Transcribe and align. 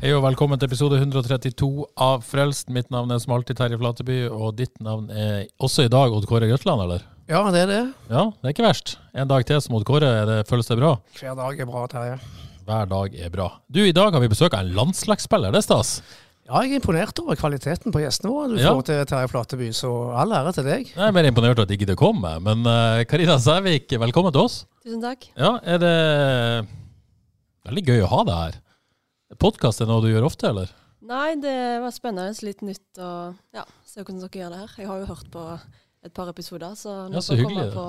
Hei 0.00 0.14
og 0.16 0.22
velkommen 0.24 0.56
til 0.56 0.70
episode 0.70 0.96
132 0.96 1.66
av 2.00 2.22
Frelst. 2.24 2.70
Mitt 2.72 2.88
navn 2.92 3.10
er 3.12 3.18
som 3.20 3.34
alltid 3.36 3.58
Terje 3.58 3.76
Flateby, 3.80 4.20
og 4.32 4.54
ditt 4.56 4.72
navn 4.80 5.10
er 5.12 5.42
også 5.60 5.84
i 5.84 5.90
dag 5.92 6.14
Odd 6.16 6.24
Kåre 6.30 6.48
Grøtland, 6.48 6.80
eller? 6.86 7.02
Ja, 7.28 7.42
det 7.52 7.66
er 7.66 7.68
det. 7.68 7.80
Ja, 8.08 8.22
det 8.32 8.48
er 8.48 8.54
ikke 8.54 8.64
verst. 8.64 8.94
En 9.12 9.28
dag 9.28 9.44
til 9.48 9.60
som 9.60 9.76
Odd 9.76 9.84
Kåre, 9.88 10.08
er 10.22 10.30
det, 10.30 10.38
føles 10.48 10.70
det 10.70 10.78
bra? 10.80 10.94
Hver 11.20 11.36
dag 11.36 11.60
er 11.60 11.68
bra, 11.68 11.82
Terje. 11.92 12.16
Hver 12.64 12.88
dag 12.94 13.18
er 13.26 13.34
bra. 13.34 13.50
Du, 13.68 13.82
i 13.84 13.92
dag 13.96 14.16
har 14.16 14.24
vi 14.24 14.30
besøk 14.32 14.56
av 14.56 14.64
en 14.64 14.72
landslagsspiller, 14.78 15.52
det 15.52 15.60
er 15.60 15.66
stas. 15.68 15.92
Ja, 16.48 16.62
jeg 16.64 16.72
er 16.72 16.80
imponert 16.80 17.20
over 17.22 17.36
kvaliteten 17.38 17.92
på 17.94 18.00
gjestene 18.02 18.32
våre 18.32 18.48
du 18.54 18.56
Ja. 18.58 18.72
får 18.72 18.88
til 18.88 19.04
Terje 19.12 19.28
Flateby, 19.34 19.68
så 19.76 19.92
all 20.16 20.32
ære 20.34 20.54
til 20.56 20.64
deg. 20.66 20.88
Jeg 20.96 21.04
er 21.10 21.12
mer 21.14 21.28
imponert 21.28 21.60
over 21.60 21.68
at 21.68 21.74
de 21.74 21.76
gidder 21.84 22.00
komme, 22.00 22.32
men 22.42 22.64
eh, 22.66 23.04
Karina 23.04 23.36
Sævik, 23.38 23.92
velkommen 24.00 24.32
til 24.34 24.48
oss. 24.48 24.62
Tusen 24.80 25.04
takk. 25.04 25.28
Ja, 25.36 25.58
er 25.62 25.78
det 25.84 25.94
veldig 27.68 27.84
gøy 27.92 28.00
å 28.08 28.10
ha 28.16 28.24
deg 28.32 28.42
her? 28.46 28.58
Podkast 29.38 29.80
er 29.84 29.86
noe 29.90 30.02
du 30.02 30.08
gjør 30.10 30.26
ofte, 30.26 30.48
eller? 30.50 30.70
Nei, 31.06 31.34
det 31.40 31.54
var 31.82 31.92
spennende, 31.94 32.34
litt 32.44 32.62
nytt 32.66 32.98
og 33.00 33.36
ja, 33.56 33.62
se 33.86 34.02
hvordan 34.02 34.24
dere 34.24 34.40
gjør 34.42 34.50
det 34.54 34.58
her. 34.64 34.72
Jeg 34.82 34.88
har 34.90 34.98
jo 35.04 35.06
hørt 35.12 35.30
på 35.32 35.44
et 36.06 36.12
par 36.16 36.30
episoder, 36.32 36.74
så 36.78 36.96
nå 37.08 37.14
Ja, 37.18 37.22
så 37.24 37.36
får 37.38 37.54
jeg 37.54 37.70
på, 37.76 37.84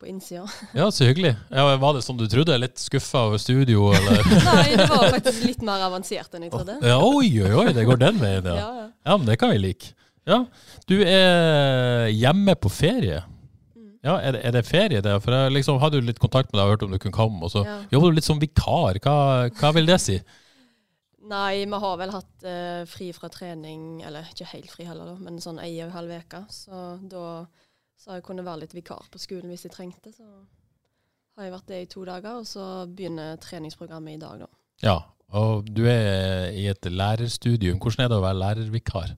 på 0.00 0.08
innsida. 0.10 0.46
Ja, 0.78 0.88
så 0.94 1.06
hyggelig. 1.08 1.34
Ja, 1.52 1.66
var 1.82 1.94
det 1.98 2.02
som 2.06 2.18
du 2.18 2.24
trodde? 2.30 2.56
Litt 2.62 2.80
skuffa 2.80 3.26
over 3.28 3.40
studio, 3.42 3.90
eller? 3.94 4.24
Nei, 4.48 4.66
det 4.80 4.88
var 4.90 5.06
faktisk 5.12 5.44
litt 5.46 5.62
mer 5.66 5.84
avansert 5.86 6.34
enn 6.38 6.48
jeg 6.48 6.54
trodde. 6.56 6.78
Ja, 6.82 6.98
oi, 7.04 7.28
oi, 7.44 7.52
oi, 7.62 7.66
det 7.76 7.84
går 7.88 8.00
den 8.06 8.20
veien, 8.22 8.48
ja. 8.48 8.56
Ja, 8.64 8.68
ja. 8.82 8.86
Ja, 9.08 9.16
men 9.20 9.28
det 9.30 9.38
kan 9.40 9.52
vi 9.54 9.60
like. 9.62 9.92
Ja, 10.28 10.42
Du 10.88 10.96
er 11.04 12.08
hjemme 12.12 12.56
på 12.60 12.68
ferie. 12.72 13.22
Mm. 13.76 13.92
Ja, 14.04 14.18
Er 14.18 14.34
det, 14.34 14.42
er 14.50 14.56
det 14.58 14.64
ferie, 14.68 15.00
det? 15.04 15.14
For 15.24 15.32
jeg 15.36 15.54
liksom 15.60 15.78
hadde 15.84 16.00
jo 16.02 16.08
litt 16.08 16.18
kontakt 16.20 16.50
med 16.52 16.58
deg 16.60 16.66
og 16.66 16.74
hørte 16.74 16.88
om 16.88 16.92
du 16.96 16.98
kunne 17.00 17.16
komme, 17.16 17.40
og 17.46 17.52
så 17.54 17.62
Ja. 17.64 17.78
jobber 17.94 18.10
du 18.12 18.18
litt 18.18 18.26
som 18.28 18.40
vikar. 18.42 18.98
Hva, 19.04 19.16
hva 19.60 19.72
vil 19.78 19.88
det 19.88 20.00
si? 20.04 20.18
Nei, 21.28 21.64
vi 21.68 21.80
har 21.84 21.96
vel 22.00 22.12
hatt 22.14 22.44
eh, 22.48 22.82
fri 22.88 23.10
fra 23.16 23.28
trening, 23.32 24.02
eller 24.06 24.28
ikke 24.30 24.48
helt 24.54 24.70
fri 24.72 24.86
heller, 24.88 25.12
da, 25.12 25.16
men 25.20 25.40
sånn 25.44 25.60
ei 25.60 25.74
og 25.82 25.88
en 25.88 25.96
halv 25.98 26.14
uke. 26.22 26.44
Så 26.54 26.84
da 27.10 27.24
så 27.98 28.14
jeg 28.14 28.24
kunnet 28.28 28.46
være 28.46 28.62
litt 28.62 28.76
vikar 28.76 29.08
på 29.10 29.20
skolen 29.20 29.50
hvis 29.50 29.66
jeg 29.66 29.74
trengte. 29.74 30.12
Så 30.14 30.24
har 30.24 31.48
jeg 31.48 31.54
vært 31.54 31.70
det 31.70 31.80
i 31.82 31.88
to 31.90 32.04
dager, 32.06 32.38
og 32.40 32.46
så 32.46 32.86
begynner 32.86 33.40
treningsprogrammet 33.42 34.16
i 34.16 34.20
dag, 34.22 34.44
da. 34.44 34.50
Ja, 34.84 34.98
og 35.34 35.66
du 35.74 35.82
er 35.90 36.54
i 36.54 36.68
et 36.70 36.86
lærerstudium. 36.86 37.80
Hvordan 37.82 38.04
er 38.04 38.12
det 38.12 38.20
å 38.20 38.24
være 38.24 38.38
lærervikar? 38.38 39.16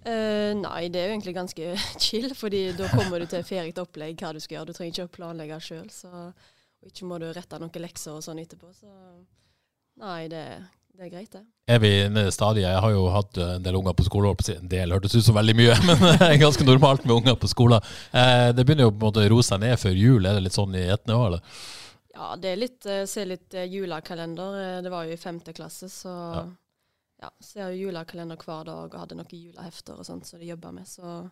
Eh, 0.00 0.52
nei, 0.56 0.86
det 0.88 1.02
er 1.02 1.10
jo 1.10 1.16
egentlig 1.16 1.36
ganske 1.36 1.74
chill, 2.04 2.30
fordi 2.38 2.62
da 2.78 2.88
kommer 2.94 3.20
du 3.20 3.26
til 3.28 3.44
ferdig 3.44 3.74
opplegg 3.82 4.22
hva 4.22 4.32
du 4.32 4.40
skal 4.40 4.60
gjøre. 4.60 4.70
Du 4.70 4.78
trenger 4.78 4.94
ikke 4.94 5.08
å 5.10 5.14
planlegge 5.18 5.60
sjøl, 5.66 5.90
og 6.08 6.88
ikke 6.88 7.10
må 7.10 7.18
du 7.20 7.26
rette 7.34 7.58
noen 7.60 7.84
lekser 7.84 8.14
og 8.14 8.24
sånn 8.24 8.40
etterpå. 8.40 8.70
Så 8.78 8.94
nei, 10.00 10.22
det, 10.32 10.44
det 11.00 11.06
er 11.08 11.12
greit, 11.14 11.30
det. 11.32 11.40
Er 11.72 11.78
vi 11.80 11.90
nede 12.12 12.28
i 12.28 12.34
stadiet? 12.34 12.66
Jeg 12.68 12.80
har 12.84 12.92
jo 12.92 13.06
hatt 13.14 13.38
en 13.40 13.62
del 13.64 13.76
unger 13.78 13.94
på 13.96 14.04
skole. 14.04 14.34
En 14.52 14.68
del 14.68 14.92
hørtes 14.92 15.14
ut 15.16 15.24
som 15.24 15.36
veldig 15.38 15.54
mye, 15.56 15.76
men 15.88 16.02
det 16.04 16.26
er 16.26 16.38
ganske 16.42 16.66
normalt 16.68 17.06
med 17.08 17.14
unger 17.16 17.38
på 17.40 17.48
skolen. 17.48 17.80
Eh, 18.12 18.50
det 18.52 18.66
begynner 18.68 18.84
jo 18.88 18.92
på 18.92 19.00
en 19.00 19.06
måte 19.08 19.24
å 19.24 19.30
roe 19.32 19.46
seg 19.46 19.62
ned 19.64 19.78
før 19.80 19.96
jul. 19.96 20.26
Er 20.28 20.36
det 20.36 20.44
litt 20.48 20.56
sånn 20.58 20.76
i 20.76 20.82
ett 20.92 21.08
år, 21.14 21.26
eller? 21.30 21.60
Ja, 22.12 22.34
det 22.36 22.50
er 22.52 22.58
litt 22.60 22.84
eh, 22.90 23.04
Se 23.08 23.24
litt 23.24 23.54
eh, 23.56 23.64
julekalender. 23.72 24.56
Eh, 24.60 24.80
Det 24.84 24.92
var 24.92 25.06
jo 25.08 25.14
i 25.16 25.20
femte 25.22 25.54
klasse, 25.56 25.88
så 25.88 26.12
Ja. 26.36 26.42
ja. 27.22 27.30
ser 27.40 27.70
jo 27.72 27.86
julekalender 27.88 28.36
hver 28.44 28.66
dag 28.68 28.92
og 28.92 28.98
hadde 29.06 29.16
noen 29.16 29.32
julehefter 29.32 29.96
og 29.96 30.04
sånt 30.04 30.28
som 30.28 30.42
de 30.42 30.50
jobber 30.52 30.74
med. 30.76 30.84
Så 30.90 31.30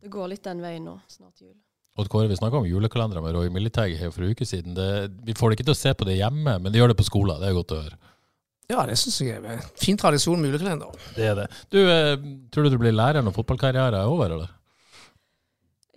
det 0.00 0.08
går 0.14 0.32
litt 0.32 0.46
den 0.48 0.62
veien 0.64 0.88
nå, 0.88 0.96
snart 1.12 1.36
jul. 1.44 1.52
Odd 2.00 2.08
Kåre, 2.08 2.30
vi 2.30 2.38
snakka 2.40 2.56
om 2.62 2.64
julekalendere 2.64 3.20
med 3.20 3.34
Roy 3.36 3.50
Militeg 3.52 3.98
for 4.14 4.24
en 4.24 4.32
uke 4.32 4.46
siden. 4.48 4.72
Det, 4.78 4.86
vi 5.26 5.34
får 5.36 5.50
det 5.52 5.58
ikke 5.58 5.66
til 5.68 5.74
å 5.76 5.82
se 5.82 5.92
på 5.92 6.06
det 6.08 6.14
hjemme, 6.16 6.54
men 6.64 6.72
de 6.72 6.80
gjør 6.80 6.94
det 6.94 6.96
på 7.02 7.04
skolen. 7.04 7.36
Det 7.42 7.50
er 7.50 7.58
godt 7.58 7.74
å 7.76 7.80
høre. 7.82 7.98
Ja, 8.72 8.86
det 8.88 8.96
syns 9.00 9.18
jeg 9.20 9.36
er 9.36 9.46
en 9.58 9.64
fin 9.76 9.98
tradisjon 10.00 10.40
med 10.40 10.52
julekalender. 10.52 10.94
Det 11.16 11.26
er 11.28 11.34
det. 11.42 11.48
Du, 11.72 11.78
eh, 11.82 12.14
tror 12.52 12.64
du 12.64 12.72
du 12.72 12.78
blir 12.80 12.94
lærer 12.94 13.24
når 13.24 13.34
fotballkarrieren 13.36 13.98
er 13.98 14.08
over, 14.08 14.32
eller? 14.38 14.54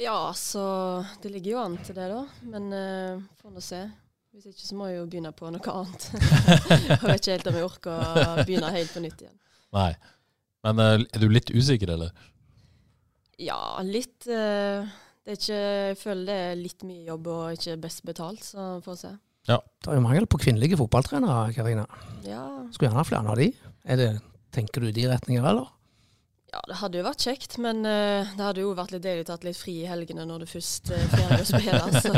Ja, 0.01 0.33
så 0.35 0.65
det 1.23 1.31
ligger 1.31 1.53
jo 1.53 1.61
an 1.61 1.77
til 1.79 1.95
det, 1.95 2.09
da. 2.11 2.25
Men 2.51 2.67
uh, 2.75 3.21
får 3.39 3.53
nå 3.55 3.63
se. 3.63 3.79
Hvis 4.35 4.49
ikke 4.51 4.65
så 4.67 4.75
må 4.75 4.89
jeg 4.89 4.99
jo 4.99 5.07
begynne 5.07 5.31
på 5.31 5.47
noe 5.55 5.77
annet. 5.79 6.09
jeg 6.91 6.99
vet 6.99 7.21
ikke 7.21 7.37
helt 7.37 7.47
om 7.47 7.59
jeg 7.61 7.69
orker 7.69 7.95
å 7.95 8.35
begynne 8.41 8.73
helt 8.75 8.91
på 8.91 9.05
nytt 9.05 9.23
igjen. 9.23 9.37
Nei. 9.77 9.89
Men 10.67 10.83
uh, 10.83 10.97
er 10.99 11.23
du 11.23 11.29
litt 11.31 11.53
usikker, 11.55 11.95
eller? 11.95 12.11
Ja, 13.39 13.59
litt 13.87 14.27
Uh, 14.27 14.83
det 15.25 15.33
er 15.33 15.39
ikke, 15.39 15.61
Jeg 15.89 15.97
føler 15.97 16.25
det 16.27 16.33
er 16.37 16.59
litt 16.59 16.83
mye 16.85 17.07
jobb 17.07 17.27
og 17.33 17.55
ikke 17.55 17.79
best 17.81 18.03
betalt, 18.05 18.43
så 18.45 18.75
får 18.85 18.91
vi 18.93 18.99
se. 18.99 19.13
Det 19.45 19.91
er 19.91 19.99
jo 19.99 20.03
mangel 20.03 20.25
på 20.25 20.39
kvinnelige 20.41 20.79
fotballtrenere, 20.79 21.53
Karina. 21.53 21.85
Ja, 22.25 22.43
Skulle 22.73 22.89
gjerne 22.89 23.01
ha 23.01 23.05
flere 23.05 23.33
av 23.35 23.37
de. 23.37 23.51
Er 23.85 23.99
det, 24.01 24.09
tenker 24.55 24.81
du 24.81 24.89
i 24.89 24.95
de 24.95 25.05
retninger, 25.11 25.45
eller? 25.45 25.69
ja, 26.55 26.61
det 26.69 26.77
hadde 26.79 26.99
jo 27.01 27.05
vært 27.05 27.25
kjekt, 27.27 27.57
men 27.59 27.83
uh, 27.83 28.31
det 28.37 28.43
hadde 28.43 28.63
jo 28.63 28.71
vært 28.77 28.93
litt 28.95 29.03
deilig 29.03 29.25
å 29.25 29.31
tatt 29.33 29.43
litt 29.47 29.59
fri 29.59 29.81
i 29.81 29.89
helgene 29.89 30.23
når 30.27 30.45
du 30.45 30.47
først 30.47 30.91
uh, 30.93 31.01
ferdig 31.11 31.41
å 31.43 31.49
spille. 31.49 31.81
Så 32.05 32.13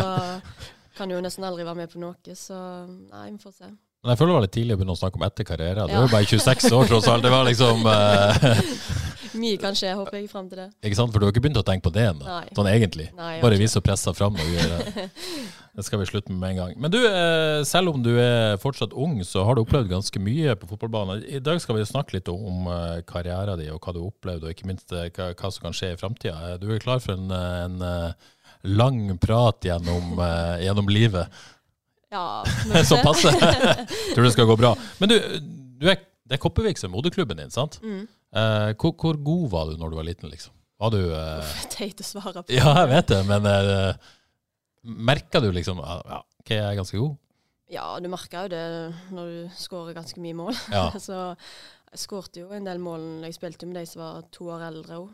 kan 0.98 1.14
jo 1.14 1.20
nesten 1.22 1.46
aldri 1.48 1.66
være 1.66 1.84
med 1.84 1.92
på 1.94 2.02
noe, 2.02 2.34
så 2.38 2.58
nei, 2.88 3.28
vi 3.30 3.42
får 3.42 3.52
se. 3.54 3.68
Men 4.02 4.14
jeg 4.14 4.18
føler 4.20 4.32
det 4.32 4.36
var 4.38 4.44
litt 4.46 4.54
tidlig 4.56 4.74
å 4.74 4.80
begynne 4.80 4.94
å 4.96 4.98
snakke 4.98 5.20
om 5.20 5.26
etter 5.28 5.46
karriere. 5.46 5.84
Du 5.86 5.94
Ja. 5.94 6.00
er 6.00 6.06
jo 6.08 6.14
bare 6.14 6.26
26 6.30 6.72
år, 6.74 6.88
tross 6.90 7.10
alt. 7.12 7.26
Det 7.26 7.34
var 7.34 7.46
liksom 7.46 7.86
uh... 7.86 8.62
Mye 9.42 9.60
kan 9.62 9.78
skje, 9.78 9.92
håper 9.94 10.18
jeg, 10.18 10.30
fram 10.32 10.48
til 10.50 10.64
det. 10.64 10.68
Ikke 10.86 10.98
sant? 10.98 11.14
For 11.14 11.22
du 11.22 11.28
har 11.28 11.34
ikke 11.36 11.44
begynt 11.46 11.60
å 11.62 11.66
tenke 11.66 11.86
på 11.86 11.94
det 11.94 12.08
ennå, 12.10 12.38
sånn 12.58 12.70
egentlig. 12.72 13.10
Nei, 13.18 13.36
Bare 13.44 13.60
vi 13.62 13.68
som 13.70 13.84
presser 13.86 14.14
press 14.14 14.22
fram. 14.22 14.38
Og 14.38 14.54
gjør 14.56 14.74
Det 14.96 15.06
skal 15.86 16.00
vi 16.02 16.08
slutte 16.10 16.32
med 16.34 16.40
med 16.42 16.50
en 16.50 16.58
gang. 16.58 16.74
Men 16.82 16.92
du, 16.94 16.98
eh, 17.06 17.64
selv 17.68 17.92
om 17.92 18.02
du 18.02 18.16
er 18.18 18.58
fortsatt 18.58 18.96
ung, 18.98 19.20
så 19.26 19.44
har 19.46 19.56
du 19.56 19.62
opplevd 19.62 19.92
ganske 19.92 20.22
mye 20.22 20.56
på 20.58 20.70
fotballbanen. 20.72 21.22
I 21.30 21.42
dag 21.44 21.62
skal 21.62 21.78
vi 21.78 21.86
snakke 21.86 22.18
litt 22.18 22.32
om 22.32 22.66
eh, 22.72 23.04
karrieren 23.06 23.60
din 23.60 23.74
og 23.76 23.82
hva 23.84 23.94
du 23.94 24.02
har 24.02 24.10
opplevd, 24.10 24.48
og 24.48 24.56
ikke 24.56 24.70
minst 24.70 24.92
eh, 24.92 25.12
hva, 25.14 25.52
som 25.52 25.68
kan 25.68 25.78
skje 25.78 25.94
i 25.94 26.00
framtida. 26.00 26.58
Du 26.62 26.72
er 26.74 26.82
klar 26.82 27.04
for 27.04 27.14
en, 27.14 27.30
eh, 27.30 27.62
en 27.68 27.78
eh, 27.86 28.34
lang 28.74 29.18
prat 29.22 29.70
gjennom, 29.70 30.18
eh, 30.18 30.66
gjennom 30.66 30.90
livet. 30.90 31.30
Ja, 32.10 32.44
Som 32.88 32.98
se. 32.98 33.04
passer. 33.04 33.38
Tror 34.16 34.26
det 34.26 34.34
skal 34.34 34.50
gå 34.50 34.58
bra. 34.58 34.74
Men 34.98 35.12
du, 35.12 35.18
du 35.78 35.90
er, 35.92 36.02
det 36.26 36.40
er 36.40 36.42
Kopervik 36.42 36.80
som 36.80 36.90
er 36.90 36.98
moderklubben 36.98 37.38
din, 37.38 37.54
sant? 37.54 37.82
Mm. 37.84 38.06
Eh, 38.34 38.70
hvor, 38.80 38.96
hvor 38.98 39.18
god 39.30 39.50
var 39.52 39.70
du 39.70 39.78
når 39.78 39.92
du 39.92 40.00
var 40.00 40.08
liten, 40.08 40.32
liksom? 40.32 40.54
Var 40.78 40.94
du 40.94 41.02
eh, 41.10 41.56
Teit 41.74 42.02
å 42.02 42.06
svare 42.06 42.44
på. 42.44 42.54
Ja, 42.54 42.74
jeg 42.84 42.90
vet 42.92 43.10
det, 43.10 43.24
men 43.26 43.48
uh, 43.50 44.16
merka 44.88 45.42
du 45.44 45.50
liksom 45.52 45.82
Ja, 45.84 46.22
ok, 46.42 46.52
jeg 46.56 46.66
er 46.66 46.78
ganske 46.80 47.00
god? 47.02 47.16
Ja, 47.68 47.88
du 48.00 48.08
merker 48.08 48.46
jo 48.46 48.52
det 48.54 48.66
når 49.12 49.32
du 49.32 49.56
skårer 49.60 49.98
ganske 49.98 50.22
mye 50.24 50.38
mål. 50.40 50.54
Ja. 50.72 50.90
så 51.08 51.18
jeg 51.92 52.04
skårte 52.04 52.44
jo 52.44 52.52
en 52.56 52.68
del 52.68 52.80
mål. 52.84 53.26
Jeg 53.28 53.36
spilte 53.36 53.68
med 53.68 53.80
de 53.82 53.86
som 53.90 54.04
var 54.04 54.28
to 54.32 54.48
år 54.54 54.68
eldre 54.70 55.02
òg. 55.04 55.10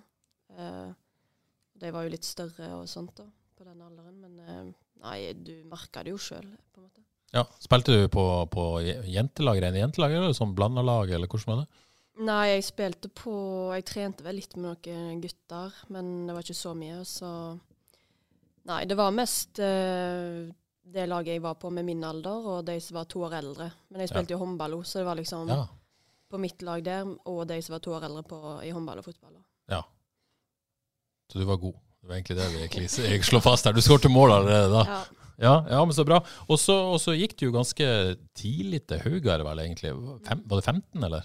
de 1.81 1.91
var 1.91 2.05
jo 2.05 2.13
litt 2.13 2.27
større 2.27 2.69
og 2.77 2.85
sånt 2.89 3.15
da, 3.17 3.25
på 3.57 3.65
den 3.65 3.81
alderen. 3.81 4.19
Men 4.21 4.39
eh, 4.43 4.67
nei, 5.01 5.17
du 5.33 5.55
merker 5.69 6.05
det 6.05 6.13
jo 6.13 6.21
sjøl, 6.21 6.45
på 6.45 6.81
en 6.81 6.87
måte. 6.87 7.05
Ja. 7.33 7.47
Spilte 7.61 7.97
du 7.97 8.05
på, 8.13 8.23
på 8.53 8.67
jentelag, 9.09 9.63
rene 9.63 9.81
jentelag, 9.81 10.13
eller 10.13 10.37
sånn 10.37 10.53
blanda 10.57 10.85
lag, 10.85 11.09
eller 11.09 11.29
hvordan 11.29 11.55
var 11.55 11.63
det? 11.63 11.81
Nei, 12.21 12.43
jeg 12.51 12.65
spilte 12.67 13.09
på 13.09 13.33
Jeg 13.73 13.85
trente 13.89 14.21
vel 14.25 14.37
litt 14.37 14.51
med 14.53 14.67
noen 14.67 15.21
gutter, 15.23 15.77
men 15.93 16.27
det 16.27 16.35
var 16.35 16.45
ikke 16.45 16.59
så 16.59 16.73
mye. 16.77 16.99
Så 17.09 17.29
Nei, 18.65 18.83
det 18.87 18.95
var 18.95 19.11
mest 19.11 19.59
eh, 19.59 20.47
det 20.93 21.05
laget 21.09 21.33
jeg 21.35 21.41
var 21.43 21.55
på 21.59 21.71
med 21.73 21.83
min 21.87 22.03
alder, 22.03 22.45
og 22.53 22.65
de 22.67 22.77
som 22.83 22.95
var 22.99 23.07
to 23.11 23.23
år 23.27 23.33
eldre. 23.41 23.71
Men 23.91 24.03
jeg 24.03 24.09
spilte 24.13 24.35
jo 24.35 24.39
håndball 24.43 24.77
òg, 24.77 24.85
så 24.87 24.99
det 25.01 25.05
var 25.07 25.15
liksom 25.19 25.47
Ja. 25.51 25.65
på 26.31 26.39
mitt 26.39 26.61
lag 26.61 26.83
der, 26.83 27.05
og 27.25 27.47
de 27.47 27.61
som 27.61 27.73
var 27.73 27.79
to 27.83 27.91
år 27.91 28.03
eldre 28.07 28.23
på, 28.23 28.39
i 28.63 28.69
håndball 28.71 28.97
og 28.99 29.05
fotball. 29.05 29.35
ja. 29.69 29.81
Så 31.31 31.39
du 31.39 31.45
var 31.45 31.57
god. 31.57 31.73
Det 32.01 32.07
var 32.09 32.15
egentlig 32.15 32.35
det 32.37 32.47
vi 32.51 32.57
egentlig 32.67 33.09
jeg 33.09 33.23
slår 33.23 33.41
fast 33.41 33.65
her. 33.65 33.73
Du 33.73 33.81
skåret 33.81 34.11
mål 34.11 34.31
allerede 34.31 34.69
da. 34.73 34.83
Ja. 34.85 35.03
Ja, 35.39 35.53
ja, 35.69 35.85
men 35.85 35.93
så 35.95 36.03
bra. 36.05 36.19
Og 36.47 36.59
så 36.59 36.73
og 36.93 36.99
så 37.01 37.15
gikk 37.17 37.35
du 37.39 37.45
jo 37.47 37.51
ganske 37.55 37.85
tidlig 38.37 38.83
til 38.87 38.99
Haugar, 38.99 39.41
vel, 39.43 39.59
egentlig. 39.63 39.89
Fem, 40.27 40.43
var 40.45 40.59
det 40.59 40.65
15, 40.65 41.03
eller? 41.03 41.23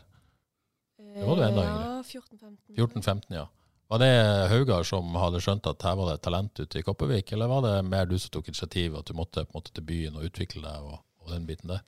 Det 0.99 1.27
var 1.27 1.37
du 1.37 1.43
enda 1.43 1.65
yngre. 1.67 1.85
Ja, 1.85 2.03
14-15. 2.03 2.77
14-15, 2.79 3.35
ja. 3.37 3.45
Var 3.89 3.99
det 3.99 4.49
Haugar 4.51 4.83
som 4.85 5.15
hadde 5.17 5.41
skjønt 5.41 5.67
at 5.71 5.85
her 5.87 5.95
var 5.97 6.11
det 6.11 6.21
talent 6.21 6.61
ute 6.61 6.81
i 6.81 6.85
Kopervik, 6.85 7.33
eller 7.33 7.49
var 7.49 7.63
det 7.65 7.77
mer 7.89 8.05
du 8.05 8.19
som 8.21 8.35
tok 8.35 8.51
initiativ, 8.51 8.99
at 8.99 9.09
du 9.09 9.17
måtte 9.17 9.47
på 9.47 9.55
en 9.55 9.63
måte 9.63 9.73
til 9.73 9.87
byen 9.89 10.19
og 10.19 10.27
utvikle 10.29 10.61
deg 10.61 10.91
og, 10.91 10.99
og 11.25 11.33
den 11.33 11.47
biten 11.49 11.73
der? 11.73 11.81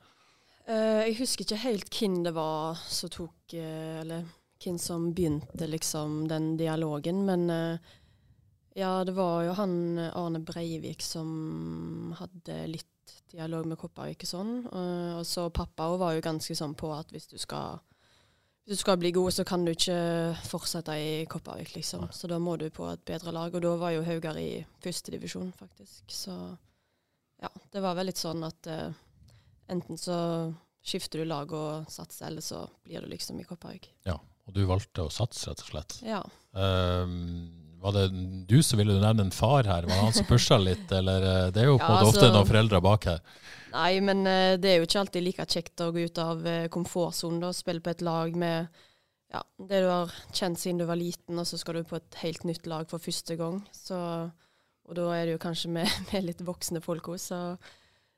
Uh, 0.65 1.05
jeg 1.05 1.19
husker 1.19 1.45
ikke 1.45 1.61
helt 1.61 1.93
hvem 1.93 2.23
det 2.25 2.33
var 2.37 2.79
som 2.89 3.11
tok 3.11 3.55
eh, 3.59 3.99
Eller 4.01 4.25
hvem 4.63 4.77
som 4.79 5.09
begynte 5.17 5.67
liksom 5.67 6.23
den 6.31 6.55
dialogen, 6.61 7.25
men 7.29 7.45
uh, 7.53 7.93
ja, 8.79 9.03
det 9.05 9.13
var 9.19 9.45
jo 9.45 9.59
han 9.59 9.75
Arne 10.09 10.41
Breivik 10.41 11.05
som 11.05 12.15
hadde 12.17 12.63
litt 12.71 13.17
dialog 13.35 13.69
med 13.69 13.81
Kopervik 13.81 14.25
og 14.25 14.31
sånn. 14.31 14.53
Og 14.71 15.25
så 15.27 15.49
pappa 15.51 15.89
var 15.99 16.15
jo 16.15 16.23
ganske 16.23 16.55
sånn 16.55 16.77
på 16.79 16.93
at 16.95 17.11
hvis 17.11 17.27
du 17.33 17.35
skal 17.43 17.81
du 18.71 18.77
skal 18.77 18.99
bli 19.03 19.11
god, 19.11 19.33
så 19.35 19.43
kan 19.45 19.65
du 19.67 19.73
ikke 19.73 19.95
fortsette 20.47 20.95
i 20.95 21.25
Kopervik, 21.27 21.73
liksom. 21.75 22.05
Så 22.15 22.29
da 22.31 22.37
må 22.39 22.55
du 22.57 22.69
på 22.71 22.87
et 22.87 23.01
bedre 23.03 23.33
lag. 23.35 23.51
Og 23.51 23.65
da 23.65 23.73
var 23.81 23.97
jo 23.97 24.05
Haugar 24.07 24.39
i 24.39 24.61
førstedivisjon, 24.85 25.49
faktisk. 25.59 26.05
Så 26.07 26.37
ja, 27.43 27.51
det 27.75 27.83
var 27.83 27.97
vel 27.99 28.07
litt 28.13 28.21
sånn 28.21 28.45
at 28.47 28.71
uh, 28.71 28.93
enten 29.75 29.99
så 29.99 30.21
skifter 30.87 31.25
du 31.25 31.27
lag 31.27 31.51
og 31.51 31.91
satser, 31.91 32.29
eller 32.29 32.47
så 32.47 32.63
blir 32.87 33.03
du 33.03 33.11
liksom 33.11 33.43
i 33.43 33.49
Kopervik. 33.49 33.91
Ja, 34.07 34.15
og 34.47 34.55
du 34.55 34.63
valgte 34.71 35.09
å 35.09 35.11
satse, 35.11 35.51
rett 35.51 35.65
og 35.67 35.73
slett. 35.73 35.99
Ja. 36.07 36.23
Um, 36.55 37.70
var 37.81 37.97
det 37.97 38.07
du 38.49 38.59
som 38.63 38.81
ville 38.81 38.99
nevne 39.01 39.27
en 39.27 39.33
far 39.35 39.65
her? 39.65 39.87
Var 39.89 39.95
det 39.95 40.03
han 40.05 40.17
som 40.17 40.29
pusha 40.29 40.59
litt, 40.61 40.91
eller 40.93 41.25
eh, 41.25 41.47
Det 41.55 41.63
er 41.63 41.71
jo 41.71 41.79
på 41.79 41.87
en 41.87 41.97
Ja, 41.97 41.97
måte 41.97 42.11
ofte 42.13 42.27
altså- 42.27 42.37
noen 42.37 42.51
foreldre 42.51 42.81
bak 42.85 43.09
her. 43.09 43.25
Nei, 43.71 44.01
men 44.05 44.27
eh, 44.27 44.57
det 44.61 44.71
er 44.71 44.79
jo 44.81 44.87
ikke 44.89 45.01
alltid 45.05 45.25
like 45.25 45.47
kjekt 45.47 45.83
å 45.85 45.91
gå 45.95 46.05
ut 46.11 46.19
av 46.19 46.45
uh, 46.45 46.69
komfortsonen 46.75 47.45
og 47.47 47.55
spille 47.55 47.83
på 47.85 47.93
et 47.93 48.03
lag 48.03 48.35
med 48.37 48.69
ja, 49.31 49.43
det 49.71 49.83
du 49.85 49.89
har 49.89 50.15
kjent 50.35 50.59
siden 50.59 50.81
du 50.83 50.87
var 50.89 50.99
liten, 50.99 51.39
og 51.39 51.47
så 51.47 51.59
skal 51.61 51.79
du 51.79 51.85
på 51.87 52.01
et 52.01 52.19
helt 52.25 52.47
nytt 52.49 52.67
lag 52.67 52.89
for 52.91 53.03
første 53.03 53.37
gang. 53.39 53.61
Så, 53.71 53.97
og 54.89 54.99
da 54.99 55.07
er 55.15 55.29
det 55.29 55.37
jo 55.37 55.45
kanskje 55.45 55.71
med, 55.77 55.93
med 56.11 56.27
litt 56.27 56.43
voksne 56.43 56.83
folk 56.83 57.13
òg, 57.15 57.21
så, 57.23 57.41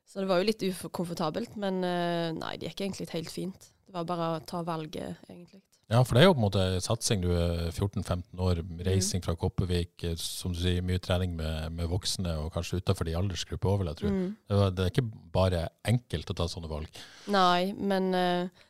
så 0.08 0.22
det 0.22 0.30
var 0.30 0.40
jo 0.40 0.48
litt 0.48 0.64
ukomfortabelt. 0.64 1.58
Men 1.60 1.82
eh, 1.84 2.30
nei, 2.38 2.56
det 2.56 2.72
gikk 2.72 2.86
egentlig 2.86 3.10
helt 3.12 3.34
fint. 3.34 3.68
Det 3.84 3.92
var 3.98 4.08
bare 4.08 4.30
å 4.38 4.40
ta 4.48 4.64
valget, 4.64 5.20
egentlig. 5.28 5.60
Ja, 5.92 6.00
for 6.08 6.16
det 6.16 6.22
er 6.22 6.30
jo 6.30 6.32
på 6.32 6.40
en 6.40 6.46
måte 6.46 6.64
satsing. 6.80 7.20
Du 7.20 7.30
er 7.36 7.68
14-15 7.68 8.40
år, 8.40 8.62
reising 8.86 9.22
fra 9.24 9.34
Kopervik, 9.36 9.92
eh, 10.08 10.16
som 10.16 10.54
du 10.54 10.60
sier, 10.62 10.84
mye 10.86 11.02
trening 11.02 11.34
med, 11.36 11.68
med 11.76 11.90
voksne, 11.90 12.32
og 12.40 12.52
kanskje 12.54 12.80
utenfor 12.80 13.08
de 13.08 13.16
aldersgrupper 13.18 13.72
òg, 13.72 13.82
vil 13.82 13.92
jeg 13.92 14.00
tro. 14.00 14.12
Mm. 14.14 14.30
Det, 14.48 14.60
det 14.78 14.86
er 14.86 14.92
ikke 14.94 15.08
bare 15.34 15.66
enkelt 15.92 16.32
å 16.32 16.38
ta 16.38 16.48
sånne 16.48 16.70
valg. 16.70 17.02
Nei, 17.34 17.74
men 17.76 18.08
uh, 18.16 18.64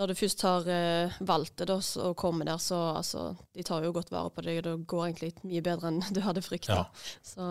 når 0.00 0.10
du 0.10 0.16
først 0.18 0.42
har 0.48 0.66
uh, 0.66 1.22
valgt 1.30 1.54
det 1.62 1.70
da, 1.70 1.78
og 2.08 2.18
kommer 2.18 2.50
der, 2.50 2.58
så 2.62 2.82
altså, 2.96 3.28
de 3.54 3.66
tar 3.66 3.86
jo 3.86 3.94
godt 3.94 4.10
vare 4.14 4.34
på 4.34 4.44
deg, 4.48 4.58
og 4.60 4.66
det 4.66 4.76
går 4.90 5.06
egentlig 5.06 5.32
mye 5.46 5.64
bedre 5.70 5.94
enn 5.94 6.02
du 6.10 6.22
hadde 6.26 6.44
frykta. 6.44 6.82
Ja. 6.82 7.08
Så 7.22 7.50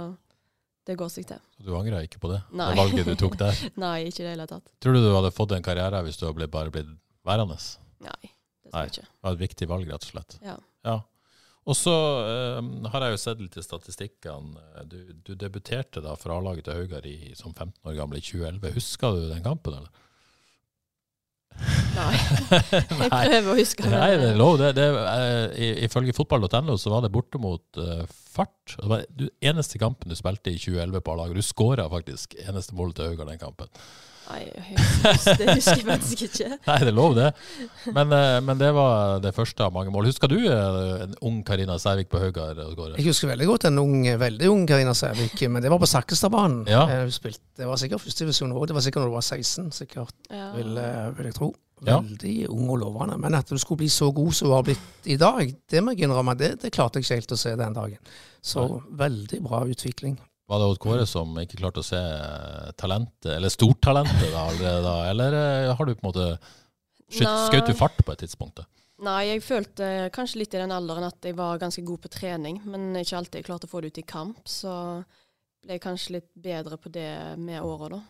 det 0.85 0.99
går 0.99 1.09
seg 1.09 1.31
til. 1.31 1.41
Så 1.55 1.65
du 1.65 1.73
angrer 1.79 2.03
ikke 2.05 2.19
på 2.21 2.35
det? 2.35 2.43
Nei. 2.51 2.67
Det 2.73 2.83
valget 2.83 3.07
du 3.07 3.15
tok 3.23 3.39
der? 3.39 3.63
Nei, 3.87 3.97
ikke 4.11 4.21
i 4.21 4.27
det 4.27 4.35
hele 4.35 4.51
tatt. 4.51 4.67
Tror 4.83 4.99
du 4.99 5.01
du 5.07 5.13
hadde 5.15 5.33
fått 5.33 5.55
en 5.55 5.65
karriere 5.65 6.03
hvis 6.05 6.19
du 6.19 6.27
hadde 6.27 6.51
bare 6.51 6.73
blitt 6.73 6.91
værende? 7.25 7.57
Nei, 8.05 8.34
Nei. 8.75 8.87
ikke. 8.91 9.05
Det 9.07 9.27
var 9.27 9.35
et 9.37 9.43
viktig 9.43 9.67
valg, 9.71 9.91
rett 9.91 10.07
og 10.07 10.13
slett. 10.13 10.39
Ja. 10.45 10.55
Ja. 10.85 10.99
Og 11.65 11.73
så 11.73 11.93
um, 12.59 12.85
har 12.93 13.07
jeg 13.07 13.15
jo 13.15 13.21
sett 13.23 13.39
litt 13.41 13.55
i 13.57 13.63
statistikkene. 13.65 14.83
Du, 14.85 14.99
du 15.25 15.33
debuterte 15.33 16.03
da 16.03 16.13
for 16.19 16.35
A-laget 16.35 16.67
til 16.67 16.77
Haugar 16.77 17.07
i, 17.09 17.33
som 17.37 17.55
15 17.55 17.89
år 17.89 17.95
gammel 17.97 18.19
i 18.19 18.25
2011. 18.25 18.75
Husker 18.75 19.17
du 19.17 19.29
den 19.31 19.45
kampen, 19.45 19.79
eller? 19.79 20.01
Nei. 21.95 22.15
Jeg 22.59 23.09
prøver 23.09 23.47
å 23.47 23.55
huske 23.55 23.87
Nei, 23.87 24.09
det 24.19 24.29
er 24.33 24.39
lov. 24.39 24.57
Det, 24.59 24.73
det, 24.77 24.87
uh, 24.93 25.85
ifølge 25.87 26.15
fotball.no 26.17 26.75
så 26.77 26.91
var 26.93 27.05
det 27.05 27.13
borte 27.15 27.41
mot 27.41 27.81
eh, 27.81 28.03
Fart. 28.35 28.75
Det 28.75 28.89
var 28.91 29.05
du 29.15 29.29
eneste 29.39 29.79
kampen 29.79 30.11
du 30.11 30.17
spilte 30.19 30.51
i 30.51 30.59
2011 30.59 31.01
på 31.01 31.15
A-laget. 31.15 31.39
Du 31.39 31.49
skåra 31.49 31.87
faktisk 31.89 32.35
eneste 32.43 32.75
målet 32.77 32.99
til 32.99 33.09
Haugar 33.09 33.31
den 33.31 33.41
kampen. 33.41 33.71
Nei, 34.25 34.39
det 35.37 35.53
husker 35.53 35.77
jeg 35.77 35.85
faktisk 35.85 36.21
ikke. 36.25 36.47
Nei, 36.67 36.77
det 36.81 36.89
er 36.89 36.95
lov, 36.97 37.13
det. 37.17 37.27
Men, 37.93 38.13
eh, 38.15 38.37
men 38.41 38.57
det 38.61 38.71
var 38.73 39.19
det 39.21 39.33
første 39.37 39.67
av 39.67 39.73
mange 39.75 39.91
mål. 39.93 40.07
Husker 40.09 40.31
du 40.31 40.37
eh, 40.49 41.03
en 41.05 41.13
ung 41.29 41.43
Karina 41.45 41.75
Sævik 41.81 42.09
på 42.09 42.21
Haugar? 42.23 42.57
eh, 42.57 42.95
Jeg 42.97 43.05
husker 43.11 43.29
veldig 43.29 43.47
godt 43.51 43.67
en 43.69 43.77
ung, 43.83 43.99
veldig 44.21 44.49
ung 44.49 44.65
Karina 44.69 44.95
Sævik, 44.97 45.37
men 45.49 45.61
det 45.61 45.69
var 45.73 45.81
på 45.83 45.89
Sakkestadbanen. 45.91 46.65
Ja. 46.71 46.87
Eh, 46.89 47.29
Det 47.55 47.67
var 47.69 47.77
sikkert 47.79 48.01
førstedivisjon 48.01 48.51
òg. 48.55 48.65
Det 48.71 48.75
var 48.79 48.81
sikkert 48.87 49.05
når 49.05 49.13
du 49.13 49.17
var 49.19 49.27
16, 49.29 49.69
sikkert, 49.71 50.15
Ja. 50.33 50.49
vil, 50.57 50.73
vil 51.19 51.29
jeg 51.29 51.37
tro. 51.37 51.53
Ja. 51.85 51.99
Veldig 51.99 52.49
ung 52.49 52.69
og 52.71 52.77
lovende. 52.81 53.17
Men 53.19 53.35
at 53.35 53.49
du 53.51 53.57
skulle 53.61 53.83
bli 53.83 53.89
så 53.91 54.07
god 54.15 54.31
som 54.33 54.47
du 54.49 54.53
har 54.55 54.63
blitt 54.63 55.05
i 55.11 55.17
dag, 55.21 55.53
det 55.69 55.81
må 55.83 55.91
jeg 55.93 56.07
innrømme, 56.07 56.33
det, 56.39 56.53
det 56.61 56.71
klarte 56.73 56.97
jeg 56.97 57.05
ikke 57.05 57.17
helt 57.19 57.33
å 57.35 57.37
se 57.41 57.51
den 57.59 57.75
dagen. 57.75 57.99
Så 58.41 58.63
veldig 58.95 59.41
bra 59.43 59.61
utvikling. 59.69 60.15
Var 60.45 60.61
det 60.61 60.67
Odd 60.69 60.79
Kåre 60.83 61.07
som 61.09 61.33
ikke 61.41 61.57
klarte 61.57 61.81
å 61.81 61.85
se 61.85 61.99
talentet, 62.77 63.31
eller 63.33 63.49
stortalentet 63.49 64.29
da 64.29 64.45
allerede 64.45 64.81
da, 64.85 64.95
eller 65.09 65.37
eh, 65.39 65.73
har 65.73 65.87
du 65.87 65.95
på 65.95 66.05
en 66.05 66.09
måte 66.11 66.27
skjøt 67.09 67.69
du 67.69 67.73
fart 67.77 67.97
på 67.97 68.13
et 68.13 68.21
tidspunkt? 68.21 68.61
da? 68.61 68.67
Nei, 69.05 69.25
jeg 69.27 69.43
følte 69.43 69.87
kanskje 70.15 70.39
litt 70.43 70.53
i 70.55 70.61
den 70.61 70.71
alderen 70.71 71.03
at 71.09 71.25
jeg 71.25 71.35
var 71.35 71.59
ganske 71.59 71.83
god 71.83 72.05
på 72.05 72.11
trening, 72.13 72.61
men 72.63 72.93
ikke 73.01 73.17
alltid 73.17 73.41
jeg 73.41 73.47
klarte 73.49 73.67
å 73.67 73.71
få 73.73 73.81
det 73.83 73.91
ut 73.91 73.99
i 73.99 74.05
kamp. 74.07 74.45
Så 74.47 74.71
ble 75.65 75.75
jeg 75.75 75.83
kanskje 75.83 76.19
litt 76.19 76.29
bedre 76.37 76.77
på 76.79 76.93
det 76.93 77.09
med 77.41 77.59
åra, 77.65 77.97
da. 77.97 78.01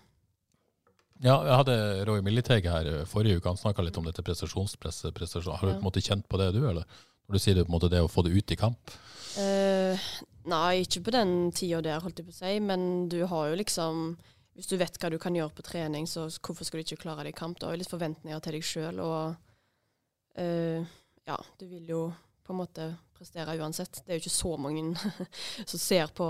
Ja, 1.24 1.40
jeg 1.48 1.56
hadde 1.62 1.76
Roy 2.10 2.20
Militeig 2.26 2.68
her 2.68 2.92
eh, 2.92 3.04
forrige 3.08 3.40
uke, 3.40 3.48
han 3.48 3.60
snakka 3.60 3.86
litt 3.86 3.98
om 3.98 4.06
dette 4.06 4.24
prestasjonspresset. 4.26 5.14
Prestasjon. 5.16 5.56
Har 5.56 5.70
du 5.70 5.78
på 5.78 5.80
en 5.80 5.88
måte 5.88 6.04
kjent 6.04 6.28
på 6.28 6.40
det, 6.42 6.52
du, 6.58 6.66
eller? 6.68 6.84
Når 7.26 7.38
du 7.38 7.42
sier 7.42 7.56
det 7.58 7.64
på 7.66 7.72
en 7.72 7.78
måte 7.78 7.90
det 7.90 8.04
å 8.04 8.12
få 8.12 8.26
det 8.26 8.36
ut 8.36 8.52
i 8.52 8.60
kamp? 8.60 8.92
Eh, 9.38 10.06
nei, 10.48 10.72
ikke 10.86 11.02
på 11.08 11.14
den 11.16 11.52
tida 11.56 11.82
der, 11.84 12.04
holdt 12.04 12.22
jeg 12.22 12.28
på 12.28 12.34
å 12.34 12.38
si, 12.38 12.54
men 12.64 13.08
du 13.12 13.22
har 13.28 13.50
jo 13.52 13.60
liksom 13.60 14.16
Hvis 14.56 14.70
du 14.72 14.78
vet 14.80 14.96
hva 15.02 15.10
du 15.12 15.18
kan 15.20 15.36
gjøre 15.36 15.52
på 15.58 15.66
trening, 15.68 16.06
så 16.08 16.30
hvorfor 16.30 16.64
skal 16.64 16.80
du 16.80 16.86
ikke 16.86 17.02
klare 17.02 17.26
det 17.28 17.34
i 17.34 17.36
kamp? 17.36 17.58
Du 17.60 17.66
har 17.68 17.74
jo 17.76 17.82
litt 17.82 17.92
forventninger 17.92 18.40
til 18.40 18.56
deg 18.56 18.64
sjøl, 18.64 19.02
og 19.04 19.34
uh, 20.40 20.94
ja, 21.28 21.36
du 21.60 21.66
vil 21.68 21.90
jo 21.92 22.06
på 22.48 22.54
en 22.54 22.62
måte 22.62 22.86
prestere 23.18 23.58
uansett. 23.60 24.00
Det 24.06 24.14
er 24.14 24.22
jo 24.22 24.24
ikke 24.24 24.32
så 24.32 24.54
mange 24.56 24.86
som 25.74 25.82
ser 25.82 26.14
på, 26.16 26.30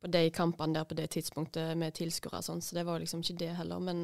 på 0.00 0.12
de 0.16 0.24
kampene 0.32 0.78
der 0.78 0.88
på 0.88 0.96
det 0.96 1.10
tidspunktet 1.12 1.76
med 1.76 1.92
tilskuere, 1.98 2.40
og 2.40 2.48
sånn, 2.48 2.64
så 2.64 2.78
det 2.78 2.86
var 2.88 3.04
liksom 3.04 3.20
ikke 3.20 3.36
det 3.44 3.52
heller. 3.58 3.84
Men 3.84 4.02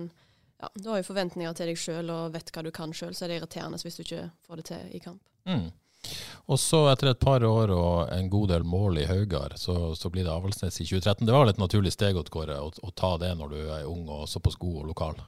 ja, 0.61 0.69
du 0.75 0.91
har 0.91 1.01
jo 1.01 1.09
forventninger 1.09 1.57
til 1.57 1.73
deg 1.73 1.81
sjøl 1.81 2.13
og 2.13 2.37
vet 2.37 2.53
hva 2.53 2.65
du 2.69 2.73
kan 2.75 2.93
sjøl, 2.93 3.17
så 3.17 3.25
er 3.25 3.33
det 3.33 3.41
irriterende 3.41 3.81
hvis 3.81 3.97
du 3.97 4.05
ikke 4.05 4.27
får 4.45 4.61
det 4.61 4.69
til 4.75 4.93
i 4.93 5.03
kamp. 5.09 5.25
Mm. 5.49 5.71
Og 6.47 6.61
så, 6.63 6.85
etter 6.93 7.11
et 7.11 7.23
par 7.23 7.43
år 7.43 7.73
og 7.75 8.13
en 8.15 8.29
god 8.31 8.53
del 8.55 8.67
mål 8.67 9.01
i 9.03 9.07
Haugar, 9.09 9.57
så, 9.59 9.95
så 9.99 10.11
blir 10.13 10.27
det 10.27 10.31
Avaldsnes 10.31 10.79
i 10.79 10.87
2013. 10.87 11.27
Det 11.27 11.35
var 11.35 11.43
vel 11.43 11.55
et 11.55 11.63
naturlig 11.63 11.95
steg 11.95 12.19
å, 12.19 12.23
å 12.23 12.93
ta 12.95 13.17
det 13.23 13.33
når 13.39 13.55
du 13.55 13.59
er 13.65 13.89
ung 13.91 14.07
og 14.07 14.29
såpass 14.31 14.59
god 14.61 14.85
og 14.85 14.93
lokal. 14.93 15.19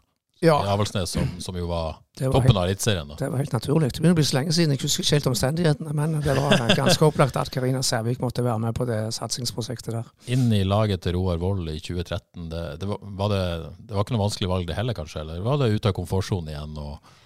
Ja, 0.41 0.61
I 0.63 0.69
Avaldsnes, 0.71 1.11
som, 1.11 1.27
som 1.43 1.57
jo 1.59 1.67
var 1.67 1.97
var, 2.19 2.33
toppen 2.33 2.43
helt, 2.43 2.57
av 2.57 2.65
Eliteserien. 2.69 3.11
det 3.19 3.29
var 3.29 3.41
helt 3.43 3.53
naturlig. 3.53 3.89
Det 3.91 3.99
begynner 3.99 4.15
å 4.15 4.19
bli 4.21 4.27
så 4.29 4.37
lenge 4.37 4.55
siden. 4.55 4.75
Jeg 4.77 4.85
husker 4.85 5.03
ikke 5.03 5.17
helt 5.17 5.29
omstendighetene, 5.33 5.95
men 5.99 6.15
det 6.23 6.37
var 6.39 6.63
ganske 6.79 7.09
opplagt 7.09 7.39
at 7.41 7.51
Karina 7.51 7.83
Sævik 7.83 8.23
måtte 8.23 8.45
være 8.47 8.63
med 8.63 8.77
på 8.79 8.87
det 8.87 9.01
satsingsprosjektet 9.17 9.97
der. 9.97 10.13
Inn 10.31 10.47
i 10.55 10.63
laget 10.63 11.03
til 11.03 11.19
Roar 11.19 11.43
Vold 11.43 11.67
i 11.73 11.81
2013, 11.83 12.47
det, 12.53 12.65
det, 12.83 12.91
var, 12.91 13.03
var 13.23 13.35
det, 13.35 13.43
det 13.89 13.99
var 13.99 14.07
ikke 14.07 14.15
noe 14.15 14.27
vanskelig 14.29 14.51
valg 14.55 14.71
det 14.71 14.79
heller, 14.79 14.99
kanskje? 14.99 15.25
Eller 15.25 15.43
var 15.43 15.59
det 15.59 15.73
ute 15.75 15.91
av 15.91 15.99
komfortsonen 15.99 16.55
igjen? 16.55 16.79
Og, 16.87 17.17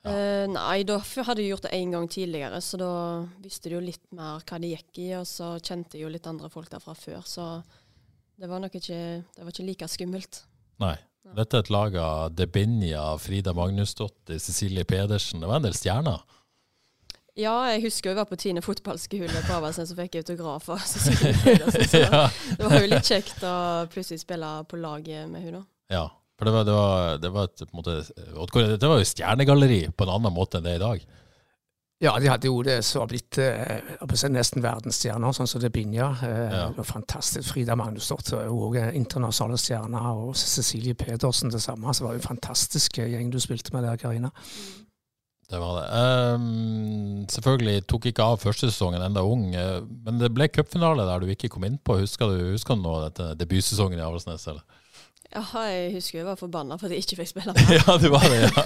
Ja. 0.00 0.14
Eh, 0.14 0.46
nei, 0.48 0.80
da 0.88 0.96
hadde 1.00 1.42
jeg 1.42 1.50
gjort 1.52 1.66
det 1.66 1.74
én 1.76 1.92
gang 1.92 2.06
tidligere, 2.08 2.62
så 2.64 2.80
da 2.80 2.92
visste 3.42 3.68
de 3.68 3.76
jo 3.76 3.82
litt 3.84 4.02
mer 4.16 4.40
hva 4.48 4.60
det 4.62 4.72
gikk 4.72 5.02
i, 5.02 5.10
og 5.18 5.26
så 5.28 5.52
kjente 5.60 5.98
jeg 5.98 6.06
jo 6.06 6.12
litt 6.14 6.28
andre 6.30 6.48
folk 6.52 6.70
der 6.72 6.80
fra 6.80 6.96
før, 6.96 7.20
så 7.28 7.50
det 8.40 8.48
var 8.48 8.62
nok 8.62 8.78
ikke, 8.80 9.00
det 9.36 9.44
var 9.44 9.52
ikke 9.52 9.68
like 9.68 9.88
skummelt. 9.92 10.44
nei. 10.80 10.96
Dette 11.36 11.58
er 11.58 11.62
et 11.62 11.70
lag 11.70 11.96
av 12.00 12.32
Debinia, 12.32 13.02
Frida 13.20 13.52
Magnusdottir, 13.54 14.38
Cecilie 14.40 14.86
Pedersen. 14.88 15.42
Det 15.42 15.50
var 15.50 15.60
en 15.60 15.66
del 15.66 15.76
stjerner. 15.76 16.22
Ja, 17.38 17.52
jeg 17.70 17.84
husker 17.84 18.10
jeg 18.10 18.18
var 18.18 18.26
på 18.28 18.38
Tine 18.40 18.62
fotballskole 18.64 19.42
på 19.46 19.58
Avaldsnes 19.58 19.92
og 19.92 20.00
fikk 20.00 20.18
autograf 20.22 20.70
av 20.72 20.80
Cecilie 20.88 21.36
Pedersen, 21.44 21.86
så 21.92 22.00
ja. 22.02 22.22
det 22.56 22.64
var 22.64 22.80
jo 22.80 22.88
litt 22.90 23.12
kjekt 23.12 23.44
å 23.46 23.54
plutselig 23.92 24.24
spille 24.24 24.48
på 24.70 24.80
laget 24.80 25.28
med 25.30 25.52
da. 25.54 25.62
ja. 25.94 26.06
For 26.40 26.48
det 26.48 26.52
var, 26.56 26.64
det 26.64 26.72
var, 26.72 27.16
det 27.20 27.30
var 27.34 27.48
et, 27.50 27.62
måte, 27.76 27.98
det 28.80 28.88
var 28.88 28.96
jo 29.02 29.08
stjernegalleri 29.10 29.82
på 29.92 30.06
en 30.06 30.12
annen 30.16 30.32
måte 30.32 30.56
enn 30.56 30.64
det 30.64 30.72
er 30.78 30.80
i 30.80 30.86
dag. 30.86 31.02
Ja, 32.00 32.14
de 32.16 32.30
hadde 32.32 32.48
jo 32.48 32.62
det 32.64 32.78
som 32.88 33.02
har 33.02 33.10
blitt 33.10 33.36
eh, 33.44 34.30
nesten 34.32 34.62
verdensstjerner, 34.64 35.34
sånn 35.36 35.50
som 35.50 35.60
det 35.60 35.68
Binja. 35.74 36.06
Eh, 36.24 36.46
Ja. 36.48 36.62
det 36.72 36.78
var 36.80 36.88
fantastisk. 36.88 37.50
Frida 37.52 37.76
Magnusdottir 37.76 38.38
er 38.40 38.46
jo 38.48 38.56
òg 38.70 38.78
internasjonale 38.96 39.60
stjerner, 39.60 40.06
og 40.16 40.32
Cecilie 40.40 40.96
Pedersen 40.96 41.52
det 41.52 41.60
samme. 41.60 41.92
Så 41.92 42.00
det 42.00 42.06
var 42.08 42.16
jo 42.16 42.22
en 42.22 42.28
fantastisk 42.30 43.02
gjeng 43.04 43.28
du 43.30 43.36
spilte 43.44 43.74
med 43.76 43.84
der, 43.84 44.00
Karina. 44.00 44.32
Det 45.50 45.58
var 45.60 45.76
det. 45.76 45.86
Um, 46.40 47.26
selvfølgelig 47.28 47.84
tok 47.90 48.06
ikke 48.14 48.22
av 48.32 48.40
første 48.40 48.70
sesongen, 48.70 49.02
enda 49.04 49.20
ung. 49.26 49.50
eh, 49.54 49.80
Men 50.06 50.18
det 50.24 50.32
ble 50.32 50.48
cupfinale 50.48 51.04
der 51.04 51.20
du 51.20 51.26
ikke 51.34 51.50
kom 51.52 51.64
inn 51.68 51.76
på. 51.84 51.98
Husker 52.00 52.32
du, 52.32 52.52
husker 52.54 52.80
du 52.80 52.86
nå 52.86 52.96
dette 53.10 53.34
debutsesongen 53.36 53.98
i 54.00 54.06
Avaldsnes? 54.08 54.46
eller? 54.48 54.62
Ja, 55.30 55.44
jeg 55.70 55.92
husker 55.94 56.18
jeg 56.18 56.26
var 56.26 56.38
forbanna 56.38 56.74
for 56.78 56.88
at 56.90 56.96
jeg 56.96 57.04
ikke 57.04 57.20
fikk 57.20 57.28
spille 57.30 57.52
mer. 57.56 57.68
ja, 57.76 57.94
du 58.02 58.08
var 58.10 58.24
det, 58.26 58.38
ja. 58.42 58.62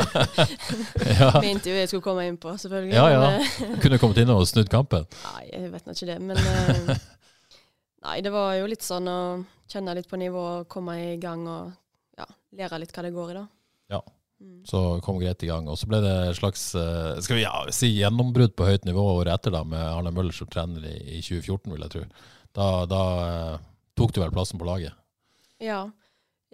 ja. 1.21 1.29
Mente 1.45 1.69
jo 1.69 1.77
jeg 1.77 1.91
skulle 1.91 2.05
komme 2.07 2.25
inn 2.25 2.39
på, 2.41 2.55
selvfølgelig. 2.61 2.95
Ja, 2.97 3.09
ja. 3.13 3.25
Men, 3.25 3.43
eh, 3.45 3.81
Kunne 3.83 3.99
kommet 4.01 4.21
inn 4.23 4.33
og 4.33 4.47
snudd 4.49 4.71
kampen. 4.73 5.05
Nei, 5.35 5.43
jeg 5.51 5.73
vet 5.75 5.85
nå 5.85 5.97
ikke 5.97 6.09
det. 6.09 6.17
Men 6.25 6.41
eh, 6.41 7.03
Nei, 8.05 8.19
det 8.25 8.33
var 8.33 8.55
jo 8.57 8.69
litt 8.71 8.85
sånn 8.85 9.11
å 9.13 9.19
kjenne 9.71 9.97
litt 9.97 10.09
på 10.09 10.21
nivået, 10.21 10.69
komme 10.73 10.97
i 11.03 11.17
gang 11.21 11.45
og 11.49 11.73
ja, 12.17 12.27
lære 12.57 12.81
litt 12.81 12.95
hva 12.97 13.05
det 13.05 13.13
går 13.17 13.33
i, 13.33 13.37
da. 13.37 13.45
Ja. 13.97 14.01
Mm. 14.45 14.63
Så 14.69 14.81
kom 15.05 15.21
greit 15.21 15.45
i 15.45 15.51
gang. 15.51 15.69
Og 15.69 15.77
så 15.81 15.89
ble 15.89 16.01
det 16.05 16.15
et 16.31 16.39
slags 16.39 16.65
eh, 16.81 17.21
skal 17.25 17.39
vi 17.39 17.45
ja, 17.45 17.53
si 17.77 17.91
gjennombrudd 17.93 18.57
på 18.57 18.69
høyt 18.69 18.89
nivå 18.89 19.05
året 19.19 19.35
etter, 19.37 19.53
da, 19.53 19.61
med 19.69 19.85
Arne 19.85 20.13
Møller 20.17 20.37
som 20.37 20.49
trener 20.49 20.89
i, 20.89 20.97
i 21.19 21.21
2014, 21.21 21.75
vil 21.77 21.85
jeg 21.85 21.93
tro. 21.93 22.07
Da, 22.57 22.71
da 22.89 23.03
tok 24.01 24.17
du 24.17 24.23
vel 24.23 24.33
plassen 24.33 24.61
på 24.61 24.69
laget? 24.69 24.97
Ja. 25.61 25.83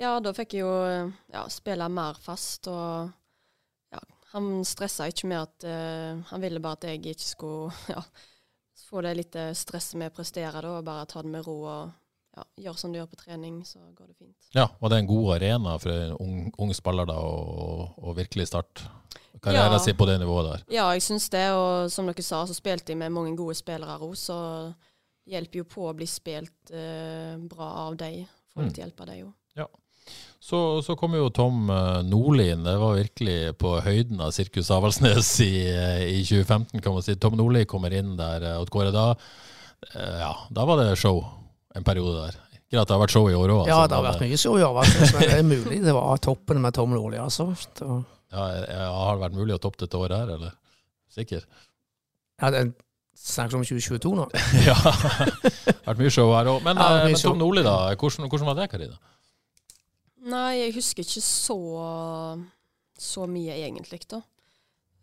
Ja, 0.00 0.16
da 0.24 0.32
fikk 0.36 0.56
jeg 0.56 0.64
jo 0.64 0.74
eh, 0.88 1.14
ja, 1.34 1.44
spille 1.52 1.88
mer 1.92 2.18
fast, 2.20 2.68
og 2.72 3.10
ja, 3.92 4.02
han 4.34 4.50
stressa 4.66 5.08
ikke 5.10 5.30
med 5.30 5.40
at 5.42 5.66
uh, 5.66 6.20
Han 6.30 6.44
ville 6.44 6.62
bare 6.62 6.78
at 6.78 6.86
jeg 6.88 7.02
ikke 7.02 7.26
skulle 7.26 7.72
ja, 7.94 8.02
få 8.90 9.02
det 9.06 9.16
litt 9.18 9.36
eh, 9.38 9.52
stresset 9.54 9.98
med 10.00 10.10
å 10.10 10.16
prestere, 10.16 10.62
da, 10.62 10.76
og 10.78 10.86
bare 10.86 11.08
ta 11.10 11.22
det 11.22 11.30
med 11.30 11.44
ro 11.46 11.58
og 11.62 11.90
ja, 12.36 12.44
gjøre 12.64 12.78
som 12.78 12.92
du 12.92 13.00
gjør 13.00 13.10
på 13.10 13.20
trening, 13.24 13.60
så 13.66 13.82
går 13.94 14.10
det 14.10 14.16
fint. 14.16 14.50
Ja, 14.54 14.68
Var 14.78 14.92
det 14.92 15.00
en 15.02 15.10
god 15.10 15.34
arena 15.36 15.76
for 15.82 15.92
en 15.92 16.16
ung, 16.16 16.48
ung 16.62 16.72
spiller 16.74 17.08
da, 17.10 17.18
å, 17.18 17.90
å 17.98 18.14
virkelig 18.16 18.48
starte 18.50 18.86
karrieren 19.42 19.76
Ja. 19.76 19.82
sin 19.82 19.98
på 19.98 20.06
det 20.06 20.18
nivået 20.22 20.48
der? 20.48 20.64
Ja, 20.74 20.86
jeg 20.94 21.04
syns 21.06 21.28
det, 21.32 21.44
og 21.54 21.90
som 21.92 22.08
dere 22.10 22.24
sa, 22.24 22.44
så 22.46 22.56
spilte 22.56 22.94
jeg 22.94 23.02
med 23.02 23.14
mange 23.14 23.34
gode 23.38 23.58
spillere 23.58 23.98
òg, 23.98 24.14
så 24.18 24.38
det 24.70 25.36
hjelper 25.36 25.62
jo 25.62 25.68
på 25.70 25.86
å 25.90 25.94
bli 25.96 26.08
spilt 26.10 26.72
eh, 26.74 27.36
bra 27.50 27.70
av 27.86 27.98
dem. 28.00 28.24
Folk 28.50 28.72
mm. 28.72 28.78
hjelper 28.82 29.12
deg 29.12 29.22
jo. 29.24 29.32
òg. 29.62 29.79
Så, 30.40 30.58
så 30.82 30.94
kom 30.96 31.12
jo 31.18 31.26
Tom 31.36 31.68
eh, 31.70 31.98
Nordli 32.08 32.46
inn. 32.54 32.62
Det 32.64 32.76
var 32.80 32.96
virkelig 32.96 33.34
på 33.60 33.74
høyden 33.84 34.22
av 34.24 34.30
Sirkus 34.32 34.70
Avaldsnes 34.72 35.28
i, 35.44 35.50
eh, 35.68 36.04
i 36.16 36.22
2015, 36.24 36.80
kan 36.80 36.94
man 36.96 37.04
si. 37.04 37.16
Tom 37.20 37.36
Nordli 37.36 37.66
kommer 37.68 37.92
inn 37.92 38.14
der. 38.16 38.46
eh, 38.48 38.60
Og 38.62 38.70
Kåre, 38.72 38.88
da, 38.94 39.10
ja, 39.96 40.30
da 40.52 40.64
var 40.68 40.80
det 40.80 40.94
show 41.00 41.20
en 41.76 41.84
periode 41.84 42.24
der. 42.24 42.38
Ikke 42.70 42.80
at 42.82 42.88
det 42.88 42.94
har 42.96 43.02
vært 43.02 43.12
show 43.14 43.28
i 43.28 43.34
år 43.36 43.52
òg. 43.52 43.62
Ja, 43.68 43.82
det 43.90 43.96
har 43.98 44.04
vært 44.06 44.20
mye 44.24 44.38
show 44.40 44.56
i 44.56 44.62
år, 44.64 44.76
Altså. 44.80 45.06
men 45.18 45.24
det 45.28 45.38
er 45.38 45.46
mulig 45.46 45.78
det 45.84 45.94
var 45.96 46.20
toppen 46.22 46.60
med 46.62 46.74
Tom 46.76 46.92
Nordli, 46.94 47.18
altså. 47.20 47.50
Da, 47.80 48.00
Ja, 48.30 48.44
har 48.94 49.16
det 49.18 49.24
vært 49.26 49.38
mulig 49.40 49.56
å 49.56 49.60
toppe 49.60 49.82
dette 49.84 49.98
året 49.98 50.16
her, 50.22 50.34
eller? 50.36 50.52
Sikker? 51.10 51.42
ja, 52.40 52.50
det 52.54 52.60
snakker 53.18 53.58
om 53.58 53.64
2022 53.66 54.12
nå. 54.16 54.28
ja. 54.70 54.76
vært 55.88 55.98
mye 56.00 56.12
show 56.14 56.30
her 56.32 56.48
òg. 56.54 56.62
Men, 56.64 56.78
Ja, 56.80 57.04
men. 57.04 57.16
Tom 57.18 57.40
Nordli, 57.42 57.64
da. 57.66 57.74
Hvordan, 57.98 58.30
hvordan 58.30 58.48
var 58.52 58.60
det, 58.62 58.68
Karina? 58.72 58.96
Nei, 60.28 60.58
jeg 60.60 60.74
husker 60.76 61.06
ikke 61.06 61.22
så, 61.24 61.60
så 63.00 63.24
mye 63.30 63.56
egentlig, 63.56 64.02
da. 64.10 64.20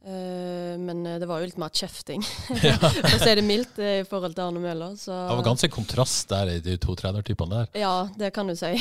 Uh, 0.07 0.77
men 0.79 1.01
eh, 1.05 1.17
det 1.19 1.25
var 1.27 1.41
jo 1.41 1.47
litt 1.49 1.57
mer 1.59 1.73
kjefting, 1.73 2.21
for 2.47 3.09
å 3.09 3.17
si 3.19 3.33
det 3.35 3.43
mildt, 3.43 3.79
eh, 3.81 4.03
i 4.03 4.05
forhold 4.07 4.37
til 4.37 4.45
Arne 4.45 4.61
Møller. 4.63 4.93
Så 4.95 5.11
Det 5.11 5.39
var 5.39 5.47
ganske 5.49 5.69
kontrast 5.73 6.29
der 6.31 6.51
i 6.53 6.59
de 6.63 6.77
to 6.79 6.95
trenertypene 6.95 7.63
der. 7.63 7.71
Ja, 7.81 7.95
det 8.15 8.29
kan 8.35 8.47
du 8.47 8.55
si. 8.55 8.71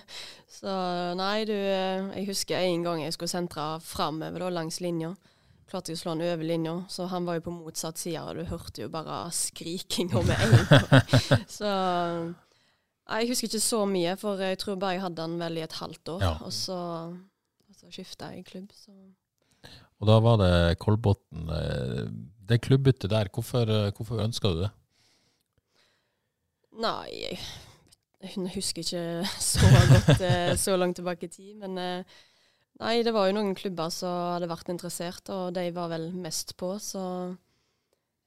så 0.60 0.76
nei, 1.18 1.42
du 1.48 1.56
Jeg 1.56 2.24
husker 2.30 2.62
en 2.62 2.86
gang 2.86 3.02
jeg 3.02 3.16
skulle 3.16 3.32
sentre 3.32 3.66
framover 3.84 4.48
langs 4.54 4.80
linja. 4.80 5.12
Klarte 5.70 5.92
jeg 5.92 6.00
å 6.00 6.04
slå 6.04 6.14
han 6.14 6.24
over 6.30 6.46
linja, 6.46 6.76
så 6.90 7.10
han 7.10 7.26
var 7.28 7.38
jo 7.38 7.48
på 7.50 7.56
motsatt 7.58 8.00
side, 8.00 8.22
og 8.22 8.40
du 8.40 8.48
hørte 8.48 8.86
jo 8.86 8.88
bare 8.90 9.24
skriking 9.34 10.14
med 10.14 10.32
en 10.38 10.56
gang. 10.56 11.44
så 11.58 11.74
jeg 13.18 13.28
husker 13.28 13.48
ikke 13.48 13.60
så 13.64 13.80
mye, 13.90 14.16
for 14.20 14.38
jeg 14.38 14.58
tror 14.58 14.76
bare 14.78 14.92
jeg 14.96 15.02
hadde 15.02 15.22
han 15.26 15.38
vel 15.40 15.58
i 15.58 15.64
et 15.66 15.72
halvt 15.80 16.08
år, 16.14 16.20
Ja. 16.22 16.32
og 16.46 16.52
så, 16.52 16.76
og 17.10 17.74
så 17.74 17.90
skifta 17.90 18.30
jeg 18.34 18.44
klubb. 18.46 18.70
Så. 18.76 18.92
Og 20.00 20.06
da 20.08 20.18
var 20.20 20.36
det 20.40 20.78
Kolbotn. 20.78 21.48
eh, 21.50 22.06
Det 22.50 22.60
klubbbyttet 22.62 23.10
der, 23.10 23.28
hvorfor, 23.32 23.68
eh, 23.68 23.90
hvorfor 23.92 24.22
ønska 24.24 24.48
du 24.54 24.62
det? 24.62 24.70
Nei, 26.80 27.10
jeg, 27.20 27.38
husker 28.54 28.82
ikke 28.84 29.04
så 29.50 29.70
godt 29.90 30.20
eh, 30.24 30.54
så 30.56 30.76
langt 30.78 30.96
tilbake 31.00 31.26
i 31.26 31.32
tid. 31.34 31.54
Men 31.60 31.74
nei, 32.80 32.94
det 33.04 33.12
var 33.14 33.28
jo 33.28 33.36
noen 33.36 33.54
klubber 33.58 33.90
som 33.94 34.34
hadde 34.36 34.48
vært 34.50 34.70
interessert, 34.72 35.28
og 35.34 35.52
de 35.56 35.66
var 35.76 35.90
vel 35.92 36.10
mest 36.14 36.54
på. 36.60 36.72
Så 36.82 37.02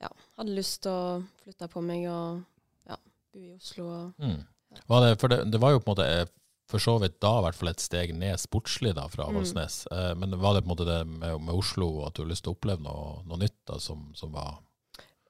ja, 0.04 0.10
hadde 0.38 0.56
lyst 0.58 0.84
til 0.84 0.92
å 0.92 1.22
flytte 1.44 1.70
på 1.72 1.82
meg 1.86 2.06
og 2.12 2.44
ja, 2.90 2.98
bo 3.34 3.40
i 3.48 3.54
Oslo. 3.56 3.88
Og, 3.90 4.14
Mm. 4.24 4.42
Var 4.88 5.06
det, 5.06 5.12
for 5.22 5.32
det, 5.34 5.44
det 5.52 5.60
var 5.62 5.72
jo 5.76 5.80
på 5.84 5.92
en 5.92 5.96
måte 5.96 6.08
eh, 6.08 6.32
for 6.70 6.80
så 6.82 6.96
vidt 7.04 7.20
da 7.22 7.34
i 7.38 7.44
hvert 7.46 7.58
fall 7.60 7.70
et 7.74 7.84
steg 7.84 8.14
ned 8.18 8.40
sportslig 8.42 8.94
da 8.98 9.04
fra 9.12 9.28
Avaldsnes. 9.30 9.84
Mm. 9.92 10.20
men 10.20 10.38
var 10.42 10.56
det 10.56 10.62
på 10.64 10.70
en 10.72 10.74
måte 10.74 10.86
det 10.88 11.00
med, 11.06 11.42
med 11.44 11.54
Oslo 11.54 11.90
at 12.08 12.16
du 12.16 12.24
har 12.24 12.30
lyst 12.32 12.46
til 12.48 12.54
å 12.54 12.56
oppleve 12.56 12.82
noe, 12.82 13.20
noe 13.28 13.38
nytt 13.44 13.58
da, 13.70 13.78
som, 13.84 14.08
som 14.18 14.32
var 14.34 14.56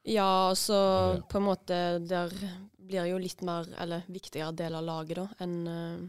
ja, 0.06 0.52
så 0.56 0.74
Ja. 0.78 1.22
på 1.32 1.38
en 1.40 1.46
måte 1.48 1.78
der 2.06 2.32
blir 2.78 3.06
jo 3.08 3.18
litt 3.18 3.42
mer, 3.42 3.68
eller 3.80 4.04
viktigere 4.12 4.52
del 4.56 4.76
av 4.76 4.84
laget 4.84 5.18
da, 5.22 5.28
enn 5.44 5.56
eh, 5.68 6.04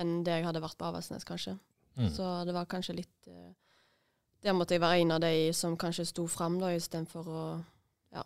enn 0.00 0.12
det 0.24 0.38
jeg 0.38 0.46
hadde 0.46 0.62
vært 0.64 0.78
på 0.80 0.86
Avaldsnes, 0.88 1.26
kanskje. 1.28 1.58
mm. 1.98 2.10
Så 2.14 2.24
det 2.48 2.54
var 2.56 2.68
kanskje 2.70 2.94
litt 2.96 3.26
eh, 3.28 3.50
Der 4.42 4.54
måtte 4.56 4.72
jeg 4.72 4.80
være 4.80 5.02
en 5.02 5.10
av 5.12 5.20
de 5.20 5.52
som 5.52 5.76
kanskje 5.76 6.06
sto 6.08 6.26
fram, 6.26 6.58
da, 6.62 6.70
istedenfor 6.72 7.26
å 7.28 7.42
ja, 8.16 8.22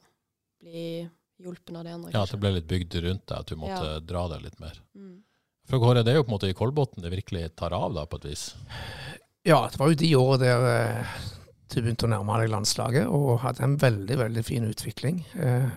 bli 0.63 1.09
hjulpen 1.43 1.77
av 1.77 1.85
det 1.85 1.93
andre. 1.95 2.11
Ja, 2.15 2.23
at 2.23 2.31
det 2.31 2.41
ble 2.41 2.53
litt 2.57 2.67
bygd 2.71 2.95
rundt 3.05 3.27
deg, 3.27 3.39
at 3.39 3.47
du 3.47 3.57
måtte 3.57 3.85
Ja. 3.95 4.01
dra 4.01 4.29
det 4.29 4.43
litt 4.43 4.61
mer. 4.61 4.79
Mm. 4.97 5.23
For 5.67 5.79
Kåre, 5.81 6.03
det 6.05 6.13
er 6.13 6.17
jo 6.21 6.25
på 6.25 6.29
en 6.33 6.37
måte 6.39 6.49
i 6.51 6.55
Kolbotn 6.57 7.01
det 7.03 7.11
virkelig 7.11 7.55
tar 7.57 7.73
av, 7.73 7.95
da, 7.95 8.05
på 8.07 8.17
et 8.21 8.25
vis. 8.31 8.55
Ja, 9.45 9.67
det 9.69 9.79
var 9.81 9.89
jo 9.89 9.95
de 9.95 10.11
årene 10.17 10.39
der 10.45 10.67
eh, 11.01 11.07
du 11.75 11.81
begynte 11.83 12.07
å 12.07 12.13
nærme 12.13 12.37
deg 12.41 12.51
landslaget, 12.53 13.07
og 13.09 13.41
hadde 13.41 13.65
en 13.65 13.77
veldig, 13.81 14.17
veldig 14.21 14.45
fin 14.45 14.65
utvikling. 14.69 15.25
Eh, 15.35 15.71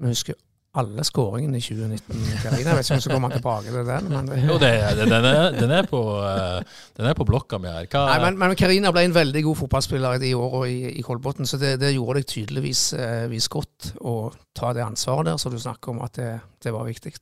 Vi 0.00 0.08
husker 0.10 0.34
alle 0.80 1.04
skåringene 1.06 1.58
i 1.60 1.62
2019. 1.62 2.22
Karina. 2.42 2.74
Vet 2.74 2.88
ikke 2.88 2.96
om 2.96 3.02
så 3.04 3.12
kommer 3.12 3.30
komme 3.30 3.38
tilbake 3.38 3.74
til 3.74 3.90
den. 3.90 4.08
Men, 4.10 4.30
det, 4.30 4.38
Jo, 4.42 4.56
det, 4.58 4.70
det, 4.98 5.06
den, 5.10 5.28
er, 5.28 5.44
den, 5.54 5.74
er 5.74 5.88
på, 5.90 6.00
eh, 6.26 6.80
den 6.98 7.10
er 7.10 7.18
på 7.18 7.26
blokka 7.28 7.60
mi 7.62 7.70
her. 7.70 7.86
Hva, 7.92 8.06
Nei, 8.10 8.16
men, 8.24 8.40
men 8.40 8.56
Karina 8.58 8.90
ble 8.94 9.06
en 9.08 9.14
veldig 9.14 9.44
god 9.46 9.60
fotballspiller 9.62 10.18
i 10.18 10.24
de 10.24 10.32
årene 10.38 10.72
i, 10.72 10.96
i 10.98 11.04
Kolbotn, 11.06 11.46
så 11.46 11.60
det, 11.62 11.76
det 11.82 11.94
gjorde 11.94 12.20
deg 12.20 12.32
tydeligvis 12.32 12.88
eh, 12.98 13.28
vis 13.30 13.46
godt 13.52 13.92
å 14.02 14.16
ta 14.56 14.74
det 14.74 14.82
ansvaret 14.86 15.30
der, 15.30 15.38
så 15.38 15.52
du 15.52 15.60
snakker 15.62 15.94
om 15.94 16.02
at 16.06 16.18
det, 16.18 16.32
det 16.64 16.74
var 16.74 16.90
viktig. 16.90 17.14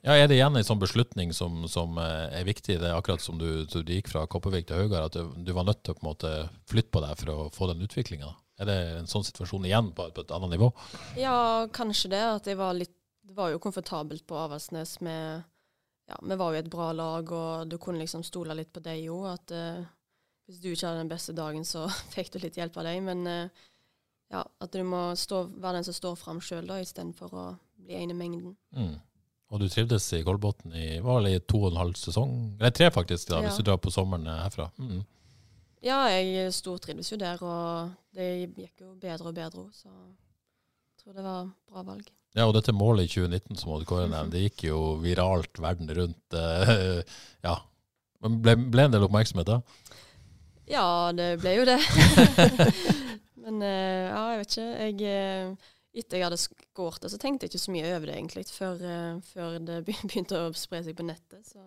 Ja, 0.00 0.14
Er 0.16 0.30
det 0.30 0.38
igjen 0.38 0.56
en 0.56 0.64
sånn 0.64 0.80
beslutning 0.80 1.34
som, 1.36 1.66
som 1.68 1.98
eh, 2.00 2.30
er 2.40 2.46
viktig, 2.48 2.78
det 2.80 2.88
er 2.88 2.96
akkurat 2.96 3.20
som 3.20 3.36
du, 3.40 3.66
du 3.68 3.80
gikk 3.84 4.08
fra 4.08 4.24
Kopervik 4.30 4.70
til 4.70 4.80
Haugar, 4.80 5.10
at 5.10 5.18
du, 5.18 5.28
du 5.36 5.52
var 5.52 5.68
nødt 5.68 5.82
til 5.84 5.92
å 5.92 5.98
på 5.98 6.06
en 6.06 6.12
måte 6.14 6.30
flytte 6.70 6.94
på 6.96 7.02
deg 7.04 7.20
for 7.20 7.34
å 7.34 7.50
få 7.52 7.68
den 7.74 7.84
utviklinga? 7.84 8.32
Er 8.60 8.68
det 8.68 8.78
en 8.98 9.08
sånn 9.08 9.24
situasjon 9.24 9.64
igjen 9.68 9.92
på, 9.96 10.08
på 10.12 10.24
et 10.24 10.34
annet 10.36 10.52
nivå? 10.54 10.68
Ja, 11.18 11.66
kanskje 11.72 12.12
det. 12.12 12.24
At 12.40 12.50
jeg 12.50 12.60
var 12.60 12.76
litt 12.76 12.96
Det 13.30 13.36
var 13.36 13.52
jo 13.52 13.60
komfortabelt 13.62 14.26
på 14.26 14.36
Avaldsnes 14.36 14.98
med 15.06 15.42
Ja, 16.10 16.18
vi 16.20 16.36
var 16.36 16.52
jo 16.52 16.58
et 16.58 16.70
bra 16.70 16.90
lag, 16.92 17.28
og 17.30 17.68
du 17.70 17.76
kunne 17.78 18.02
liksom 18.02 18.24
stole 18.26 18.56
litt 18.58 18.72
på 18.74 18.82
deg 18.82 19.04
òg. 19.14 19.28
At 19.30 19.52
uh, 19.54 19.84
hvis 20.50 20.58
du 20.58 20.72
ikke 20.72 20.88
hadde 20.88 21.04
den 21.04 21.12
beste 21.12 21.34
dagen, 21.38 21.64
så 21.64 21.84
fikk 22.14 22.32
du 22.34 22.40
litt 22.42 22.58
hjelp 22.58 22.76
av 22.82 22.88
deg. 22.90 22.98
Men 23.06 23.22
uh, 23.26 23.68
ja, 24.34 24.42
at 24.42 24.74
du 24.74 24.82
må 24.86 25.12
stå, 25.18 25.44
være 25.56 25.78
den 25.78 25.86
som 25.86 25.96
står 25.96 26.18
fram 26.18 26.42
sjøl, 26.42 26.66
istedenfor 26.80 27.32
å 27.34 27.46
bli 27.78 27.96
en 27.98 28.12
i 28.12 28.18
mengden. 28.18 28.56
Mm. 28.76 28.98
Og 29.50 29.58
du 29.58 29.66
trivdes 29.70 30.04
i 30.14 30.20
Kolbotn 30.22 30.74
i 30.78 30.90
var 31.02 31.18
vel 31.18 31.32
i 31.32 31.40
to 31.42 31.64
og 31.64 31.72
en 31.72 31.80
halv 31.80 31.96
sesong? 31.98 32.34
Eller 32.60 32.74
tre, 32.74 32.90
faktisk, 32.94 33.30
da, 33.32 33.40
Ja. 33.40 33.48
hvis 33.48 33.58
du 33.58 33.66
drar 33.66 33.80
på 33.82 33.90
sommeren 33.90 34.28
herfra. 34.30 34.68
Mm. 34.78 35.00
Ja, 35.80 36.02
jeg 36.12 36.52
stortrives 36.52 37.08
jo 37.12 37.16
der, 37.20 37.40
og 37.40 37.92
det 38.16 38.50
gikk 38.52 38.82
jo 38.84 38.94
bedre 39.00 39.30
og 39.30 39.36
bedre 39.36 39.62
òg, 39.64 39.70
så 39.72 39.88
jeg 39.88 41.04
tror 41.04 41.16
det 41.16 41.24
var 41.24 41.46
bra 41.70 41.84
valg. 41.86 42.10
Ja, 42.36 42.44
og 42.46 42.54
dette 42.54 42.74
målet 42.76 43.08
i 43.08 43.10
2019 43.10 43.58
som 43.58 43.72
Kåre 43.88 44.06
nevnte, 44.06 44.36
det 44.36 44.44
gikk 44.44 44.68
jo 44.68 44.80
viralt 45.02 45.58
verden 45.58 45.90
rundt. 45.96 46.36
Uh, 46.36 47.00
ja. 47.42 47.56
Ble, 48.20 48.54
ble 48.70 48.86
en 48.86 48.94
del 48.94 49.06
oppmerksomhet 49.06 49.48
da? 49.48 49.58
Ja, 50.70 51.10
det 51.16 51.32
ble 51.42 51.56
jo 51.56 51.66
det. 51.66 51.80
Men 53.42 53.64
uh, 53.64 54.06
ja, 54.12 54.22
jeg 54.34 54.42
vet 54.42 54.54
ikke. 54.54 54.68
Jeg, 54.84 54.96
eh, 55.10 55.70
etter 56.00 56.20
jeg 56.20 56.28
hadde 56.28 56.38
skåret 56.38 57.02
det, 57.02 57.10
så 57.10 57.18
tenkte 57.18 57.48
jeg 57.48 57.54
ikke 57.54 57.64
så 57.64 57.74
mye 57.74 57.94
over 57.96 58.06
det 58.06 58.18
egentlig, 58.20 58.44
før, 58.54 58.84
uh, 58.84 59.32
før 59.32 59.56
det 59.66 59.80
begynte 59.88 60.44
å 60.44 60.52
spre 60.54 60.84
seg 60.86 60.98
på 61.00 61.08
nettet. 61.08 61.42
Så 61.48 61.64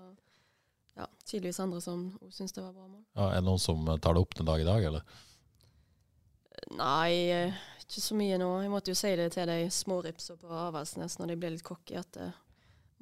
ja, 0.99 1.07
tydeligvis 1.25 1.59
andre 1.63 1.81
som 1.81 2.05
også 2.21 2.37
syntes 2.37 2.55
det 2.55 2.63
var 2.63 2.73
bra 2.75 2.87
mål. 2.87 3.03
Ja, 3.15 3.29
er 3.29 3.41
det 3.41 3.47
noen 3.47 3.61
som 3.61 3.85
tar 3.97 4.13
det 4.15 4.23
opp 4.23 4.35
den 4.37 4.49
dag 4.49 4.61
i 4.61 4.67
dag, 4.67 4.87
eller? 4.91 5.21
Nei, 6.77 7.11
eh, 7.33 7.61
ikke 7.81 8.01
så 8.03 8.17
mye 8.17 8.37
nå. 8.41 8.49
Jeg 8.63 8.71
måtte 8.71 8.93
jo 8.93 8.97
si 8.97 9.11
det 9.19 9.31
til 9.33 9.49
de 9.49 9.57
småripsa 9.73 10.37
på 10.39 10.51
Avaldsnes 10.67 11.17
når 11.19 11.33
de 11.33 11.39
ble 11.41 11.53
litt 11.55 11.65
cocky, 11.65 11.97
at 11.99 12.19
eh, 12.21 12.35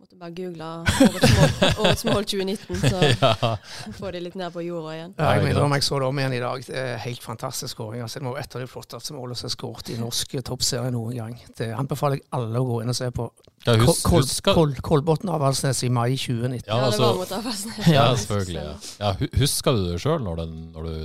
måtte 0.01 0.17
bare 0.19 0.33
google 0.35 0.67
årets 1.05 1.33
mål, 1.37 1.51
årets 1.85 2.03
mål 2.07 2.25
2019, 2.25 2.81
så 2.81 3.01
ja. 3.21 3.51
får 3.97 4.15
de 4.15 4.21
litt 4.25 4.35
ned 4.39 4.51
på 4.55 4.63
jorda 4.65 4.95
igjen. 4.97 5.13
Ja, 5.19 5.29
jeg 5.37 5.45
mener 5.45 5.65
om 5.67 5.75
jeg 5.77 5.85
så 5.85 5.99
det 6.01 6.07
om 6.09 6.19
igjen 6.21 6.35
i 6.37 6.41
dag. 6.43 6.65
Det 6.67 6.81
er 6.81 6.97
helt 7.05 7.23
fantastisk 7.25 7.75
skåring. 7.77 8.01
Altså, 8.05 8.19
det 8.21 8.25
må 8.27 8.33
være 8.35 8.45
et 8.47 8.57
av 8.57 8.63
de 8.65 8.69
flotteste 8.71 9.15
målene 9.17 9.37
som 9.39 9.47
er 9.51 9.55
skåret 9.55 9.93
i 9.93 9.97
norsk 10.01 10.35
toppserie 10.49 10.91
noen 10.95 11.15
gang. 11.19 11.37
Det 11.57 11.69
anbefaler 11.77 12.19
jeg 12.19 12.27
alle 12.39 12.61
å 12.63 12.67
gå 12.71 12.81
inn 12.83 12.93
og 12.93 12.97
se 12.97 13.09
på. 13.15 13.29
Ja, 13.67 13.75
hus, 13.77 14.01
Kol 14.07 14.25
Kol 14.55 14.71
Kolbotn 14.81 15.29
Avaldsnes 15.29 15.83
i 15.85 15.91
mai 15.93 16.15
2019. 16.17 16.65
Ja, 16.65 16.75
Ja, 16.75 16.77
det 16.81 16.85
altså- 16.91 17.07
var 17.11 17.19
mot 17.21 17.31
Avaldsnes. 17.39 17.87
ja, 17.93 18.05
selvfølgelig. 18.15 18.63
Ja. 18.63 18.75
Ja, 19.05 19.27
husker 19.37 19.77
du 19.77 19.83
det 19.91 19.99
sjøl 20.01 20.23
når, 20.25 20.45
når 20.73 20.83
du 20.89 20.95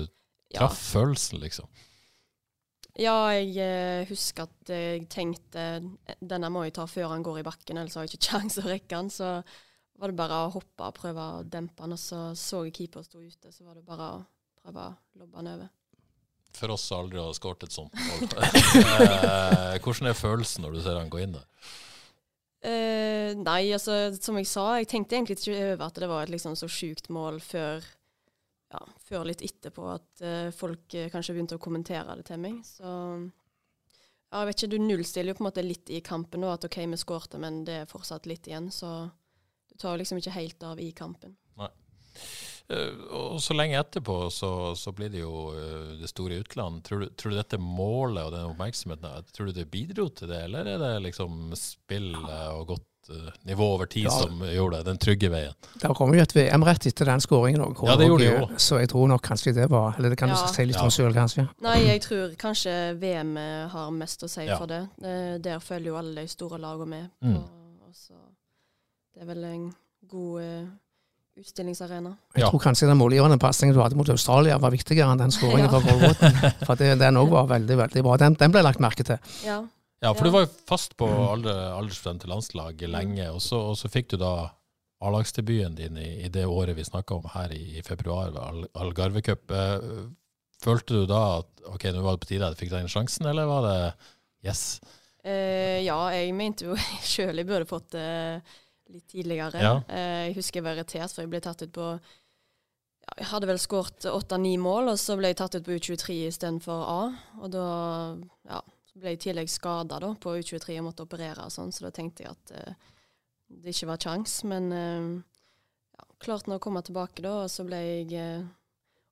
Ja. 0.55 0.61
traff 0.61 0.79
følelsen, 0.95 1.41
liksom? 1.43 1.67
Ja, 2.97 3.29
jeg 3.37 3.53
eh, 3.61 4.09
husker 4.09 4.47
at 4.47 4.71
jeg 4.73 5.05
tenkte 5.13 5.65
denne 6.25 6.49
må 6.53 6.65
jeg 6.65 6.77
ta 6.79 6.87
før 6.89 7.11
han 7.13 7.25
går 7.27 7.43
i 7.43 7.47
bakken, 7.47 7.77
ellers 7.77 7.97
har 7.99 8.07
jeg 8.07 8.15
ikke 8.15 8.27
kjangs 8.31 8.61
å 8.63 8.69
rekke 8.69 9.01
han. 9.01 9.11
Så 9.13 9.31
var 9.97 10.13
det 10.13 10.19
bare 10.19 10.43
å 10.45 10.53
hoppe 10.55 10.89
og 10.89 10.97
prøve 10.97 11.25
å 11.39 11.43
dempe 11.45 11.85
han, 11.85 11.97
og 11.97 12.01
så 12.01 12.31
så 12.37 12.65
jeg 12.67 12.77
keeper 12.77 13.05
stå 13.05 13.21
ute, 13.21 13.53
så 13.53 13.67
var 13.67 13.77
det 13.77 13.85
bare 13.87 14.13
å 14.15 14.23
prøve 14.63 14.87
å 14.89 15.21
lobbe 15.21 15.41
han 15.41 15.53
over. 15.55 15.73
For 16.57 16.73
oss 16.73 16.87
som 16.89 17.03
aldri 17.03 17.21
har 17.21 17.35
skåret 17.37 17.67
et 17.67 17.75
sånt 17.75 17.93
mål. 17.93 18.31
Eh, 19.67 19.83
Hvordan 19.83 20.09
er 20.09 20.17
følelsen 20.17 20.65
når 20.65 20.77
du 20.77 20.81
ser 20.85 20.97
han 20.97 21.11
gå 21.13 21.21
inn 21.21 21.35
der? 21.37 21.45
Eh, 22.67 23.37
nei, 23.37 23.69
altså, 23.77 24.15
som 24.17 24.39
jeg 24.41 24.49
sa, 24.49 24.65
jeg 24.81 24.89
tenkte 24.91 25.19
egentlig 25.19 25.37
ikke 25.39 25.59
over 25.75 25.85
at 25.87 26.01
det 26.01 26.09
var 26.11 26.25
et 26.25 26.33
liksom 26.33 26.57
så 26.59 26.69
sjukt 26.71 27.11
mål 27.13 27.39
før, 27.45 27.85
ja, 28.73 28.83
før 29.07 29.27
litt 29.29 29.45
etterpå 29.47 29.89
at 29.93 30.23
uh, 30.25 30.49
folk 30.55 30.97
uh, 30.97 31.09
kanskje 31.13 31.37
begynte 31.37 31.59
å 31.59 31.63
kommentere 31.63 32.17
det 32.19 32.27
til 32.31 32.41
meg. 32.43 32.61
Så 32.67 32.87
ja, 32.87 34.41
jeg 34.41 34.49
vet 34.49 34.59
ikke, 34.59 34.73
du 34.75 34.83
nullstiller 34.83 35.33
jo 35.33 35.39
på 35.39 35.45
en 35.45 35.49
måte 35.49 35.65
litt 35.65 35.93
i 35.95 36.03
kampen 36.05 36.43
nå, 36.43 36.51
at 36.51 36.67
OK, 36.67 36.81
vi 36.91 36.99
skårte, 36.99 37.39
men 37.43 37.63
det 37.69 37.81
er 37.83 37.91
fortsatt 37.91 38.27
litt 38.27 38.49
igjen, 38.51 38.73
så 38.75 39.09
du 39.71 39.77
tar 39.79 39.99
liksom 40.01 40.19
ikke 40.19 40.35
helt 40.35 40.67
av 40.67 40.83
i 40.83 40.91
kampen. 40.97 41.37
Eh, 41.61 41.71
Og 42.69 43.39
så 43.43 43.55
lenge 43.55 43.79
etterpå 43.79 44.15
så, 44.35 44.49
så 44.75 44.91
blir 44.97 45.11
det 45.13 45.21
jo 45.23 45.53
eh, 45.55 45.93
det 46.01 46.09
store 46.11 46.41
utland. 46.43 46.83
Tror 46.87 47.05
du, 47.05 47.09
tror 47.15 47.31
du 47.31 47.37
dette 47.39 47.59
målet 47.63 48.25
og 48.27 48.33
den 48.35 48.49
oppmerksomheten 48.51 49.29
tror 49.33 49.47
du 49.47 49.53
det 49.61 49.69
bidro 49.71 50.09
til 50.11 50.29
det, 50.33 50.41
eller 50.49 50.67
er 50.75 50.79
det 50.83 50.93
liksom 51.05 51.53
spillet 51.55 52.27
og 52.57 52.65
godt 52.73 53.11
eh, 53.15 53.29
nivå 53.47 53.69
over 53.77 53.87
tid 53.87 54.09
Ja. 54.09 54.15
som 54.17 54.43
gjorde 54.43 54.81
det, 54.81 54.87
den 54.91 54.99
trygge 54.99 55.31
veien? 55.31 55.55
da 55.83 55.93
kom 55.95 56.15
jo 56.17 56.23
et 56.25 56.35
VM 56.35 56.65
rett 56.67 56.87
etter 56.91 57.07
den 57.07 57.23
skåringen 57.23 57.63
òg. 57.69 57.85
Ja, 57.87 57.95
det 58.01 58.09
gjorde 58.11 58.31
det. 58.33 58.61
Så 58.67 58.81
jeg 58.83 58.91
tror 58.91 59.07
nok 59.15 59.23
kanskje 59.23 59.53
det 59.55 59.69
var 59.71 59.95
Eller 59.99 60.11
det 60.11 60.19
kan 60.19 60.33
du 60.35 60.37
si 60.51 60.65
litt 60.67 60.77
Ja. 60.81 60.83
om 60.89 60.91
sjøl, 60.91 61.15
kanskje. 61.15 61.47
Nei, 61.63 61.77
jeg 61.87 62.03
tror 62.03 62.35
kanskje 62.41 62.75
VM 62.99 63.37
har 63.71 63.91
mest 63.95 64.27
å 64.27 64.29
si 64.33 64.43
Ja. 64.49 64.59
for 64.59 64.67
det. 64.67 64.83
Eh, 65.05 65.39
Der 65.39 65.59
følger 65.63 65.93
jo 65.95 66.01
alle 66.03 66.23
de 66.23 66.27
store 66.35 66.59
lagene 66.59 66.87
med. 66.91 67.11
Mm. 67.23 67.37
Og, 67.37 67.87
og 67.87 67.95
så 67.95 68.15
det 69.15 69.23
er 69.23 69.27
vel 69.31 69.45
en 69.45 69.69
god 70.11 70.43
eh, 70.43 70.67
utstillingsarena. 71.39 72.17
Jeg 72.35 72.43
Ja. 72.45 72.51
tror 72.51 72.61
kanskje 72.63 72.89
den 72.89 72.99
målgivende 72.99 73.39
pasningen 73.39 73.75
du 73.77 73.81
hadde 73.83 73.97
mot 73.97 74.09
Australia 74.09 74.59
var 74.59 74.71
viktigere 74.71 75.11
enn 75.13 75.19
den 75.19 75.31
skåringen 75.31 75.69
Ja. 75.69 75.73
fra 75.73 75.81
Kolbotn. 75.81 76.67
For 76.67 76.75
det, 76.77 76.99
den 76.99 77.17
òg 77.17 77.29
var 77.31 77.47
veldig, 77.47 77.77
veldig 77.77 78.03
bra. 78.03 78.17
Den, 78.17 78.35
den 78.35 78.53
ble 78.53 78.63
lagt 78.63 78.81
merke 78.81 79.05
til. 79.05 79.19
Ja. 79.45 79.63
Ja, 80.03 80.13
for 80.13 80.25
Ja. 80.25 80.31
du 80.31 80.31
var 80.31 80.41
jo 80.47 80.51
fast 80.67 80.97
på 80.97 81.07
alder, 81.09 81.89
til 82.21 82.29
landslag 82.31 82.81
lenge, 82.89 83.31
og 83.33 83.41
så, 83.41 83.57
og 83.71 83.77
så 83.77 83.89
fikk 83.89 84.09
du 84.09 84.17
da 84.19 84.51
A-lagsdebuten 85.03 85.75
din 85.77 85.97
i, 85.99 86.25
i 86.25 86.29
det 86.29 86.45
året 86.47 86.75
vi 86.77 86.83
snakka 86.85 87.15
om 87.17 87.23
her 87.35 87.51
i, 87.53 87.79
i 87.79 87.83
februar, 87.83 88.33
Al- 88.37 88.69
Algarve 88.75 89.23
Cup. 89.23 89.51
Eh, 89.51 89.81
Følte 90.63 90.87
du 90.95 91.07
da 91.07 91.39
at 91.41 91.47
ok, 91.69 91.83
nå 91.93 92.01
var 92.03 92.17
det 92.17 92.21
på 92.23 92.29
tide 92.31 92.47
at 92.47 92.57
jeg 92.57 92.63
fikk 92.67 92.71
den 92.73 92.89
sjansen, 92.89 93.27
eller 93.29 93.45
var 93.45 93.61
det 93.67 93.95
yes? 94.49 94.81
Uh, 95.27 95.83
ja, 95.85 95.99
jeg 96.15 96.33
mente 96.35 96.65
jo 96.65 96.75
sjøl 97.05 97.37
jeg 97.37 97.47
burde 97.47 97.67
fått 97.69 97.91
det 97.93 98.41
litt 98.93 99.09
tidligere. 99.11 99.63
Ja. 99.63 99.75
Eh, 99.89 100.23
jeg 100.29 100.39
husker 100.39 100.61
jeg 100.61 100.67
var 100.67 100.79
irritert, 100.79 101.13
for 101.13 101.25
jeg 101.25 101.33
ble 101.33 101.43
tatt 101.45 101.65
ut 101.65 101.75
på 101.75 101.91
ja, 101.97 103.13
Jeg 103.19 103.29
hadde 103.33 103.51
vel 103.51 103.61
skåret 103.63 104.09
åtte-ni 104.11 104.57
mål, 104.59 104.93
og 104.95 104.99
så 105.01 105.17
ble 105.19 105.33
jeg 105.33 105.41
tatt 105.41 105.57
ut 105.59 105.67
på 105.67 105.79
U23 105.79 106.19
istedenfor 106.27 106.85
A. 106.91 107.01
Og 107.41 107.53
da 107.55 107.69
ja, 108.51 108.61
ble 108.97 109.15
jeg 109.15 109.21
i 109.21 109.25
tillegg 109.29 109.53
skada 109.53 110.01
på 110.21 110.37
U23 110.41 110.79
og 110.81 110.91
måtte 110.91 111.07
operere 111.07 111.47
og 111.47 111.55
sånn, 111.55 111.73
så 111.75 111.87
da 111.87 111.95
tenkte 111.95 112.27
jeg 112.27 112.35
at 112.35 112.55
uh, 112.57 112.93
det 113.63 113.75
ikke 113.75 113.91
var 113.93 114.03
kjangs. 114.03 114.41
Men 114.49 114.71
uh, 114.75 115.11
ja, 115.97 116.07
klarte 116.23 116.51
nå 116.51 116.59
å 116.59 116.63
komme 116.63 116.83
tilbake 116.87 117.25
da, 117.25 117.43
og 117.45 117.53
så 117.53 117.67
ble 117.69 117.83
jeg 117.83 118.23
uh, 118.23 118.47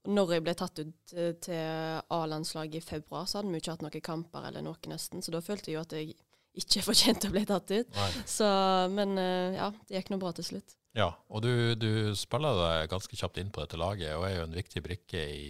når 0.04 0.34
jeg 0.34 0.44
ble 0.44 0.52
tatt 0.58 0.80
ut 0.84 1.12
til 1.40 2.00
A-landslaget 2.12 2.76
i 2.76 2.84
februar, 2.84 3.24
så 3.24 3.38
hadde 3.38 3.54
vi 3.54 3.62
ikke 3.62 3.72
hatt 3.72 3.84
noen 3.86 4.04
kamper 4.04 4.50
eller 4.50 4.64
noe 4.66 4.90
nesten, 4.90 5.22
så 5.24 5.32
da 5.32 5.40
følte 5.40 5.70
jeg 5.70 5.78
jo 5.78 5.84
at 5.86 5.94
jeg 5.96 6.16
ikke 6.60 6.84
fortjente 6.88 7.30
å 7.30 7.34
bli 7.34 7.44
tatt 7.48 7.74
ut. 7.74 8.00
Så, 8.26 8.48
men 8.94 9.18
eh, 9.20 9.58
ja, 9.58 9.70
det 9.88 9.98
gikk 10.00 10.14
nå 10.14 10.20
bra 10.22 10.32
til 10.36 10.46
slutt. 10.52 10.76
Ja, 10.94 11.10
og 11.26 11.42
du, 11.42 11.74
du 11.74 12.14
spiller 12.14 12.54
deg 12.60 12.92
ganske 12.92 13.18
kjapt 13.18 13.40
inn 13.42 13.50
på 13.54 13.64
dette 13.64 13.78
laget, 13.80 14.14
og 14.14 14.28
er 14.28 14.36
jo 14.36 14.46
en 14.46 14.54
viktig 14.54 14.82
brikke 14.84 15.18
i, 15.26 15.48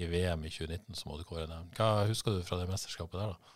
i 0.00 0.08
VM 0.08 0.46
i 0.48 0.52
2019, 0.52 0.96
som 0.96 1.12
Odd 1.12 1.26
Kåre 1.28 1.44
nevnte. 1.44 1.76
Hva 1.76 2.08
husker 2.08 2.38
du 2.38 2.46
fra 2.46 2.60
det 2.60 2.70
mesterskapet 2.70 3.20
der, 3.20 3.36
da? 3.36 3.54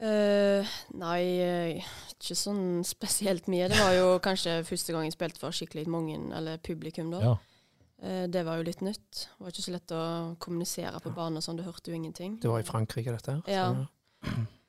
Uh, 0.00 0.68
nei, 0.96 1.20
eh, 1.44 1.88
ikke 2.14 2.34
sånn 2.38 2.80
spesielt 2.88 3.50
mye. 3.52 3.68
Det 3.68 3.78
var 3.78 3.94
jo 3.94 4.14
kanskje 4.26 4.62
første 4.66 4.96
gang 4.96 5.06
jeg 5.06 5.14
spilte 5.14 5.42
for 5.42 5.54
skikkelig 5.54 5.86
mange, 5.92 6.16
eller 6.34 6.58
publikum 6.64 7.12
da. 7.14 7.22
Ja. 7.22 7.34
Uh, 8.00 8.24
det 8.32 8.42
var 8.48 8.58
jo 8.58 8.66
litt 8.66 8.82
nytt. 8.82 9.26
Det 9.28 9.44
var 9.44 9.52
ikke 9.52 9.66
så 9.68 9.76
lett 9.76 9.94
å 9.94 10.04
kommunisere 10.42 11.04
på 11.04 11.12
banen 11.14 11.38
og 11.38 11.46
sånn, 11.46 11.60
du 11.60 11.66
hørte 11.68 11.92
jo 11.92 12.00
ingenting. 12.00 12.40
Det 12.42 12.50
var 12.50 12.64
i 12.64 12.66
Frankrike, 12.66 13.12
dette. 13.14 13.38
her. 13.44 13.52
Ja. 13.54 13.68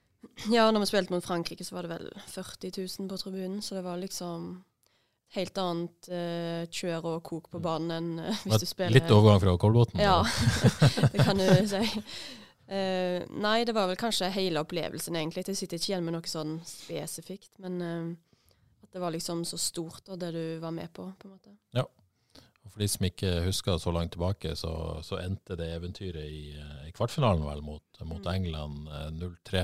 Ja, 0.51 0.67
når 0.71 0.83
vi 0.83 0.89
spilte 0.91 1.13
mot 1.15 1.25
Frankrike, 1.25 1.65
så 1.65 1.75
var 1.75 1.87
det 1.87 1.95
vel 1.95 2.11
40 2.27 2.71
000 2.77 3.09
på 3.09 3.17
tribunen, 3.21 3.61
så 3.65 3.77
det 3.77 3.85
var 3.85 3.97
liksom 4.01 4.51
helt 5.31 5.57
annet 5.57 6.09
uh, 6.11 6.65
kjør 6.67 7.05
og 7.13 7.21
kok 7.23 7.47
på 7.53 7.61
banen 7.63 7.91
enn 7.95 8.09
uh, 8.19 8.41
hvis 8.43 8.65
du 8.65 8.67
spiller 8.67 8.97
Litt 8.97 9.13
overgang 9.15 9.39
fra 9.39 9.53
Kolbotn? 9.61 10.01
Ja, 10.03 10.17
det 11.13 11.23
kan 11.23 11.39
du 11.39 11.47
si. 11.71 11.81
Uh, 12.71 13.23
nei, 13.39 13.61
det 13.67 13.75
var 13.75 13.87
vel 13.89 13.99
kanskje 13.99 14.29
hele 14.35 14.61
opplevelsen, 14.65 15.15
egentlig. 15.15 15.45
Jeg 15.47 15.61
sitter 15.61 15.79
ikke 15.79 15.93
igjen 15.93 16.05
med 16.07 16.17
noe 16.17 16.29
sånn 16.33 16.57
spesifikt, 16.67 17.53
men 17.63 17.79
at 17.81 18.91
det 18.91 19.01
var 19.01 19.15
liksom 19.15 19.45
så 19.47 19.57
stort, 19.59 20.03
og 20.11 20.19
det 20.19 20.33
du 20.35 20.43
var 20.61 20.75
med 20.75 20.91
på, 20.93 21.07
på 21.17 21.29
en 21.29 21.35
måte. 21.37 21.55
Og 22.61 22.69
For 22.75 22.83
de 22.83 22.87
som 22.91 23.05
ikke 23.07 23.29
husker 23.47 23.79
så 23.81 23.91
langt 23.95 24.13
tilbake, 24.13 24.53
så, 24.55 24.71
så 25.03 25.17
endte 25.21 25.57
det 25.57 25.71
eventyret 25.73 26.27
i, 26.29 26.53
i 26.87 26.91
kvartfinalen 26.95 27.45
vel 27.47 27.63
mot, 27.65 28.01
mot 28.05 28.21
Mm. 28.21 28.33
England 28.35 28.87
eh, 28.87 29.07
0-3. 29.17 29.63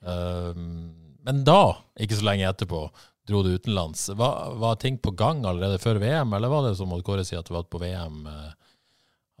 Um, 0.00 0.94
men 1.26 1.42
da, 1.44 1.76
ikke 2.00 2.16
så 2.18 2.24
lenge 2.28 2.48
etterpå, 2.48 2.82
dro 3.28 3.42
du 3.44 3.50
utenlands. 3.58 4.06
Var, 4.16 4.54
var 4.60 4.78
ting 4.80 4.96
på 5.02 5.12
gang 5.18 5.42
allerede 5.44 5.80
før 5.82 6.00
VM, 6.00 6.32
eller 6.32 6.48
var 6.52 6.68
det 6.68 6.76
som 6.78 6.94
Kåre 7.04 7.24
sier, 7.26 7.42
at 7.42 7.50
det 7.50 7.56
var 7.56 7.66
på 7.68 7.80
VM 7.82 8.22
eh, 8.30 8.52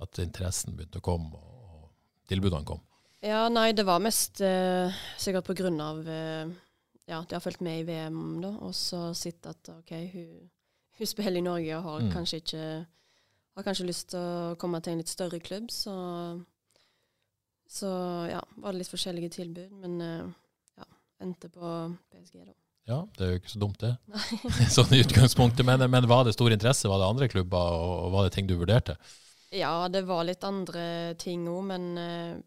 at 0.04 0.20
interessen 0.20 0.76
begynte 0.76 1.00
å 1.00 1.06
komme, 1.06 1.38
og, 1.38 1.86
tilbudene 2.28 2.68
kom? 2.68 2.82
Ja, 3.24 3.46
nei, 3.50 3.70
det 3.72 3.86
var 3.88 4.02
mest 4.04 4.42
eh, 4.44 4.92
sikkert 5.18 5.48
på 5.48 5.56
grunn 5.58 5.80
av 5.80 6.02
eh, 6.04 6.50
ja, 7.08 7.22
de 7.24 7.34
har 7.38 7.40
fulgt 7.42 7.64
med 7.64 7.80
i 7.80 7.86
VM, 7.88 8.20
da, 8.44 8.52
og 8.68 8.74
så 8.76 9.08
sett 9.16 9.48
at 9.48 9.70
OK, 9.72 9.94
hun, 10.12 10.50
hun 11.00 11.08
spiller 11.08 11.40
i 11.40 11.46
Norge 11.46 11.78
og 11.78 11.88
har 11.88 12.04
Mm. 12.04 12.12
kanskje 12.12 12.42
ikke 12.42 12.66
har 13.58 13.64
kanskje 13.66 13.88
lyst 13.88 14.10
til 14.12 14.20
å 14.22 14.54
komme 14.60 14.78
til 14.84 14.92
en 14.92 15.00
litt 15.00 15.10
større 15.10 15.40
klubb, 15.42 15.72
så 15.74 15.94
så 17.68 17.88
ja, 18.30 18.38
var 18.62 18.72
det 18.72 18.80
litt 18.84 18.92
forskjellige 18.92 19.32
tilbud, 19.34 19.72
men 19.82 19.96
eh, 20.00 20.28
endte 21.22 21.50
på 21.52 21.74
PSG, 22.12 22.42
da. 22.44 22.54
Ja, 22.88 23.02
det 23.18 23.24
er 23.24 23.32
jo 23.34 23.38
ikke 23.42 23.52
så 23.52 23.60
dumt, 23.60 23.82
det. 23.82 23.94
sånn 24.76 24.94
i 24.96 25.02
utgangspunktet. 25.02 25.66
Men, 25.68 25.84
men 25.92 26.06
var 26.08 26.24
det 26.24 26.32
stor 26.36 26.52
interesse? 26.54 26.88
Var 26.88 27.02
det 27.02 27.08
andre 27.12 27.28
klubber, 27.28 27.74
og, 27.76 28.12
var 28.14 28.24
det 28.24 28.32
ting 28.36 28.48
du 28.48 28.56
vurderte? 28.56 28.96
Ja, 29.52 29.88
det 29.92 30.06
var 30.08 30.24
litt 30.24 30.44
andre 30.44 31.14
ting 31.20 31.44
òg, 31.48 31.60
men 31.68 31.90
eh, 32.00 32.38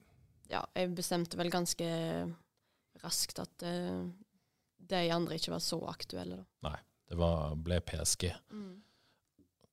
ja, 0.53 0.63
jeg 0.77 0.93
bestemte 0.97 1.37
vel 1.37 1.53
ganske 1.53 1.87
raskt 3.01 3.41
at 3.41 3.65
eh, 3.65 4.01
de 4.91 5.03
andre 5.13 5.37
ikke 5.37 5.53
var 5.53 5.63
så 5.63 5.79
aktuelle, 5.89 6.41
da. 6.41 6.73
Det 7.11 7.17
var, 7.19 7.55
ble 7.59 7.81
PSG. 7.83 8.29
Mm. 8.55 8.75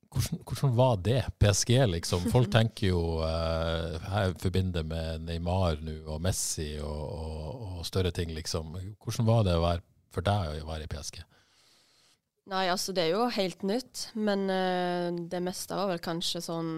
Hvordan, 0.09 0.40
hvordan 0.47 0.77
var 0.77 1.01
det? 1.05 1.21
PSG, 1.40 1.75
liksom. 1.92 2.27
Folk 2.35 2.51
tenker 2.53 2.92
jo 2.92 3.01
eh, 3.27 3.99
her 4.09 4.35
forbinder 4.40 4.87
med 4.88 5.27
Neymar 5.29 5.83
nå, 5.85 5.99
og 6.09 6.23
Messi 6.25 6.77
og, 6.81 7.03
og, 7.18 7.64
og 7.79 7.88
større 7.88 8.12
ting, 8.14 8.33
liksom. 8.37 8.77
Hvordan 9.05 9.29
var 9.29 9.44
det 9.49 9.59
være, 9.62 9.85
for 10.14 10.25
deg 10.25 10.62
å 10.62 10.71
være 10.71 10.88
i 10.88 10.92
PSG? 10.92 11.21
Nei, 12.49 12.64
altså 12.73 12.94
det 12.97 13.05
er 13.05 13.12
jo 13.12 13.27
helt 13.35 13.64
nytt, 13.68 14.07
men 14.16 14.49
eh, 14.49 15.11
det 15.29 15.42
meste 15.44 15.77
var 15.77 15.90
vel 15.90 16.01
kanskje 16.01 16.40
sånn 16.47 16.73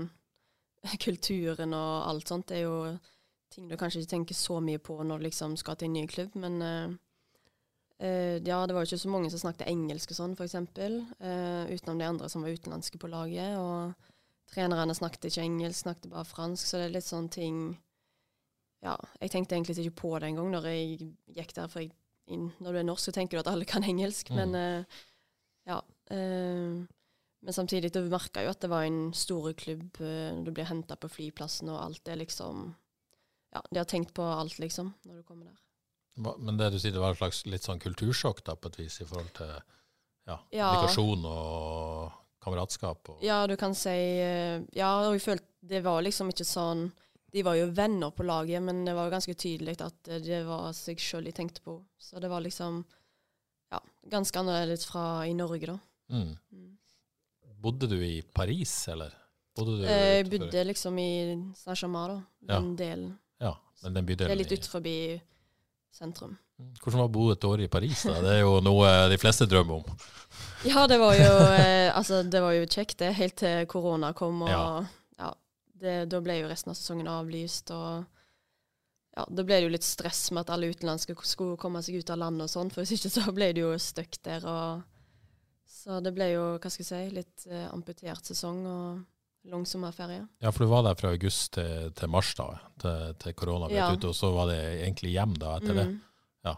kulturen 1.04 1.76
og 1.78 2.08
alt 2.10 2.32
sånt. 2.32 2.48
Det 2.50 2.58
er 2.58 2.66
jo 2.66 2.96
ting 3.50 3.70
du 3.70 3.76
kanskje 3.78 4.02
ikke 4.02 4.14
tenker 4.16 4.38
så 4.38 4.58
mye 4.62 4.82
på 4.82 4.98
når 5.02 5.20
du 5.20 5.28
liksom 5.28 5.56
skal 5.58 5.78
til 5.78 5.90
en 5.90 5.96
ny 5.98 6.04
klubb, 6.10 6.34
men 6.42 6.58
eh, 6.66 6.98
eh, 8.00 8.38
ja, 8.42 8.58
det 8.66 8.74
var 8.74 8.84
jo 8.84 8.90
ikke 8.90 9.02
så 9.04 9.12
mange 9.12 9.30
som 9.32 9.42
snakket 9.44 9.68
engelsk 9.70 10.10
og 10.14 10.18
sånn, 10.18 10.36
for 10.38 10.48
eksempel, 10.48 11.00
eh, 11.20 11.70
utenom 11.74 12.00
de 12.00 12.08
andre 12.08 12.28
som 12.32 12.42
var 12.44 12.56
utenlandske 12.56 12.98
på 12.98 13.10
laget, 13.12 13.56
og 13.60 13.94
trenerne 14.54 14.96
snakket 14.96 15.28
ikke 15.30 15.44
engelsk, 15.46 15.84
snakket 15.84 16.10
bare 16.10 16.26
fransk, 16.26 16.66
så 16.66 16.80
det 16.80 16.88
er 16.88 16.96
litt 16.98 17.08
sånn 17.08 17.30
ting 17.30 17.78
Ja, 18.82 18.94
jeg 19.20 19.30
tenkte 19.30 19.54
egentlig 19.58 19.76
ikke 19.84 19.98
på 20.00 20.10
det 20.18 20.30
engang 20.30 20.50
når 20.54 20.64
jeg 20.70 21.10
gikk 21.36 21.50
der, 21.52 21.68
for 21.68 21.82
jeg, 21.82 21.90
inn, 22.32 22.46
når 22.64 22.72
du 22.72 22.78
er 22.80 22.86
norsk, 22.88 23.04
så 23.04 23.12
tenker 23.12 23.36
du 23.36 23.40
at 23.42 23.50
alle 23.52 23.66
kan 23.68 23.84
engelsk, 23.84 24.30
Mm. 24.30 24.36
men 24.40 24.54
uh, 24.56 24.84
Ja. 25.68 25.82
Uh, 26.10 26.86
men 27.42 27.52
samtidig, 27.56 27.92
du 27.92 28.00
merka 28.08 28.42
jo 28.42 28.50
at 28.50 28.60
det 28.60 28.70
var 28.70 28.84
en 28.84 29.12
stor 29.16 29.52
klubb 29.52 29.96
du 29.96 30.50
blir 30.50 30.64
henta 30.68 30.96
på 30.96 31.08
flyplassen, 31.08 31.68
og 31.68 31.82
alt 31.84 32.04
det 32.04 32.18
liksom 32.18 32.74
Ja, 33.52 33.60
de 33.70 33.78
har 33.78 33.84
tenkt 33.84 34.14
på 34.14 34.22
alt, 34.22 34.58
liksom, 34.58 34.94
når 35.04 35.16
du 35.16 35.22
kommer 35.22 35.46
der. 35.46 35.58
Men 36.20 36.56
det 36.60 36.70
du 36.74 36.78
sier, 36.78 36.92
det 36.92 37.00
var 37.02 37.14
et 37.14 37.20
slags 37.20 37.44
litt 37.48 37.64
sånn 37.66 37.80
kultursjokk 37.80 38.42
da, 38.44 38.54
på 38.56 38.68
et 38.72 38.78
vis, 38.82 39.00
i 39.00 39.06
forhold 39.08 39.30
til 39.38 39.52
ja, 40.28 40.36
Ja. 40.52 40.70
kommunikasjon 40.74 41.24
og 41.30 42.12
kameratskap? 42.44 43.08
Og, 43.14 43.22
Ja, 43.24 43.46
du 43.46 43.56
kan 43.56 43.74
si 43.74 43.88
eh, 43.90 44.60
Ja, 44.76 44.90
og 45.08 45.14
jeg 45.16 45.22
følte 45.24 45.46
det 45.62 45.82
var 45.84 46.00
liksom 46.02 46.30
ikke 46.32 46.46
sånn 46.48 46.86
De 47.32 47.42
var 47.44 47.54
jo 47.58 47.66
venner 47.76 48.10
på 48.16 48.24
laget, 48.24 48.62
men 48.64 48.84
det 48.84 48.94
var 48.96 49.06
jo 49.06 49.12
ganske 49.14 49.34
tydelig 49.38 49.76
at 49.84 50.08
eh, 50.08 50.18
det 50.24 50.40
var 50.48 50.72
seg 50.74 50.98
sjøl 50.98 51.24
de 51.28 51.32
tenkte 51.36 51.60
på. 51.62 51.76
Så 51.98 52.18
det 52.20 52.28
var 52.32 52.40
liksom 52.42 52.80
ja, 53.70 53.78
ganske 54.10 54.40
annerledes 54.40 54.84
fra 54.88 55.24
i 55.28 55.34
Norge, 55.38 55.66
da. 55.70 55.76
Mm. 56.10 56.32
Mm. 56.50 56.72
Bodde 57.62 57.86
du 57.86 57.96
i 58.02 58.20
Paris, 58.34 58.72
eller? 58.88 59.14
Bodde 59.54 59.76
du 59.78 59.84
Eh, 59.86 60.16
Jeg 60.18 60.30
bodde 60.32 60.64
liksom 60.72 60.98
i 60.98 61.10
Saint-Germain, 61.54 62.16
da. 62.16 62.56
Den 62.58 62.74
delen. 62.76 63.12
Ja, 63.38 63.54
men 63.84 63.94
den 63.94 64.06
bydelen 64.08 64.28
Det 64.28 64.34
er 64.34 64.42
litt 64.42 64.52
ut 64.52 64.58
utenfor 64.64 64.82
sentrum. 65.94 66.36
Hvordan 66.82 67.00
var 67.00 67.06
det 67.06 67.10
å 67.10 67.14
bo 67.14 67.26
et 67.32 67.44
år 67.48 67.62
i 67.64 67.68
Paris? 67.72 68.02
da? 68.04 68.18
Det 68.20 68.32
er 68.36 68.40
jo 68.42 68.58
noe 68.64 68.88
de 69.10 69.18
fleste 69.20 69.46
drømmer 69.48 69.80
om. 69.80 70.06
Ja, 70.68 70.86
det 70.86 70.98
var 71.00 71.14
jo 71.16 71.30
eh, 71.56 71.88
Altså, 71.96 72.22
det 72.22 72.40
var 72.44 72.52
jo 72.52 72.66
kjekt, 72.68 72.98
det, 73.00 73.14
helt 73.16 73.36
til 73.40 73.66
korona 73.70 74.12
kom, 74.16 74.42
og 74.44 74.50
Ja. 74.52 74.64
ja, 75.18 75.30
det, 75.80 75.94
da 76.12 76.20
ble 76.20 76.36
jo 76.42 76.50
resten 76.50 76.72
av 76.74 76.76
sesongen 76.78 77.08
avlyst, 77.08 77.72
og 77.72 78.04
ja, 79.16 79.24
da 79.26 79.42
ble 79.42 79.56
det 79.58 79.66
jo 79.66 79.72
litt 79.74 79.86
stress 79.88 80.28
med 80.30 80.44
at 80.44 80.52
alle 80.54 80.68
utenlandske 80.70 81.16
skulle 81.26 81.58
komme 81.60 81.80
seg 81.82 81.98
ut 81.98 82.12
av 82.12 82.20
landet 82.20 82.46
og 82.46 82.52
sånn, 82.52 82.70
for 82.70 82.84
hvis 82.84 82.94
ikke 83.00 83.10
så 83.16 83.32
ble 83.34 83.50
det 83.56 83.64
jo 83.64 83.72
stuck 83.80 84.20
der, 84.22 84.44
og 84.46 84.86
Så 85.70 85.96
det 86.04 86.12
ble 86.12 86.26
jo, 86.34 86.42
hva 86.60 86.68
skal 86.68 86.84
jeg 86.84 86.88
si, 86.90 87.14
litt 87.16 87.46
eh, 87.48 87.66
amputert 87.72 88.26
sesong 88.28 88.58
og 88.68 89.00
lang 89.48 89.64
sommerferie. 89.66 90.26
Ja, 90.44 90.50
for 90.52 90.64
du 90.66 90.70
var 90.70 90.82
der 90.84 90.94
fra 91.00 91.12
august 91.14 91.52
til, 91.56 91.90
til 91.96 92.08
mars, 92.12 92.34
da, 92.36 92.50
til, 92.82 93.14
til 93.22 93.34
korona 93.38 93.68
ble 93.70 93.78
Ja. 93.80 93.88
ute, 93.94 94.10
og 94.10 94.14
så 94.18 94.30
var 94.34 94.50
det 94.52 94.58
egentlig 94.82 95.14
hjem 95.14 95.32
da 95.40 95.56
etter 95.56 95.74
det. 95.78 95.86
Mm. 95.88 96.00
Ja. 96.44 96.54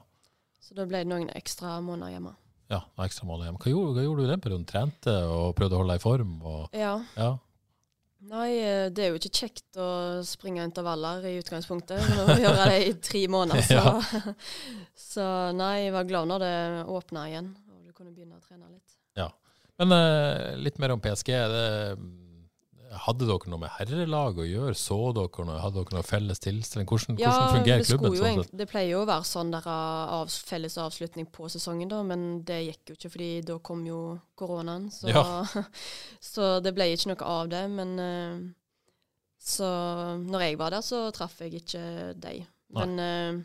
Så 0.61 0.75
da 0.75 0.87
ble 0.91 1.05
det 1.05 1.11
noen 1.13 1.31
ekstra 1.39 1.77
måneder 1.85 2.17
hjemme. 2.17 2.35
Ja, 2.73 2.81
noen 2.97 3.07
ekstra 3.07 3.27
måneder 3.29 3.51
hjemme. 3.51 3.61
Hva 3.63 3.71
gjorde, 3.75 3.95
hva 3.99 4.05
gjorde 4.09 4.21
du 4.23 4.27
i 4.27 4.33
den 4.33 4.43
perioden? 4.43 4.67
Trente 4.67 5.15
og 5.29 5.55
prøvde 5.59 5.77
å 5.77 5.83
holde 5.83 5.95
deg 5.95 6.03
i 6.03 6.07
form? 6.09 6.37
Og, 6.43 6.69
Ja. 6.77 6.93
ja. 7.17 7.33
Nei, 8.23 8.51
eh, 8.63 8.89
det 8.95 9.03
er 9.03 9.09
jo 9.11 9.19
ikke 9.19 9.35
kjekt 9.35 9.79
å 9.83 9.89
springe 10.23 10.63
intervaller 10.63 11.25
i 11.27 11.33
utgangspunktet. 11.41 11.99
Når 12.15 12.29
vi 12.37 12.45
gjør 12.45 12.61
det 12.71 12.77
i 12.87 12.93
tre 13.03 13.23
måneder, 13.27 13.63
så. 13.73 14.35
så 15.13 15.25
nei, 15.59 15.89
jeg 15.89 15.95
var 15.97 16.07
glad 16.07 16.29
når 16.31 16.45
det 16.45 16.55
åpna 16.87 17.25
igjen, 17.31 17.49
og 17.71 17.81
du 17.83 17.91
kunne 17.97 18.13
begynne 18.15 18.39
å 18.39 18.45
trene 18.45 18.69
litt. 18.71 18.95
Ja, 19.19 19.27
Men 19.83 19.91
eh, 19.97 20.55
litt 20.63 20.79
mer 20.79 20.95
om 20.95 21.01
PSG. 21.03 21.33
Det, 21.51 21.97
hadde 23.07 23.27
dere 23.29 23.51
noe 23.51 23.61
med 23.63 23.71
herrelag 23.79 24.39
å 24.43 24.45
gjøre? 24.47 24.75
Så 24.77 24.97
dere 25.17 25.45
noe? 25.49 25.59
Hadde 25.63 25.81
dere 25.81 25.97
noe 25.97 26.07
felles 26.07 26.43
tilstelning? 26.43 26.89
Hvordan, 26.91 27.17
hvordan 27.19 27.55
fungerer 27.57 27.83
det, 27.83 27.89
klubben? 27.89 28.17
jo 28.17 28.23
sånn 28.23 28.59
det 28.61 28.67
pleier 28.71 28.91
jo 28.93 29.03
å 29.03 29.09
være 29.09 29.29
sånn 29.29 29.53
der 29.55 29.69
uh, 29.69 30.17
av, 30.19 30.33
felles 30.53 30.77
avslutning 30.83 31.29
på 31.33 31.49
sesongen, 31.53 31.89
da, 31.93 32.03
men 32.07 32.27
det 32.49 32.59
gikk 32.67 32.93
jo 32.93 32.97
ikke, 32.99 33.13
fordi 33.15 33.31
da 33.49 33.59
kom 33.65 33.87
jo 33.89 34.01
koronaen. 34.39 34.91
Så, 34.93 35.09
Ja. 35.13 35.23
så 36.33 36.59
det 36.65 36.75
ble 36.77 36.91
ikke 36.93 37.13
noe 37.15 37.31
av 37.37 37.53
det. 37.53 37.63
Men 37.73 37.95
eh, 38.03 38.43
så 39.43 39.69
når 40.21 40.47
jeg 40.49 40.59
var 40.61 40.77
der, 40.77 40.85
så 40.87 41.07
traff 41.15 41.41
jeg 41.43 41.63
ikke 41.63 41.85
deg. 42.21 42.45
Men 42.77 42.99
eh, 43.03 43.41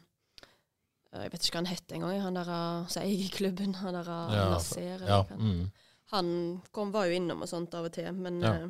jeg 1.17 1.31
vet 1.33 1.45
ikke 1.47 1.55
hva 1.57 1.61
han 1.63 1.71
het 1.71 1.93
engang, 1.95 2.19
han 2.21 2.37
der 2.37 2.51
som 2.91 3.03
eier 3.05 3.31
klubben. 3.33 3.77
Han 3.81 3.95
der 3.97 4.11
Ja, 4.11 4.49
Nasser. 4.53 5.07
Ja, 5.07 5.21
mm. 5.31 5.69
Han 6.11 6.27
kom, 6.71 6.91
var 6.93 7.07
jo 7.09 7.17
innom 7.17 7.41
og 7.43 7.49
sånt 7.51 7.73
av 7.75 7.87
og 7.89 7.95
til, 7.95 8.11
men 8.15 8.37
Ja. 8.43 8.53
eh, 8.53 8.67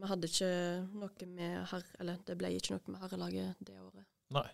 vi 0.00 0.10
hadde 0.10 0.30
ikke 0.30 0.50
noe 0.96 1.28
med 1.36 1.54
herre... 1.70 1.94
Eller 2.00 2.18
det 2.26 2.36
ble 2.40 2.50
ikke 2.56 2.74
noe 2.74 2.94
med 2.94 3.04
herrelaget 3.04 3.62
det 3.66 3.78
året. 3.78 4.06
Nei. 4.36 4.48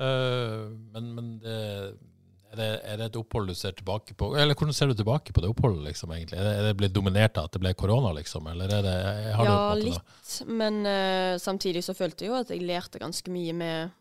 Uh, 0.00 0.70
men 0.94 1.10
men 1.16 1.30
det, 1.42 1.56
er, 2.50 2.56
det, 2.56 2.68
er 2.88 3.00
det 3.00 3.08
et 3.10 3.18
opphold 3.20 3.50
du 3.50 3.54
ser 3.58 3.74
tilbake 3.76 4.16
på? 4.18 4.30
Eller 4.40 4.56
hvordan 4.56 4.76
ser 4.76 4.90
du 4.90 4.96
tilbake 4.98 5.34
på 5.36 5.44
det 5.44 5.50
oppholdet, 5.52 5.84
liksom, 5.90 6.12
egentlig? 6.16 6.38
Er 6.40 6.48
det, 6.48 6.54
er 6.58 6.68
det 6.68 6.76
blitt 6.80 6.96
dominert 6.96 7.40
av 7.40 7.48
at 7.50 7.56
det 7.56 7.62
ble 7.62 7.74
korona, 7.78 8.12
liksom? 8.16 8.48
Eller 8.52 8.72
er 8.78 8.86
det 8.86 8.96
har 9.36 9.44
du 9.44 9.50
ja, 9.50 9.56
på 9.56 9.64
en 9.64 9.82
måte 9.82 9.88
litt. 9.88 10.36
Men 10.48 10.80
uh, 10.88 11.34
samtidig 11.42 11.84
så 11.86 11.96
følte 11.98 12.24
jeg 12.24 12.32
jo 12.32 12.38
at 12.40 12.52
jeg 12.54 12.64
lærte 12.64 13.02
ganske 13.02 13.34
mye 13.34 13.56
med 13.56 13.96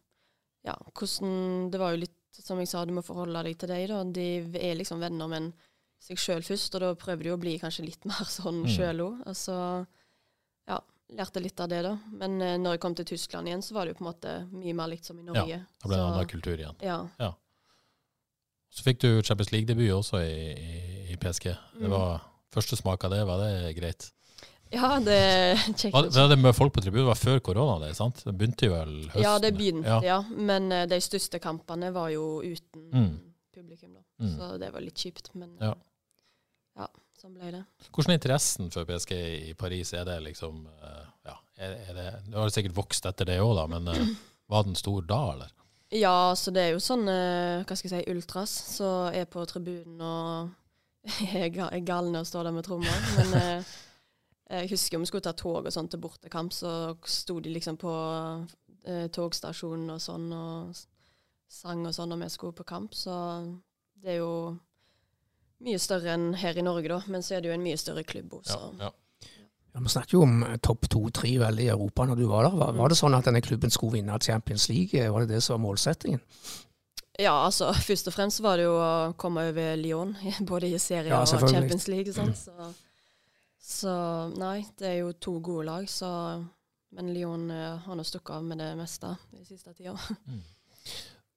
ja, 0.67 0.75
hvordan 0.91 1.69
Det 1.71 1.79
var 1.79 1.93
jo 1.95 2.01
litt 2.01 2.15
som 2.43 2.59
jeg 2.61 2.69
sa, 2.71 2.85
du 2.85 2.93
må 2.95 3.03
forholde 3.03 3.41
deg 3.47 3.57
til 3.59 3.71
deg, 3.71 3.87
da. 3.91 4.03
De 4.15 4.29
er 4.59 4.77
liksom 4.79 5.01
venner, 5.03 5.27
men 5.31 5.51
seg 6.03 6.19
sjøl 6.19 6.43
først. 6.45 6.75
Og 6.77 6.83
da 6.83 6.91
prøver 6.99 7.27
de 7.27 7.33
å 7.33 7.39
bli 7.41 7.57
kanskje 7.61 7.87
litt 7.87 8.05
mer 8.07 8.27
sånn 8.29 8.63
Mm. 8.63 8.71
sjøl 8.71 9.03
òg. 9.03 9.21
Altså, 9.27 9.55
ja, 10.69 10.77
lærte 11.17 11.41
litt 11.41 11.59
av 11.59 11.69
det, 11.71 11.81
da. 11.85 11.95
Men 12.21 12.37
eh, 12.45 12.55
når 12.61 12.75
jeg 12.77 12.81
kom 12.85 12.95
til 12.99 13.05
Tyskland 13.09 13.49
igjen, 13.49 13.63
så 13.65 13.73
var 13.75 13.85
det 13.89 13.95
jo 13.95 13.99
på 13.99 14.05
en 14.05 14.11
måte 14.11 14.33
mye 14.53 14.75
mer 14.77 14.91
likt 14.93 15.09
som 15.09 15.17
i 15.19 15.25
Norge. 15.25 15.57
Ja, 15.57 15.63
Da 15.81 15.89
ble 15.89 15.97
det 15.97 16.03
en 16.05 16.13
annen 16.13 16.29
kultur 16.35 16.55
igjen. 16.61 16.77
Ja. 16.85 17.31
Så 18.69 18.85
fikk 18.85 18.99
du 19.01 19.09
Champions 19.25 19.51
League-debut 19.51 19.89
også 19.95 20.19
i, 20.21 20.53
i, 20.53 20.79
i 21.13 21.17
PSG. 21.17 21.49
Det 21.79 21.87
Mm. 21.89 21.91
var 21.95 22.21
Første 22.53 22.75
smak 22.79 23.03
av 23.05 23.11
det, 23.13 23.19
var 23.29 23.37
det 23.43 23.75
greit? 23.77 24.07
ja, 24.73 24.99
det 25.01 25.17
kjekt. 25.77 25.93
Var, 25.93 26.07
var 26.13 26.27
det 26.31 26.37
med 26.41 26.53
folk 26.57 26.73
på 26.73 26.81
tribunen? 26.81 27.03
Det 27.05 27.09
var 27.11 27.19
før 27.19 27.39
korona, 27.45 27.75
det, 27.87 27.95
sant? 27.97 28.23
Det 28.25 28.33
begynte 28.37 28.65
jo 28.69 28.73
vel 28.73 28.93
høsten? 29.09 29.21
Ja, 29.25 29.33
det 29.41 29.51
begynte, 29.57 29.85
Ja. 29.89 29.99
ja. 30.05 30.17
Men 30.49 30.71
uh, 30.73 30.85
de 30.89 30.97
største 31.01 31.39
kampene 31.41 31.91
var 31.93 32.09
jo 32.13 32.41
uten 32.45 32.87
Mm. 32.93 33.19
publikum, 33.53 33.93
da. 33.93 34.01
Mm. 34.21 34.31
Så 34.37 34.57
det 34.61 34.69
var 34.73 34.81
litt 34.81 34.97
kjipt, 34.97 35.29
men 35.35 35.51
uh, 35.61 35.67
ja, 35.69 35.73
sånn 37.21 37.35
ble 37.37 37.51
det. 37.53 37.61
Hvordan 37.89 38.13
er 38.13 38.19
interessen 38.19 38.71
for 38.73 38.87
PSG 38.89 39.13
i 39.51 39.53
Paris? 39.59 39.93
Er 39.97 40.07
det 40.07 40.19
liksom 40.25 40.65
eh, 40.67 41.05
Ja, 41.29 41.37
er, 41.59 41.77
er 41.89 41.97
det 41.97 42.09
Du 42.29 42.37
har 42.39 42.51
sikkert 42.53 42.77
vokst 42.77 43.07
etter 43.09 43.27
det 43.29 43.39
òg, 43.43 43.55
da, 43.59 43.65
men 43.71 43.89
eh, 43.93 44.13
var 44.51 44.67
den 44.67 44.77
stor 44.79 45.05
da, 45.07 45.21
eller? 45.35 45.55
Ja, 45.95 46.35
så 46.37 46.53
det 46.53 46.63
er 46.63 46.75
jo 46.75 46.81
sånn, 46.83 47.07
eh, 47.09 47.65
hva 47.65 47.75
skal 47.77 47.89
jeg 47.89 48.05
si, 48.05 48.13
ultras 48.13 48.53
som 48.75 49.09
er 49.15 49.25
på 49.29 49.45
tribunen 49.49 50.01
og 50.05 50.55
er 51.33 51.49
er 51.49 51.85
galne 51.85 52.21
og 52.21 52.27
står 52.27 52.49
der 52.49 52.55
med 52.55 52.67
trommer. 52.67 53.05
Men 53.17 53.33
eh, 53.39 53.73
jeg 54.49 54.71
husker 54.73 54.97
om 54.97 55.05
vi 55.05 55.09
skulle 55.09 55.25
ta 55.25 55.33
tog 55.37 55.65
og 55.65 55.73
sånn 55.73 55.89
til 55.89 56.01
bortekamp, 56.03 56.53
så 56.53 56.95
sto 57.07 57.39
de 57.41 57.53
liksom 57.53 57.77
på 57.81 57.93
eh, 58.85 59.07
togstasjonen 59.13 59.95
og 59.95 60.01
sånn 60.03 60.31
og 60.33 60.77
sang 61.49 61.85
og 61.87 61.95
sånn 61.95 62.13
når 62.13 62.23
vi 62.23 62.29
skulle 62.33 62.57
på 62.57 62.67
kamp. 62.69 62.93
Så 62.97 63.13
det 63.99 64.15
er 64.15 64.21
jo 64.21 64.33
mye 65.65 65.79
større 65.79 66.13
enn 66.15 66.33
her 66.39 66.57
i 66.57 66.63
Norge, 66.63 66.87
da. 66.87 67.01
Men 67.07 67.21
så 67.25 67.35
er 67.37 67.41
det 67.43 67.49
jo 67.51 67.55
en 67.57 67.63
mye 67.65 67.77
større 67.77 68.03
klubb 68.07 68.33
òg, 68.39 68.45
så 68.47 68.59
ja. 68.79 68.91
Ja, 69.69 69.79
Vi 69.85 69.89
snakker 69.93 70.15
jo 70.17 70.21
om 70.25 70.39
eh, 70.43 70.55
topp 70.65 70.87
to-tre 70.89 71.35
vel 71.37 71.59
i 71.61 71.67
Europa 71.69 72.05
når 72.09 72.17
du 72.17 72.25
var 72.27 72.47
der. 72.47 72.55
Var, 72.57 72.71
Mm. 72.73 72.77
var 72.81 72.89
det 72.89 72.97
sånn 72.97 73.13
at 73.17 73.25
denne 73.25 73.41
klubben 73.41 73.69
skulle 73.69 73.99
vinne 73.99 74.15
Champions 74.19 74.69
League? 74.69 75.11
Var 75.11 75.19
det 75.25 75.29
det 75.35 75.43
som 75.43 75.59
var 75.61 75.67
målsettingen? 75.69 76.19
Ja, 77.19 77.33
altså 77.45 77.73
først 77.75 78.07
og 78.07 78.13
fremst 78.15 78.39
var 78.41 78.57
det 78.57 78.63
jo 78.65 78.77
å 78.79 79.13
komme 79.19 79.43
over 79.51 79.75
Lyon, 79.75 80.15
både 80.51 80.71
i 80.73 80.77
serie 80.79 81.09
Ja, 81.11 81.21
og. 81.21 81.27
Champions 81.51 81.87
League. 81.87 82.13
Sant? 82.13 82.37
Så, 82.37 82.73
så 83.61 83.93
nei, 84.39 84.65
det 84.79 84.87
er 84.87 84.97
jo 85.03 85.11
to 85.13 85.39
gode 85.39 85.65
lag, 85.67 85.85
så 85.91 86.09
Men 86.91 87.11
Lyon 87.13 87.51
eh, 87.51 87.77
har 87.85 87.95
nå 87.95 88.01
stukket 88.03 88.31
av 88.39 88.43
med 88.43 88.57
det 88.57 88.71
meste 88.79 89.11
de 89.35 89.43
siste 89.45 89.73
tida. 89.77 89.93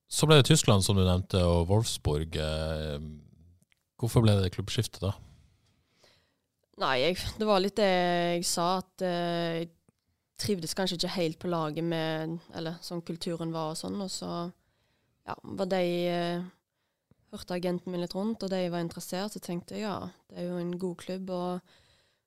Så 0.09 0.25
ble 0.27 0.39
det 0.41 0.47
Tyskland, 0.49 0.81
som 0.85 0.97
du 0.97 1.03
nevnte, 1.05 1.43
og 1.45 1.67
Wolfsburg. 1.69 2.37
Eh, 2.41 2.97
hvorfor 4.03 4.25
ble 4.25 4.35
det 4.43 4.53
klubbskifte 4.55 5.03
da? 5.03 5.13
Nei, 6.83 6.97
jeg, 7.03 7.21
det 7.39 7.47
var 7.47 7.61
litt 7.63 7.79
det 7.79 7.87
jeg 7.87 8.47
sa, 8.49 8.67
at 8.81 9.05
eh, 9.07 9.61
jeg 9.61 9.71
trivdes 10.43 10.75
kanskje 10.75 10.99
ikke 10.99 11.15
helt 11.15 11.39
på 11.39 11.51
laget 11.53 11.87
med 11.87 12.39
Eller 12.59 12.81
sånn 12.83 13.05
kulturen 13.07 13.53
var 13.55 13.75
og 13.75 13.79
sånn, 13.79 14.01
og 14.03 14.11
så 14.11 14.31
ja, 15.29 15.37
var 15.43 15.71
de 15.71 15.85
eh, 16.11 16.51
Hørte 17.33 17.57
agenten 17.57 17.95
min 17.95 18.03
litt 18.03 18.13
rundt, 18.13 18.43
og 18.45 18.51
de 18.53 18.67
var 18.69 18.83
interessert, 18.85 19.33
så 19.33 19.41
tenkte 19.41 19.79
jeg 19.79 19.87
ja, 19.87 19.95
det 20.29 20.43
er 20.43 20.51
jo 20.51 20.59
en 20.61 20.75
god 20.77 20.99
klubb. 21.01 21.31
og 21.33 21.63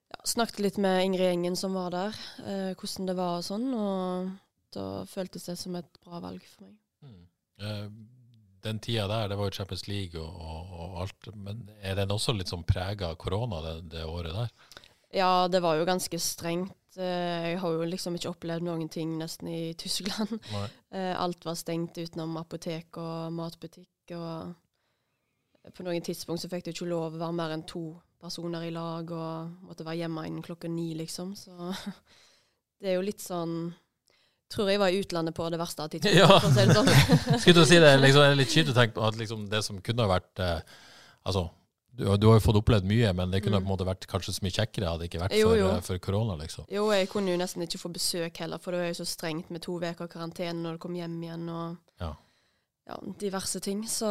ja, 0.09 0.21
Snakket 0.25 0.63
litt 0.65 0.79
med 0.81 1.03
Ingrid 1.03 1.29
Engen 1.29 1.57
som 1.59 1.75
var 1.77 1.91
der, 1.93 2.17
eh, 2.41 2.71
hvordan 2.73 3.11
det 3.11 3.15
var 3.19 3.35
og 3.37 3.45
sånn, 3.45 3.67
og 3.77 4.31
da 4.73 4.87
føltes 5.05 5.45
det 5.45 5.59
som 5.61 5.77
et 5.77 6.01
bra 6.01 6.23
valg 6.23 6.41
for 6.49 6.65
meg. 6.65 7.19
Eh, 7.61 7.85
den 8.65 8.79
tida 8.83 9.05
der, 9.09 9.29
det 9.31 9.37
var 9.39 9.49
jo 9.49 9.55
Champions 9.59 9.85
League 9.87 10.19
og, 10.21 10.39
og, 10.41 10.71
og 10.79 10.97
alt, 11.05 11.29
men 11.35 11.61
er 11.81 11.95
den 11.99 12.11
også 12.15 12.33
litt 12.35 12.51
sånn 12.51 12.65
prega 12.67 13.11
av 13.13 13.19
korona 13.21 13.61
det, 13.65 13.75
det 13.95 14.03
året 14.09 14.35
der? 14.35 14.81
Ja, 15.15 15.47
det 15.47 15.61
var 15.63 15.77
jo 15.79 15.85
ganske 15.87 16.19
strengt. 16.19 16.73
Eh, 16.97 17.51
Jeg 17.53 17.59
har 17.61 17.71
jo 17.77 17.85
liksom 17.87 18.17
ikke 18.17 18.33
opplevd 18.33 18.65
noen 18.67 18.89
ting 18.91 19.13
nesten 19.19 19.47
i 19.51 19.61
Tyskland. 19.79 20.37
Nei. 20.53 20.65
Eh, 20.95 21.11
Alt 21.19 21.43
var 21.43 21.57
stengt 21.59 21.97
utenom 21.99 22.37
apotek 22.39 22.95
og 23.01 23.33
matbutikk. 23.35 24.13
Og 24.15 25.73
på 25.75 25.83
noen 25.83 26.03
tidspunkt 26.05 26.39
så 26.43 26.47
fikk 26.51 26.67
du 26.67 26.69
ikke 26.71 26.87
lov 26.87 27.17
å 27.17 27.19
være 27.19 27.35
mer 27.35 27.51
enn 27.55 27.65
to 27.67 27.81
personer 28.21 28.63
i 28.63 28.71
lag, 28.71 29.11
og 29.11 29.65
måtte 29.67 29.83
være 29.83 30.05
hjemme 30.05 30.23
innen 30.29 30.45
klokka 30.45 30.69
ni, 30.71 30.93
liksom. 30.95 31.33
Så 31.35 31.51
det 32.79 32.93
er 32.93 32.95
jo 32.95 33.03
litt 33.03 33.19
sånn 33.23 33.73
Tror 34.53 34.69
jeg 34.69 34.77
var 34.79 34.93
i 34.93 34.99
utlandet 35.01 35.33
på 35.35 35.49
det 35.49 35.57
verste 35.59 35.81
av 35.83 35.89
tidspunktet, 35.89 36.19
Ja. 36.21 36.39
for 36.39 36.49
å 36.49 36.53
si 36.53 36.65
det 36.65 36.75
sånn. 36.77 36.89
Skulle 37.41 37.55
til 37.57 37.63
å 37.63 37.69
si 37.69 37.79
det, 37.81 37.93
liksom, 38.03 38.21
er 38.21 38.35
litt 38.37 38.51
kjipt 38.53 38.69
å 38.69 38.75
tenke 38.77 38.93
på 38.99 39.05
at 39.07 39.15
liksom, 39.17 39.47
det 39.49 39.63
som 39.65 39.79
kunne 39.81 40.05
ha 40.05 40.11
vært 40.19 40.39
eh, 40.45 40.59
Altså, 41.25 41.47
du, 41.95 42.03
du 42.21 42.27
har 42.27 42.35
jo 42.37 42.43
fått 42.43 42.59
opplevd 42.59 42.85
mye, 42.85 43.09
men 43.17 43.31
det 43.31 43.39
kunne 43.41 43.57
Mm. 43.57 43.63
på 43.65 43.71
en 43.71 43.73
måte 43.73 43.87
vært 43.87 44.05
kanskje 44.11 44.33
så 44.35 44.43
mye 44.45 44.53
kjekkere 44.53 44.89
hadde 44.91 44.99
det 45.01 45.07
ikke 45.09 45.21
vært 45.23 45.33
Jo, 45.39 45.47
for, 45.49 45.57
jo. 45.57 45.69
eh, 45.73 45.79
for 45.87 45.97
korona, 46.03 46.35
liksom. 46.37 46.65
Jo, 46.69 46.83
jeg 46.93 47.09
kunne 47.09 47.31
jo 47.33 47.37
nesten 47.41 47.63
ikke 47.65 47.79
få 47.81 47.89
besøk 47.95 48.37
heller, 48.43 48.59
for 48.61 48.71
det 48.75 48.81
var 48.83 48.87
jo 48.91 48.99
så 48.99 49.07
strengt 49.09 49.49
med 49.49 49.63
to 49.65 49.79
uker 49.81 50.07
karantene 50.11 50.61
når 50.61 50.77
du 50.77 50.83
kom 50.85 50.93
hjem 50.99 51.17
igjen 51.23 51.49
og 51.49 51.77
Ja. 52.03 52.11
ja, 52.91 52.99
diverse 53.17 53.59
ting. 53.65 53.81
Så 53.89 54.05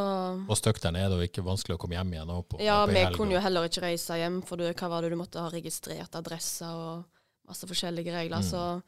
Og 0.48 0.56
stygt 0.58 0.82
der 0.82 0.90
nede, 0.96 1.14
og 1.14 1.22
ikke 1.22 1.44
vanskelig 1.46 1.76
å 1.76 1.78
komme 1.78 1.94
hjem 1.94 2.10
igjen. 2.16 2.30
Opp, 2.34 2.56
ja, 2.58 2.80
vi 2.90 3.04
kunne 3.14 3.36
jo 3.36 3.40
heller 3.46 3.68
ikke 3.68 3.82
reise 3.86 4.18
hjem, 4.18 4.42
for 4.42 4.56
du, 4.56 4.64
hva 4.72 4.88
var 4.90 5.02
det 5.06 5.10
du 5.14 5.16
måtte 5.20 5.38
ha 5.38 5.48
registrert 5.54 6.16
adresser 6.18 6.66
og 6.74 7.04
masse 7.46 7.68
forskjellige 7.68 8.10
regler. 8.10 8.40
Mm. 8.42 8.50
Så 8.50 8.82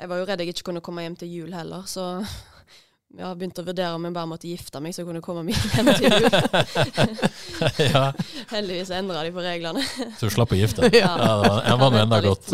jeg 0.00 0.10
var 0.10 0.18
jo 0.20 0.26
redd 0.28 0.40
jeg 0.42 0.54
ikke 0.54 0.66
kunne 0.70 0.82
komme 0.84 1.04
hjem 1.06 1.16
til 1.20 1.30
jul 1.30 1.52
heller, 1.54 1.84
så 1.86 2.06
jeg 3.14 3.22
har 3.22 3.36
begynt 3.38 3.60
å 3.62 3.64
vurdere 3.66 3.94
om 3.94 4.04
jeg 4.08 4.14
bare 4.16 4.26
måtte 4.32 4.48
gifte 4.50 4.80
meg 4.82 4.94
så 4.96 5.02
jeg 5.04 5.08
kunne 5.10 5.22
komme 5.22 5.44
meg 5.46 5.54
hjem 5.74 5.90
til 5.94 6.08
jul. 6.10 6.30
ja, 7.92 8.04
Heldigvis 8.50 8.90
endra 8.96 9.22
de 9.26 9.30
på 9.36 9.44
reglene. 9.44 9.84
så 10.18 10.26
du 10.26 10.34
slapp 10.34 10.54
å 10.54 10.58
gifte 10.58 10.88
deg. 10.88 10.98
Ja. 11.02 11.12
Ja, 11.14 11.34
det 11.38 11.50
var, 11.50 11.60
jeg 11.68 11.78
var 11.84 12.00
enda 12.02 12.20
godt. 12.24 12.50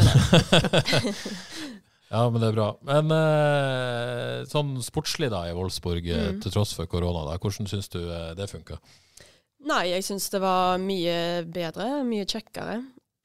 ja, 2.11 2.23
men 2.31 2.41
det 2.43 2.49
er 2.51 2.57
bra. 2.59 2.69
Men 2.91 3.13
eh, 3.15 4.41
sånn 4.51 4.75
sportslig 4.85 5.31
da 5.33 5.45
i 5.49 5.55
Wolfsburg, 5.57 6.07
eh, 6.11 6.27
Mm. 6.31 6.41
til 6.45 6.53
tross 6.55 6.75
for 6.77 6.87
korona, 6.91 7.25
da, 7.31 7.39
hvordan 7.41 7.69
syns 7.71 7.89
du 7.93 8.01
eh, 8.03 8.33
det 8.39 8.51
funka? 8.51 8.77
Nei, 9.71 9.91
jeg 9.93 10.05
syns 10.07 10.29
det 10.33 10.41
var 10.41 10.79
mye 10.81 11.45
bedre, 11.45 12.01
mye 12.09 12.25
kjekkere. 12.29 12.79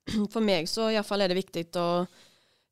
For 0.34 0.44
meg 0.44 0.68
så 0.70 0.90
iallfall 0.92 1.24
er 1.24 1.32
det 1.32 1.38
viktig 1.40 1.64
å 1.80 2.06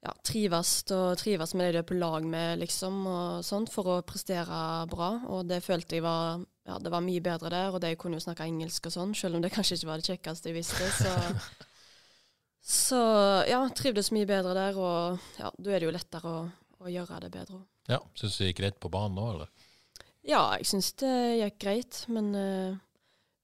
ja, 0.03 0.13
trives, 0.25 0.71
og 0.91 1.17
trives 1.21 1.53
med 1.55 1.69
de 1.69 1.77
du 1.77 1.81
er 1.81 1.87
på 1.87 1.95
lag 1.95 2.25
med, 2.27 2.59
liksom, 2.59 3.03
og 3.07 3.45
sånt, 3.47 3.71
for 3.71 3.87
å 3.87 4.01
prestere 4.07 4.59
bra. 4.91 5.13
Og 5.31 5.47
det 5.47 5.61
følte 5.63 5.97
jeg 5.97 6.05
var 6.05 6.43
ja, 6.67 6.77
det 6.79 6.91
var 6.91 7.03
mye 7.03 7.23
bedre 7.23 7.51
der, 7.51 7.75
og 7.75 7.81
de 7.83 7.91
kunne 7.99 8.19
jo 8.19 8.23
snakke 8.23 8.47
engelsk 8.47 8.87
og 8.87 8.95
sånn, 8.95 9.13
selv 9.17 9.37
om 9.37 9.43
det 9.43 9.51
kanskje 9.51 9.77
ikke 9.79 9.89
var 9.89 9.99
det 9.99 10.11
kjekkeste 10.11 10.51
jeg 10.51 10.57
visste. 10.57 10.87
Så, 10.95 11.11
så 12.79 13.01
ja, 13.49 13.59
trivdes 13.75 14.13
mye 14.15 14.27
bedre 14.29 14.55
der, 14.55 14.79
og 14.79 15.25
ja, 15.39 15.51
da 15.57 15.73
er 15.73 15.83
det 15.83 15.89
jo 15.89 15.95
lettere 15.95 16.31
å, 16.31 16.45
å 16.83 16.91
gjøre 16.91 17.19
det 17.25 17.33
bedre. 17.35 17.59
Ja, 17.91 17.99
Syns 18.15 18.37
du 18.37 18.45
det 18.45 18.53
gikk 18.53 18.61
greit 18.61 18.79
på 18.79 18.91
banen 18.91 19.19
nå, 19.19 19.27
eller? 19.33 19.69
Ja, 20.23 20.45
jeg 20.55 20.69
syns 20.69 20.93
det 21.01 21.13
gikk 21.41 21.59
greit, 21.65 21.99
men 22.15 22.31
uh, 22.31 22.79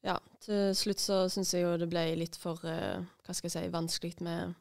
ja, 0.08 0.15
til 0.45 0.72
slutt 0.80 1.04
så 1.04 1.26
syns 1.32 1.52
jeg 1.52 1.65
jo 1.65 1.76
det 1.82 1.89
ble 1.91 2.06
litt 2.22 2.39
for 2.39 2.63
uh, 2.63 3.04
hva 3.26 3.36
skal 3.36 3.50
jeg 3.50 3.56
si, 3.58 3.74
vanskelig 3.74 4.24
med, 4.24 4.56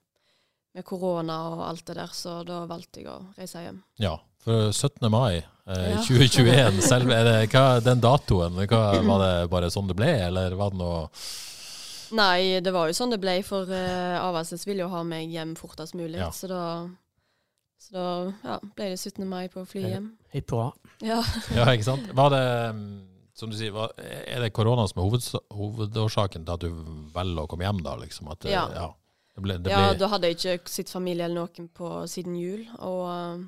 med 0.79 0.87
korona 0.87 1.37
og 1.53 1.63
alt 1.69 1.85
det 1.91 1.99
der, 1.99 2.13
så 2.15 2.39
da 2.47 2.63
valgte 2.71 3.03
jeg 3.03 3.11
å 3.11 3.19
reise 3.39 3.63
hjem. 3.65 3.83
Ja, 4.03 4.15
for 4.45 4.71
17. 4.73 5.09
mai 5.13 5.41
eh, 5.43 5.91
Ja. 5.97 6.01
2021, 6.07 6.81
selv, 6.91 7.11
er 7.15 7.27
det, 7.27 7.37
hva, 7.53 7.67
den 7.85 8.01
datoen, 8.05 8.63
hva, 8.71 8.83
var 9.05 9.25
det 9.25 9.35
bare 9.53 9.71
sånn 9.75 9.91
det 9.91 9.99
ble, 9.99 10.13
eller 10.31 10.57
var 10.59 10.73
det 10.75 10.83
noe 10.85 11.05
Nei, 12.09 12.57
det 12.65 12.73
var 12.73 12.89
jo 12.89 12.95
sånn 12.97 13.11
det 13.13 13.19
ble, 13.21 13.35
for 13.45 13.69
eh, 13.69 14.15
Avaldsnes 14.17 14.63
ville 14.65 14.81
jo 14.87 14.89
ha 14.95 15.03
meg 15.05 15.29
hjem 15.29 15.53
fortest 15.61 15.93
mulig, 15.99 16.17
Ja. 16.23 16.31
så 16.33 16.49
da 16.49 16.63
så 17.79 17.93
da 17.95 18.07
ja, 18.43 18.57
ble 18.75 18.89
det 18.91 18.97
17. 18.99 19.23
mai 19.29 19.45
på 19.53 19.63
fly 19.69 19.85
hjem. 19.87 20.09
Hipp 20.35 20.51
hurra. 20.51 20.73
Ja. 21.05 21.21
Ja, 21.55 21.69
ikke 21.71 21.87
sant? 21.87 22.09
Var 22.17 22.33
det, 22.35 22.41
mm, 22.75 22.89
som 23.39 23.53
du 23.53 23.55
sier, 23.57 23.71
hva, 23.77 23.87
er 24.03 24.43
det 24.43 24.49
korona 24.57 24.83
som 24.91 24.99
er 25.05 25.13
hovedårsaken 25.55 26.43
til 26.49 26.57
at 26.57 26.65
du 26.65 26.73
velger 27.15 27.45
å 27.45 27.47
komme 27.53 27.69
hjem, 27.69 27.85
da? 27.87 27.95
liksom? 28.01 28.33
At 28.35 28.49
ja. 28.51 28.65
Ja. 28.75 28.89
Det 29.39 29.45
ble, 29.45 29.55
det 29.63 29.71
ja, 29.71 29.93
da 29.95 30.09
hadde 30.11 30.27
jeg 30.33 30.39
ikke 30.59 30.73
sett 30.73 30.91
familie 30.91 31.29
eller 31.29 31.45
noen 31.47 31.69
på 31.79 31.89
siden 32.11 32.35
jul, 32.35 32.65
og 32.83 33.05
eh, 33.13 33.45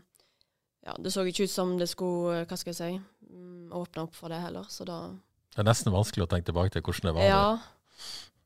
ja, 0.86 0.94
det 1.02 1.10
så 1.10 1.24
ikke 1.26 1.48
ut 1.48 1.52
som 1.52 1.72
det 1.80 1.88
skulle, 1.90 2.36
eh, 2.38 2.46
hva 2.46 2.58
skal 2.60 2.70
jeg 2.70 2.78
si, 2.78 3.00
mm, 3.26 3.72
åpne 3.74 4.04
opp 4.06 4.14
for 4.14 4.30
det 4.30 4.38
heller, 4.44 4.68
så 4.70 4.86
da 4.86 5.00
det 5.50 5.64
er 5.64 5.66
nesten 5.66 5.90
vanskelig 5.90 6.22
å 6.24 6.30
tenke 6.30 6.46
tilbake 6.46 6.70
til 6.76 6.82
hvordan 6.86 7.08
det 7.08 7.12
var. 7.16 7.26
Ja. 7.26 7.58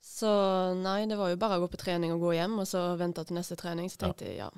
Så 0.01 0.31
nei, 0.79 1.03
det 1.11 1.19
var 1.21 1.29
jo 1.35 1.37
bare 1.37 1.59
å 1.59 1.65
gå 1.67 1.69
på 1.75 1.81
trening 1.83 2.15
og 2.15 2.23
gå 2.25 2.31
hjem, 2.39 2.55
og 2.63 2.69
så 2.71 2.81
vente 2.97 3.21
til 3.29 3.37
neste 3.37 3.59
trening. 3.61 3.91
Så 3.93 3.99
Ja. 3.99 4.07
tenkte 4.07 4.25
jeg 4.25 4.39
ja, 4.39 4.49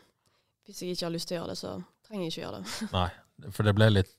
hvis 0.69 0.83
jeg 0.83 0.95
ikke 0.95 1.07
har 1.09 1.15
lyst 1.17 1.27
til 1.29 1.37
å 1.37 1.41
gjøre 1.41 1.51
det, 1.51 1.59
så 1.59 1.73
trenger 2.07 2.23
jeg 2.23 2.33
ikke 2.33 2.45
gjøre. 2.45 2.61
Det. 2.63 2.93
Nei, 2.93 3.51
for 3.51 3.67
det 3.67 3.75
ble 3.75 3.89
litt, 3.91 4.13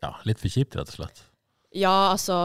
ja, 0.00 0.14
litt 0.24 0.40
for 0.40 0.48
kjipt, 0.48 0.78
rett 0.80 0.88
og 0.88 0.96
slett. 0.96 1.22
Ja, 1.76 1.92
altså 2.14 2.38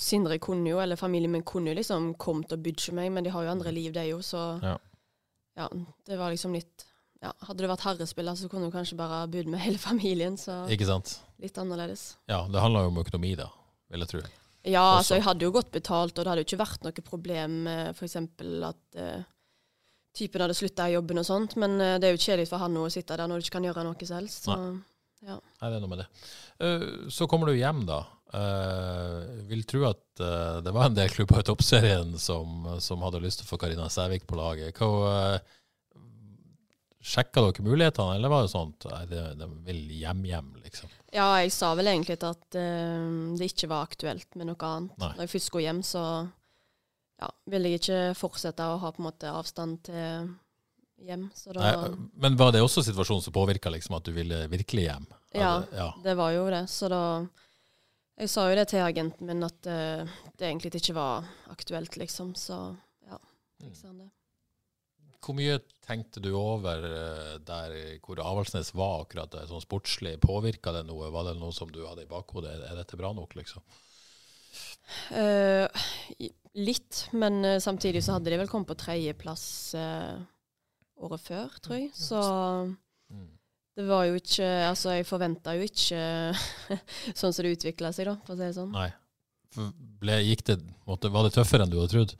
Sindre 0.00 0.38
kunne 0.42 0.70
jo, 0.70 0.80
eller 0.82 0.96
familien 1.00 1.32
min 1.32 1.44
kunne 1.46 1.72
jo 1.72 1.78
liksom 1.78 2.12
kommet 2.20 2.52
og 2.52 2.62
bydd 2.64 2.88
meg, 2.96 3.12
men 3.12 3.24
de 3.26 3.32
har 3.34 3.44
jo 3.46 3.52
andre 3.52 3.72
liv, 3.74 3.92
de 3.94 4.08
jo, 4.08 4.18
så 4.24 4.44
Ja. 4.62 4.76
ja, 5.56 5.68
det 6.06 6.18
var 6.18 6.30
liksom 6.34 6.52
litt 6.56 6.86
ja, 7.24 7.32
Hadde 7.46 7.62
det 7.62 7.70
vært 7.70 7.84
herrespiller, 7.86 8.36
så 8.36 8.48
kunne 8.52 8.68
du 8.68 8.74
kanskje 8.74 8.98
bare 8.98 9.22
bydd 9.32 9.48
med 9.48 9.60
hele 9.64 9.78
familien, 9.80 10.36
så 10.36 10.64
Ikke 10.68 10.84
sant? 10.88 11.18
litt 11.40 11.56
annerledes. 11.56 12.16
Ja, 12.28 12.42
det 12.48 12.60
handler 12.60 12.84
jo 12.84 12.90
om 12.92 12.98
økonomi, 13.00 13.34
da, 13.38 13.48
vil 13.90 14.04
jeg 14.04 14.08
tro. 14.10 14.20
Ja, 14.64 14.82
Også. 14.82 14.96
altså 14.98 15.14
jeg 15.18 15.24
hadde 15.24 15.44
jo 15.44 15.52
godt 15.52 15.70
betalt, 15.72 16.18
og 16.18 16.24
det 16.24 16.30
hadde 16.30 16.42
jo 16.44 16.48
ikke 16.48 16.60
vært 16.62 16.84
noe 16.84 17.04
problem 17.04 17.56
med 17.66 17.96
f.eks. 17.96 18.16
at 18.16 18.98
uh, 19.00 19.24
typen 20.16 20.44
hadde 20.44 20.56
slutta 20.56 20.86
i 20.88 20.94
jobben 20.94 21.20
og 21.20 21.26
sånt, 21.28 21.56
men 21.60 21.76
uh, 21.80 21.96
det 22.00 22.08
er 22.08 22.16
jo 22.16 22.22
kjedelig 22.22 22.48
for 22.52 22.62
han 22.64 22.76
å 22.80 22.86
sitte 22.92 23.16
der 23.16 23.28
når 23.28 23.40
du 23.40 23.44
ikke 23.46 23.56
kan 23.58 23.68
gjøre 23.68 23.84
noe 23.88 24.08
selv. 24.08 24.32
Så 24.32 24.56
Nei, 24.56 24.70
det 25.24 25.70
er 25.70 25.82
noe 25.82 25.92
med 25.92 26.02
det. 26.02 26.08
Eh, 26.60 26.86
så 27.12 27.28
kommer 27.30 27.50
du 27.50 27.58
hjem, 27.58 27.84
da. 27.88 28.04
Uh, 28.34 29.44
vil 29.46 29.60
tro 29.68 29.84
at 29.86 30.18
eh, 30.18 30.56
det 30.66 30.72
var 30.74 30.88
en 30.88 30.96
del 30.96 31.12
klubber 31.12 31.38
i 31.38 31.46
toppserien 31.46 32.16
som, 32.18 32.64
som 32.82 33.04
hadde 33.06 33.20
lyst 33.22 33.38
til 33.38 33.46
å 33.46 33.50
få 33.52 33.58
Karina 33.62 33.86
Sævik 33.92 34.26
på 34.26 34.38
laget. 34.40 34.74
Hva, 34.74 35.36
uh, 35.38 35.60
Sjekka 37.04 37.44
dere 37.44 37.62
mulighetene, 37.62 38.16
eller 38.16 38.32
var 38.32 38.46
det 38.46 38.58
at 38.58 38.86
nei, 38.88 39.02
de, 39.10 39.22
de 39.38 39.48
vil 39.66 39.80
hjem-hjem, 40.00 40.54
liksom? 40.64 40.90
ja, 41.14 41.26
jeg 41.42 41.52
sa 41.54 41.74
vel 41.78 41.90
egentlig 41.92 42.16
at 42.26 42.56
eh, 42.58 43.10
det 43.38 43.50
ikke 43.52 43.68
var 43.70 43.86
aktuelt 43.86 44.38
med 44.38 44.48
noe 44.50 44.70
annet. 44.70 44.96
Nei. 44.98 45.12
Når 45.14 45.26
jeg 45.26 45.32
først 45.34 45.50
skulle 45.50 45.66
hjem, 45.66 45.82
så 45.86 46.04
ja, 47.22 47.28
ville 47.50 47.70
jeg 47.70 47.82
ikke 47.82 48.00
fortsette 48.18 48.66
å 48.66 48.80
ha 48.82 48.90
på 48.94 49.02
en 49.02 49.08
måte 49.10 49.30
avstand 49.30 49.84
til 49.86 50.32
hjem. 51.06 51.28
Så 51.36 51.54
da 51.54 51.64
Nei, 51.64 51.92
men 52.24 52.38
var 52.40 52.52
det 52.54 52.62
også 52.64 52.84
situasjonen 52.86 53.24
som 53.24 53.34
påvirka 53.34 53.72
liksom, 53.72 53.96
at 53.98 54.08
du 54.08 54.12
ville 54.16 54.44
virkelig 54.52 54.88
hjem? 54.88 55.06
Ja. 55.34 55.56
At- 55.58 55.74
ja. 55.76 55.88
Det 56.04 56.16
var 56.18 56.34
jo 56.36 56.48
det. 56.50 56.66
Så 56.70 56.90
da 56.92 57.04
Jeg 58.14 58.30
sa 58.30 58.44
jo 58.46 58.54
det 58.54 58.68
til 58.70 58.78
agenten 58.78 59.26
min, 59.26 59.42
at 59.42 59.66
eh, 59.66 60.06
det 60.38 60.46
egentlig 60.46 60.70
ikke 60.78 60.94
var 60.94 61.24
aktuelt, 61.50 61.96
liksom. 61.98 62.28
Så 62.38 62.76
ja. 63.10 63.18
fiksa 63.58 63.88
han 63.88 64.04
det. 64.04 64.10
Hvor 65.24 65.34
mye 65.34 65.56
tenkte 65.82 66.20
du 66.22 66.28
over 66.36 66.84
eh, 66.84 67.32
der 67.42 67.74
hvor 68.04 68.20
Avaldsnes 68.22 68.70
var 68.76 69.02
akkurat 69.02 69.32
det 69.32 69.48
sånn 69.48 69.64
sportslig? 69.64 70.20
Påvirka 70.22 70.70
det 70.76 70.84
noe? 70.86 71.10
Var 71.10 71.30
det 71.30 71.34
noe 71.40 71.50
som 71.56 71.72
du 71.72 71.80
hadde 71.88 72.04
i 72.04 72.10
bakhodet? 72.10 72.54
Er- 72.54 72.78
dette 72.78 73.00
bra 73.00 73.10
nok, 73.16 73.34
liksom? 73.34 73.64
Uh, 75.10 75.66
litt, 76.54 77.08
men 77.12 77.40
eh, 77.44 77.58
samtidig 77.58 78.04
så 78.04 78.14
hadde 78.14 78.30
de 78.30 78.38
vel 78.38 78.50
kommet 78.50 78.68
på 78.70 78.76
tredjeplass 78.78 79.46
uh, 79.74 80.20
året 81.00 81.20
før, 81.20 81.48
tror 81.62 81.78
jeg. 81.80 81.90
Så 81.94 82.20
Mm. 83.10 83.28
det 83.76 83.84
var 83.86 84.04
jo 84.06 84.14
ikke 84.14 84.46
Altså, 84.70 84.94
jeg 84.96 85.06
forventa 85.06 85.52
jo 85.54 85.62
ikke 85.66 86.00
sånn 87.20 87.32
som 87.32 87.42
det 87.44 87.56
utvikla 87.58 87.92
seg, 87.92 88.06
da, 88.06 88.16
for 88.24 88.34
å 88.34 88.38
si 88.38 88.44
det 88.46 88.54
sånn. 88.56 88.72
Nei. 88.72 88.90
Ble, 90.00 90.16
gikk 90.26 90.42
det, 90.48 90.56
måtte, 90.86 91.10
var 91.14 91.22
det 91.28 91.34
tøffere 91.36 91.62
enn 91.62 91.70
du 91.70 91.76
hadde 91.78 91.92
trodd? 91.92 92.14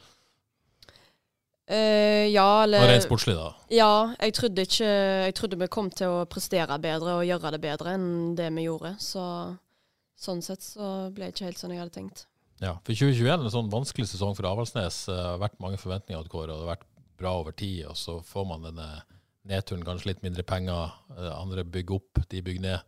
Uh, 1.64 2.28
ja, 2.28 2.62
eller 2.66 2.84
rent 2.90 3.06
sportslig, 3.06 3.34
da? 3.38 3.54
Ja, 3.72 4.12
jeg 4.20 4.34
trodde 4.36 4.66
ikke 4.66 4.84
Jeg 5.24 5.34
trodde 5.38 5.56
vi 5.62 5.68
kom 5.72 5.86
til 5.96 6.12
å 6.12 6.26
prestere 6.28 6.76
bedre 6.78 7.14
og 7.16 7.24
gjøre 7.24 7.54
det 7.54 7.60
bedre 7.64 7.94
enn 7.96 8.34
det 8.36 8.50
vi 8.52 8.66
gjorde. 8.66 8.92
Så 9.00 9.22
sånn 10.20 10.42
sett 10.44 10.60
så 10.62 11.08
ble 11.14 11.30
det 11.30 11.32
ikke 11.34 11.48
helt 11.48 11.58
sånn 11.62 11.72
jeg 11.72 11.80
hadde 11.80 11.96
tenkt. 11.96 12.26
Ja, 12.60 12.76
for 12.84 12.92
2021 12.92 13.32
er 13.32 13.46
en 13.48 13.50
sånn 13.56 13.72
vanskelig 13.72 14.06
sesong 14.12 14.36
for 14.36 14.46
Avaldsnes. 14.46 15.06
Det 15.08 15.16
har 15.16 15.40
vært 15.40 15.56
mange 15.64 15.80
forventninger 15.80 16.22
til 16.22 16.32
Kåre, 16.36 16.52
og 16.52 16.60
det 16.60 16.66
har 16.68 16.74
vært 16.76 16.86
bra 17.24 17.34
over 17.40 17.56
tid. 17.56 17.82
Og 17.90 17.96
så 17.98 18.18
får 18.28 18.48
man 18.52 18.68
denne 18.70 18.88
nedturen, 19.48 19.84
kanskje 19.84 20.12
litt 20.14 20.22
mindre 20.24 20.44
penger. 20.48 20.92
Eh, 21.18 21.30
Andre 21.36 21.64
bygger 21.68 21.98
opp, 22.00 22.22
de 22.32 22.42
bygger 22.44 22.68
ned. 22.70 22.80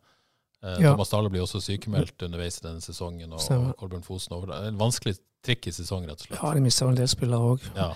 Eh, 0.64 0.78
Ja. 0.80 0.92
Thomas 0.94 1.10
Dale 1.12 1.28
blir 1.30 1.44
også 1.44 1.60
sykemeldt 1.60 2.22
underveis 2.24 2.56
i 2.62 2.64
denne 2.68 2.80
sesongen, 2.84 3.32
og, 3.36 3.42
og 3.52 3.72
Kolbjørn 3.80 4.04
Fosen 4.06 4.32
over. 4.38 4.48
Det 4.54 4.56
er 4.62 4.72
en 4.72 4.78
vanskelig 4.80 5.18
trikk 5.46 5.68
i 5.68 5.72
sesong, 5.76 6.06
rett 6.08 6.18
og 6.24 6.26
slett. 6.26 6.40
Ja, 6.42 6.48
de 6.56 6.62
mista 6.64 6.88
en 6.88 6.96
del 6.98 7.06
spillere 7.12 7.50
òg. 7.52 7.66
Ja, 7.76 7.90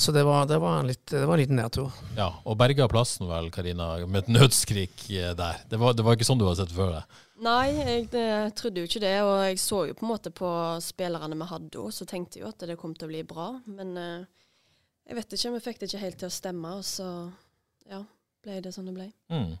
Så 0.00 0.14
det 0.16 0.22
var, 0.24 0.46
det, 0.48 0.56
var 0.62 0.78
en 0.80 0.86
litt, 0.88 1.02
det 1.10 1.26
var 1.28 1.34
en 1.36 1.42
liten 1.42 1.58
nedtur. 1.60 1.90
ja. 2.16 2.30
Og 2.48 2.56
berga 2.56 2.86
plassen 2.88 3.26
vel, 3.28 3.50
Karina, 3.52 3.90
med 4.06 4.22
et 4.22 4.30
nødskrik 4.32 5.02
eh, 5.10 5.34
der. 5.36 5.58
Det 5.68 5.80
var, 5.82 5.92
det 5.98 6.06
var 6.06 6.16
ikke 6.16 6.28
sånn 6.30 6.40
du 6.40 6.46
hadde 6.46 6.62
sett 6.62 6.72
før 6.78 6.94
det? 6.94 7.02
Nei, 7.44 7.66
jeg 7.74 8.06
det, 8.14 8.24
trodde 8.56 8.80
jo 8.80 8.88
ikke 8.88 9.02
det. 9.04 9.12
Og 9.26 9.34
jeg 9.50 9.58
så 9.60 9.82
jo 9.90 9.98
på 9.98 10.06
en 10.06 10.12
måte 10.14 10.32
på 10.32 10.48
spillerne 10.80 11.36
vi 11.36 11.50
hadde 11.50 11.82
òg, 11.82 11.90
så 11.92 12.06
tenkte 12.08 12.38
jeg 12.40 12.46
jo 12.46 12.54
at 12.54 12.64
det 12.70 12.78
kom 12.80 12.94
til 12.96 13.10
å 13.10 13.12
bli 13.12 13.20
bra. 13.28 13.50
Men 13.68 13.92
eh, 14.00 14.45
jeg 15.06 15.16
vet 15.18 15.32
ikke, 15.36 15.52
vi 15.54 15.60
fikk 15.64 15.80
det 15.80 15.88
ikke 15.90 16.02
helt 16.02 16.18
til 16.22 16.28
å 16.30 16.34
stemme, 16.34 16.72
og 16.80 16.84
så 16.86 17.06
ja, 17.90 18.00
ble 18.44 18.60
det 18.64 18.72
sånn 18.74 18.88
det 18.90 18.94
ble. 18.96 19.06
Mm. 19.30 19.52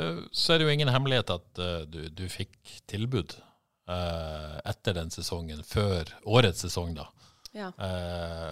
Eh, 0.00 0.20
Så 0.32 0.54
er 0.54 0.58
det 0.62 0.68
jo 0.68 0.72
ingen 0.76 0.92
hemmelighet 0.92 1.32
at 1.34 1.60
eh, 1.60 1.82
du, 1.88 2.00
du 2.08 2.24
fikk 2.32 2.56
tilbud 2.88 3.36
eh, 3.36 4.56
etter 4.72 4.96
den 4.96 5.12
sesongen, 5.12 5.60
før 5.66 6.08
årets 6.24 6.64
sesong, 6.64 6.94
da. 6.96 7.10
Ja. 7.56 7.70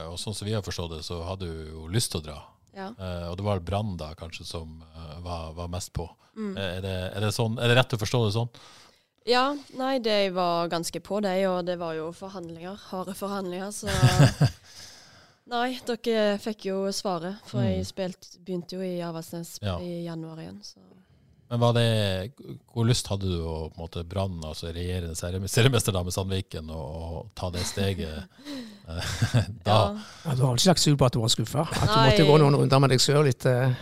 Og 0.09 0.15
sånn 0.17 0.33
som 0.33 0.47
vi 0.49 0.55
har 0.57 0.63
forstått 0.65 0.95
det, 0.95 1.03
så 1.05 1.19
hadde 1.29 1.45
du 1.45 1.65
jo 1.75 1.83
lyst 1.93 2.15
til 2.15 2.23
å 2.23 2.25
dra. 2.25 2.37
ja. 2.73 2.87
Og 3.29 3.35
det 3.37 3.45
var 3.45 3.61
Brann 3.61 3.99
da 4.01 4.15
kanskje 4.17 4.47
som 4.49 4.79
var, 5.21 5.51
var 5.53 5.69
mest 5.69 5.93
på. 5.93 6.07
Mm. 6.33 6.55
Er, 6.57 6.79
det, 6.81 6.95
er, 7.11 7.21
det 7.21 7.35
sånn, 7.37 7.59
er 7.61 7.69
det 7.69 7.77
rett 7.77 7.93
å 7.93 8.01
forstå 8.01 8.23
det 8.25 8.33
sånn? 8.39 8.49
Ja, 9.29 9.43
nei, 9.77 9.99
de 10.05 10.31
var 10.37 10.73
ganske 10.73 11.01
på 11.05 11.21
de. 11.25 11.35
og 11.49 11.67
det 11.69 11.77
var 11.81 11.93
jo 11.97 12.09
forhandlinger. 12.17 12.81
Harde 12.89 13.13
forhandlinger, 13.17 13.71
så 13.77 13.93
Nei, 15.47 15.75
dere 15.85 16.39
fikk 16.41 16.65
jo 16.71 16.77
svaret, 16.93 17.37
for 17.45 17.61
jeg 17.61 17.83
Mm. 17.83 17.85
spilt, 17.85 18.29
begynte 18.45 18.73
jo 18.79 18.81
i 18.81 19.01
Avaldsnes 19.05 19.59
Ja. 19.63 19.79
i 19.79 20.05
januar 20.07 20.39
igjen. 20.41 20.63
Så. 20.65 20.79
Men 21.51 21.61
var 21.61 21.75
det, 21.75 22.33
hvor 22.73 22.87
lyst 22.89 23.07
hadde 23.09 23.29
du 23.29 23.43
å 23.45 23.71
på 23.71 23.77
en 23.77 23.83
måte 23.87 24.05
Brann, 24.09 24.41
altså 24.43 24.73
regjerende 24.73 25.15
seriemester 25.47 25.93
da 25.93 26.03
med 26.03 26.13
Sandviken, 26.15 26.71
og, 26.71 27.29
ta 27.37 27.51
det 27.51 27.61
steget 27.61 28.25
eh, 28.89 29.45
da? 29.65 29.95
Ja. 29.95 30.01
Ja, 30.25 30.35
du 30.35 30.43
har 30.47 30.57
ikke 30.57 30.71
lagt 30.73 30.81
skjul 30.81 30.97
på 30.97 31.05
at 31.07 31.13
du 31.13 31.21
var 31.21 31.29
skuffa? 31.29 31.61
At 31.69 31.89
du 31.89 31.95
Nei. 31.95 32.09
måtte 32.11 32.27
gå 32.27 32.39
noen 32.41 32.57
runder 32.57 32.81
med 32.81 32.91
deg 32.91 33.01
sjøl 33.05 33.29
etter 33.29 33.77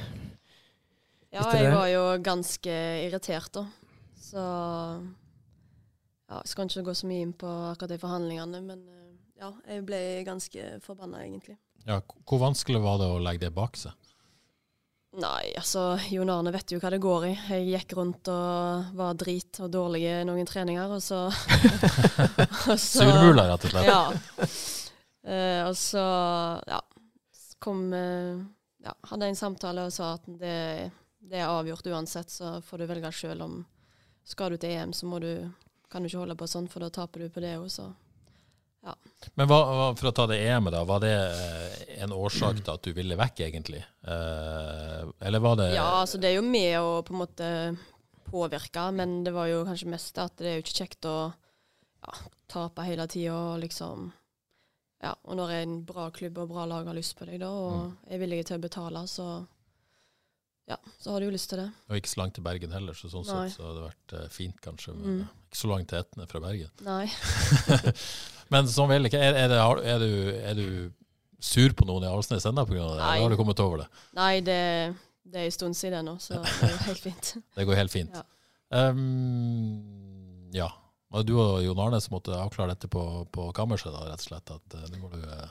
Ja, 1.32 1.40
Etter 1.46 1.62
jeg 1.62 1.70
det? 1.70 1.74
var 1.78 1.86
jo 1.88 2.02
ganske 2.22 2.74
irritert 3.06 3.52
da. 3.52 3.62
Så 4.20 4.36
ja, 6.28 6.40
jeg 6.42 6.48
skal 6.50 6.66
ikke 6.66 6.84
gå 6.90 6.94
så 6.98 7.06
mye 7.08 7.22
inn 7.22 7.32
på 7.32 7.46
akkurat 7.70 7.88
de 7.94 7.98
forhandlingene, 8.02 8.60
men 8.66 8.82
eh, 8.88 9.01
ja, 9.42 9.50
jeg 9.66 9.84
ble 9.86 10.00
ganske 10.26 10.68
forbanna 10.84 11.24
egentlig. 11.24 11.56
Ja, 11.86 11.98
hvor 12.28 12.38
vanskelig 12.42 12.82
var 12.82 13.00
det 13.02 13.10
å 13.10 13.20
legge 13.22 13.48
det 13.48 13.54
bak 13.56 13.78
seg? 13.80 13.96
Nei, 15.20 15.50
altså 15.60 15.98
Jon 16.08 16.30
Arne 16.32 16.54
vet 16.54 16.72
jo 16.72 16.78
hva 16.80 16.88
det 16.94 17.02
går 17.02 17.26
i. 17.28 17.32
Jeg 17.50 17.66
gikk 17.68 17.96
rundt 17.98 18.28
og 18.32 18.94
var 18.96 19.18
drit 19.20 19.58
og 19.60 19.68
dårlig 19.74 20.06
i 20.08 20.14
noen 20.24 20.48
treninger, 20.48 20.94
og 20.94 21.02
så, 21.04 21.26
og 22.70 22.78
så 22.80 23.02
Surmula, 23.02 23.44
rett 23.50 23.66
og 23.68 23.74
slett? 23.74 23.90
Ja. 23.90 24.00
Uh, 25.22 25.60
og 25.68 25.76
så 25.78 26.04
ja, 26.66 26.80
kom 27.62 27.84
uh, 27.94 28.40
ja, 28.82 28.94
Hadde 29.06 29.28
en 29.30 29.38
samtale 29.38 29.84
og 29.86 29.92
sa 29.94 30.16
at 30.16 30.24
det, 30.26 30.56
det 31.20 31.38
er 31.38 31.50
avgjort 31.50 31.86
uansett, 31.92 32.32
så 32.32 32.56
får 32.64 32.82
du 32.82 32.88
velge 32.90 33.12
sjøl 33.14 33.44
om 33.44 33.60
Skal 34.26 34.54
du 34.54 34.62
til 34.62 34.72
EM, 34.74 34.96
så 34.96 35.06
må 35.06 35.20
du, 35.22 35.30
kan 35.92 36.02
du 36.02 36.08
ikke 36.08 36.24
holde 36.24 36.38
på 36.40 36.48
sånn, 36.50 36.70
for 36.72 36.82
da 36.82 36.88
taper 36.90 37.26
du 37.26 37.34
på 37.34 37.44
det 37.44 37.58
òg, 37.60 37.68
så 37.70 37.90
Men 39.38 39.46
hva, 39.46 39.58
for 39.94 40.10
å 40.10 40.14
ta 40.16 40.24
det 40.26 40.40
EM-et, 40.42 40.74
da. 40.74 40.82
Var 40.88 41.02
det 41.04 41.12
eh, 41.14 41.82
en 42.02 42.12
årsak 42.16 42.58
til 42.64 42.72
at 42.72 42.82
du 42.82 42.90
ville 42.96 43.16
vekk, 43.18 43.42
egentlig? 43.46 43.82
Eh, 44.02 45.04
eller 45.22 45.42
var 45.44 45.60
det 45.60 45.68
Ja, 45.76 46.00
altså 46.00 46.18
det 46.18 46.32
er 46.32 46.40
jo 46.40 46.46
med 46.46 46.74
å 46.80 46.96
på 47.06 47.14
en 47.14 47.20
måte 47.22 47.50
påvirke, 48.26 48.88
men 48.96 49.20
det 49.26 49.34
var 49.36 49.46
jo 49.50 49.62
kanskje 49.68 49.92
mest 49.92 50.18
at 50.18 50.34
det 50.40 50.50
er 50.50 50.58
jo 50.58 50.64
ikke 50.64 50.78
kjekt 50.82 51.06
å 51.06 51.16
ja, 51.28 52.16
tape 52.50 52.86
hele 52.88 53.06
tida 53.12 53.36
og 53.36 53.62
liksom 53.62 54.10
Ja, 55.02 55.14
og 55.26 55.34
når 55.38 55.50
en 55.60 55.78
bra 55.86 56.08
klubb 56.14 56.38
og 56.38 56.50
bra 56.52 56.64
lag 56.70 56.86
har 56.86 56.94
lyst 56.94 57.16
på 57.18 57.26
deg, 57.26 57.40
da, 57.42 57.50
og 57.50 58.10
er 58.10 58.20
villige 58.22 58.50
til 58.50 58.58
å 58.58 58.62
betale, 58.62 59.02
så 59.10 59.28
ja, 60.70 60.76
så 60.98 61.10
har 61.10 61.20
du 61.20 61.26
jo 61.26 61.32
lyst 61.34 61.50
til 61.50 61.58
det. 61.58 61.68
Og 61.90 61.98
ikke 61.98 62.12
så 62.12 62.20
langt 62.20 62.36
til 62.38 62.44
Bergen 62.46 62.70
heller, 62.74 62.94
så 62.94 63.10
sånn 63.10 63.26
Nei. 63.26 63.46
sett 63.50 63.58
så 63.58 63.64
hadde 63.66 63.80
det 63.80 63.86
vært 63.88 64.14
eh, 64.18 64.28
fint, 64.30 64.58
kanskje. 64.62 64.94
Men 64.98 65.22
Mm. 65.22 65.38
Eh, 65.52 65.54
ikke 65.54 65.60
så 65.60 65.70
langt 65.70 65.92
til 65.92 66.00
Etne 66.00 66.26
fra 66.30 66.40
Bergen. 66.40 66.72
Nei. 66.86 67.04
Men 68.52 68.68
sånn 68.68 68.90
vil 68.90 69.08
ikke. 69.08 69.20
Er, 69.20 69.36
er, 69.44 69.52
det, 69.52 69.60
er, 69.60 70.02
du, 70.02 70.12
er 70.40 70.58
du 70.58 70.66
sur 71.42 71.72
på 71.76 71.86
noen 71.88 72.04
i 72.04 72.10
Avaldsnes 72.10 72.46
ennå 72.48 72.64
pga. 72.68 72.80
det? 72.80 72.98
Nei. 73.00 73.14
Eller 73.16 73.26
har 73.26 73.34
du 73.34 73.40
kommet 73.40 73.64
over 73.64 73.84
det? 73.84 73.88
Nei, 74.18 74.34
det, 74.44 74.60
det 75.28 75.40
er 75.40 75.48
en 75.48 75.56
stund 75.56 75.78
siden 75.78 76.08
nå, 76.08 76.16
så 76.22 76.40
det 76.40 76.52
går 76.60 76.86
helt 76.88 77.04
fint. 77.04 77.34
Det 77.56 77.66
går 77.68 77.80
helt 77.82 77.92
fint. 77.92 78.16
Ja. 78.16 78.24
Um, 78.72 80.48
ja. 80.56 80.70
Og 81.12 81.26
du 81.28 81.34
og 81.36 81.58
Jon 81.60 81.80
Arne 81.84 82.00
som 82.00 82.16
måtte 82.16 82.36
avklare 82.36 82.72
dette 82.72 82.88
på, 82.88 83.02
på 83.32 83.50
kammerset, 83.56 83.92
da, 83.92 84.06
rett 84.08 84.22
og 84.24 84.30
slett. 84.30 84.52
At 84.54 84.64
det 84.72 84.94
nå 84.94 85.02
må 85.02 85.10
du 85.12 85.20
eh, 85.20 85.50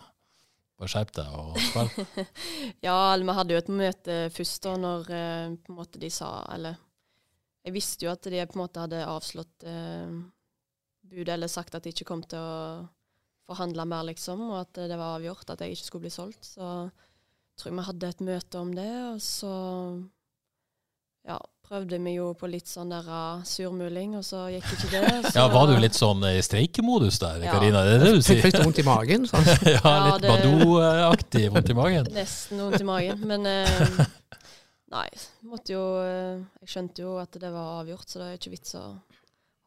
bare 0.81 0.89
skjerpe 0.89 1.19
deg 1.19 1.35
og 1.37 1.59
spille. 1.61 2.25
Ja, 2.87 3.13
eller 3.13 3.27
vi 3.27 3.35
hadde 3.37 3.53
jo 3.53 3.59
et 3.61 3.75
møte 3.81 4.15
først 4.33 4.65
da 4.65 4.73
når 4.81 5.11
eh, 5.13 5.51
på 5.61 5.73
en 5.73 5.77
måte 5.77 6.01
de 6.01 6.09
sa 6.13 6.31
Eller 6.55 6.79
jeg 7.65 7.74
visste 7.76 8.06
jo 8.08 8.12
at 8.13 8.24
de 8.26 8.39
på 8.50 8.58
en 8.58 8.63
måte 8.63 8.82
hadde 8.86 9.04
avslått 9.06 9.65
eh, 9.69 10.13
budet 11.12 11.36
eller 11.36 11.52
sagt 11.52 11.76
at 11.78 11.84
de 11.86 11.93
ikke 11.93 12.08
kom 12.10 12.24
til 12.24 12.39
å 12.41 12.88
forhandle 13.52 13.84
mer, 13.89 14.06
liksom, 14.08 14.41
og 14.50 14.60
at 14.63 14.80
det 14.88 14.95
var 14.97 15.17
avgjort 15.17 15.50
at 15.52 15.62
jeg 15.65 15.76
ikke 15.76 15.86
skulle 15.89 16.06
bli 16.08 16.13
solgt. 16.13 16.45
Så 16.54 16.62
jeg 16.63 17.60
tror 17.60 17.71
jeg 17.71 17.78
vi 17.82 17.88
hadde 17.89 18.10
et 18.13 18.21
møte 18.26 18.62
om 18.62 18.69
det, 18.78 18.89
og 19.12 19.19
så 19.21 19.54
ja, 21.28 21.36
prøvde 21.67 22.00
vi 22.02 22.13
jo 22.15 22.32
på 22.39 22.47
litt 22.50 22.69
sånn 22.71 22.89
der 22.93 23.06
uh, 23.06 23.43
surmuling, 23.45 24.15
og 24.17 24.24
så 24.26 24.45
gikk 24.54 24.71
ikke 24.78 24.89
det. 25.04 25.12
Så, 25.28 25.36
Ja, 25.38 25.43
Var 25.54 25.67
du 25.69 25.76
litt 25.84 25.97
sånn 25.97 26.24
i 26.32 26.39
streikemodus 26.43 27.19
der, 27.21 27.43
Ja. 27.45 27.52
Karina? 27.54 27.84
Det 27.86 27.93
er 28.00 28.06
det 28.08 28.13
du 28.17 28.24
sier? 28.26 28.41
fikk 28.41 28.58
du 28.58 28.63
vondt 28.63 28.82
i 28.82 28.88
magen? 28.88 29.28
Sånn. 29.30 29.45
ja, 29.67 29.76
Ja, 29.84 29.93
litt 30.08 30.26
det- 30.26 30.32
Badou-aktig 30.32 31.43
vondt 31.54 31.69
i 31.69 31.78
magen? 31.78 32.10
Nesten 32.15 32.63
vondt 32.65 32.82
i 32.82 32.88
magen. 32.89 33.21
Men 33.30 33.45
eh, 33.52 34.02
nei, 34.91 35.08
måtte 35.47 35.73
jo 35.75 35.86
eh, 36.04 36.41
Jeg 36.62 36.73
skjønte 36.73 37.06
jo 37.06 37.15
at 37.21 37.39
det 37.41 37.51
var 37.54 37.82
avgjort, 37.82 38.10
så 38.10 38.21
det 38.21 38.27
er 38.30 38.39
ikke 38.39 38.54
vits 38.56 38.75
å 38.80 38.86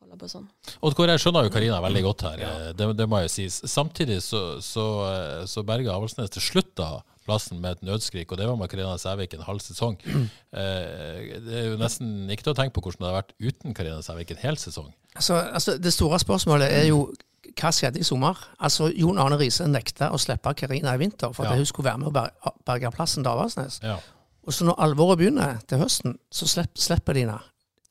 holde 0.04 0.18
på 0.20 0.28
sånn. 0.28 0.46
Og 0.84 1.00
jeg 1.08 1.22
skjønner 1.22 1.46
jo 1.46 1.54
Karina 1.54 1.80
veldig 1.84 2.04
godt 2.04 2.26
her, 2.28 2.44
ja. 2.44 2.52
det, 2.76 2.90
det 2.98 3.08
må 3.08 3.22
jeg 3.24 3.32
si. 3.32 3.48
Samtidig 3.48 4.20
så, 4.24 4.44
så, 4.64 4.86
eh, 5.08 5.42
så 5.50 5.64
berga 5.66 5.96
Avaldsnes 5.96 6.32
til 6.34 6.44
slutt 6.44 6.74
da 6.80 6.92
plassen 7.24 7.60
med 7.62 7.78
et 7.78 7.86
nødskrik, 7.88 8.32
og 8.32 8.38
det 8.38 8.46
var 8.48 8.58
med 8.60 8.68
Karina 8.68 8.96
Sævik 9.00 9.34
en 9.36 9.46
halv 9.48 9.62
sesong. 9.64 9.98
Eh, 10.54 11.40
det 11.42 11.54
er 11.58 11.64
jo 11.72 11.78
nesten 11.80 12.28
ikke 12.30 12.44
til 12.46 12.52
å 12.52 12.54
tenke 12.54 12.76
på 12.76 12.82
hvordan 12.84 13.00
det 13.00 13.08
hadde 13.08 13.16
vært 13.16 13.32
uten 13.42 13.74
Karina 13.74 14.02
Sævik 14.06 14.28
en 14.30 14.42
hel 14.44 14.58
sesong. 14.60 14.92
Altså, 15.16 15.40
altså, 15.50 15.74
det 15.82 15.90
store 15.90 16.20
spørsmålet 16.22 16.70
er 16.70 16.84
jo 16.92 17.08
hva 17.58 17.72
skjedde 17.74 17.98
i 17.98 18.06
sommer? 18.06 18.38
Altså, 18.62 18.86
Jon 18.94 19.18
Arne 19.18 19.38
Riise 19.40 19.66
nekta 19.66 20.12
å 20.14 20.20
slippe 20.22 20.52
Karina 20.60 20.94
i 20.94 21.00
vinter 21.02 21.34
for 21.34 21.42
at 21.42 21.56
Ja. 21.56 21.58
hun 21.58 21.66
skulle 21.66 21.90
være 21.90 22.04
med 22.04 22.14
å 22.14 22.52
berge 22.66 22.92
plassen 22.94 23.26
til 23.26 23.32
Avaldsnes. 23.32 23.80
Ja. 23.82 23.98
Og 24.44 24.52
så 24.52 24.66
når 24.68 24.80
alvoret 24.84 25.20
begynner 25.20 25.60
til 25.68 25.80
høsten, 25.80 26.18
så 26.32 26.48
slipper, 26.48 26.80
slipper 26.80 27.16
de 27.16 27.24
henne. 27.24 27.38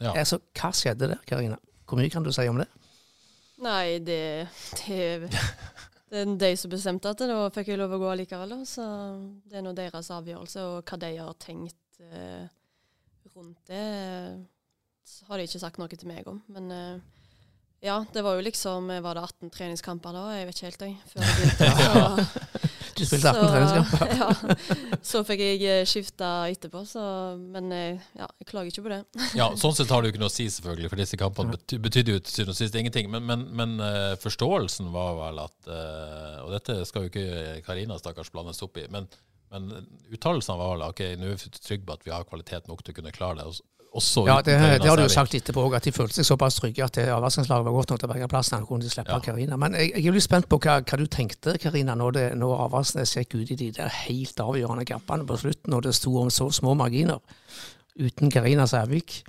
Ja. 0.01 0.13
Altså, 0.13 0.39
hva 0.57 0.71
skjedde 0.75 1.09
der, 1.13 1.21
Karina? 1.27 1.57
Hvor 1.87 1.99
mye 1.99 2.11
kan 2.13 2.25
du 2.25 2.31
si 2.33 2.45
om 2.49 2.59
det? 2.61 2.67
Nei, 3.63 3.99
det, 4.03 4.47
det, 4.83 5.29
det 6.11 6.23
er 6.23 6.33
de 6.39 6.51
som 6.59 6.73
bestemte 6.73 7.13
at 7.13 7.23
da 7.29 7.37
fikk 7.53 7.71
jeg 7.71 7.79
lov 7.79 7.95
å 7.95 8.01
gå 8.01 8.11
likevel. 8.21 8.57
Så 8.67 8.83
det 9.49 9.59
er 9.59 9.65
nå 9.65 9.73
deres 9.77 10.11
avgjørelse, 10.13 10.67
og 10.67 10.89
hva 10.89 10.99
de 11.01 11.11
har 11.17 11.39
tenkt 11.41 12.01
eh, 12.03 12.45
rundt 13.33 13.71
det, 13.71 13.87
så 15.07 15.29
har 15.29 15.39
de 15.39 15.47
ikke 15.47 15.63
sagt 15.63 15.81
noe 15.81 15.89
til 15.89 16.09
meg 16.09 16.27
om. 16.29 16.41
Men 16.53 16.69
eh, 16.75 17.23
ja, 17.83 17.97
det 18.13 18.21
var 18.23 18.37
jo 18.37 18.45
liksom 18.45 18.87
Var 18.87 19.17
det 19.17 19.23
18 19.25 19.49
treningskamper 19.51 20.15
da? 20.15 20.27
Jeg 20.37 20.47
vet 20.47 20.59
ikke 20.59 20.69
helt, 20.69 20.85
jeg. 20.87 20.99
Før 21.11 21.25
jeg 21.25 21.33
begynte. 21.39 21.71
Så, 21.83 22.72
Du 22.97 23.03
spilte 23.07 23.31
18 23.31 23.49
treningskamper. 23.49 24.13
ja, 24.21 24.97
så 25.05 25.23
fikk 25.27 25.43
jeg 25.43 25.61
eh, 25.65 25.81
skifta 25.89 26.31
etterpå, 26.51 26.83
så 26.87 27.03
Men 27.39 27.71
eh, 27.73 28.05
ja, 28.19 28.27
jeg 28.41 28.49
klager 28.49 28.71
ikke 28.71 28.85
på 28.85 28.93
det. 28.93 29.01
Ja, 29.39 29.49
Sånn 29.59 29.75
sett 29.77 29.91
har 29.93 30.03
det 30.03 30.11
jo 30.11 30.15
ikke 30.15 30.23
noe 30.23 30.31
å 30.31 30.35
si, 30.35 30.47
selvfølgelig, 30.53 30.91
for 30.93 31.03
disse 31.03 31.19
kampene 31.19 31.57
bety 31.57 31.81
betydde 31.83 32.15
jo 32.17 32.23
til 32.23 32.35
syvende 32.37 32.55
og 32.55 32.61
sist 32.61 32.79
ingenting. 32.79 33.11
Men, 33.13 33.27
men, 33.29 33.45
men 33.57 33.75
eh, 33.83 34.13
forståelsen 34.23 34.91
var 34.93 35.19
vel 35.19 35.43
at 35.43 35.69
Og 36.43 36.49
dette 36.53 36.79
skal 36.87 37.05
jo 37.05 37.11
ikke 37.13 37.61
Karina 37.65 37.97
stakkars 37.99 38.31
blandes 38.33 38.61
opp 38.65 38.77
i, 38.81 38.85
men, 38.93 39.07
men 39.53 39.69
uttalelsene 40.13 40.57
var 40.59 40.75
vel 40.75 40.87
ok, 40.89 41.05
nå 41.19 41.29
er 41.29 41.39
vi 41.39 41.53
trygge 41.57 41.87
på 41.87 41.95
at 41.97 42.05
vi 42.05 42.13
har 42.13 42.27
kvalitet 42.29 42.69
nok 42.69 42.83
til 42.83 42.93
å 42.93 42.97
kunne 42.99 43.15
klare 43.15 43.41
det. 43.41 43.61
Også, 43.93 44.23
Ja, 44.25 44.39
det, 44.41 44.55
det 44.81 44.89
har 44.89 44.97
du 44.97 45.03
jo 45.03 45.09
sagt 45.13 45.35
etterpå 45.37 45.61
òg, 45.67 45.75
at 45.77 45.85
de 45.85 45.91
følte 45.93 46.15
seg 46.17 46.25
såpass 46.25 46.55
trygge 46.57 46.81
at 46.81 46.95
det 46.97 47.03
Avaldsnes-laget 47.13 47.67
var 47.67 47.75
godt 47.75 47.91
nok 47.93 47.99
til 48.01 48.07
å 48.09 48.11
berge 48.13 48.27
plassen. 48.31 48.55
Han 48.57 48.65
kunne 48.65 48.81
de 48.81 48.89
slippe 48.89 49.13
Ja. 49.13 49.19
Karina. 49.21 49.57
Men 49.61 49.75
jeg, 49.77 49.91
jeg 49.93 50.07
er 50.09 50.15
litt 50.17 50.25
spent 50.25 50.47
på 50.49 50.57
hva, 50.63 50.79
hva 50.81 50.97
du 50.97 51.05
tenkte, 51.13 51.53
Karina, 51.61 51.93
når, 51.99 52.11
det- 52.17 52.31
når 52.41 52.63
Avaldsnes 52.65 53.13
gikk 53.19 53.35
ut 53.37 53.51
i 53.53 53.59
de 53.59 53.67
der 53.77 53.93
helt 54.07 54.41
avgjørende 54.41 54.85
kampene 54.89 55.27
på 55.29 55.37
slutten, 55.43 55.75
og 55.77 55.83
det 55.85 55.93
sto 55.93 56.15
om 56.23 56.31
så 56.33 56.49
små 56.51 56.73
marginer. 56.79 57.21
Uten 58.01 58.31
Karina 58.33 58.65
Sævik. 58.65 59.19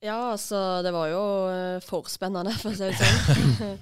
Ja, 0.00 0.30
altså, 0.32 0.80
det 0.82 0.94
var 0.96 1.10
jo 1.12 1.20
uh, 1.52 1.80
for 1.84 2.08
spennende, 2.08 2.54
for 2.56 2.72
å 2.72 2.78
si 2.78 2.88
det 2.88 2.96
sånn. 2.96 3.76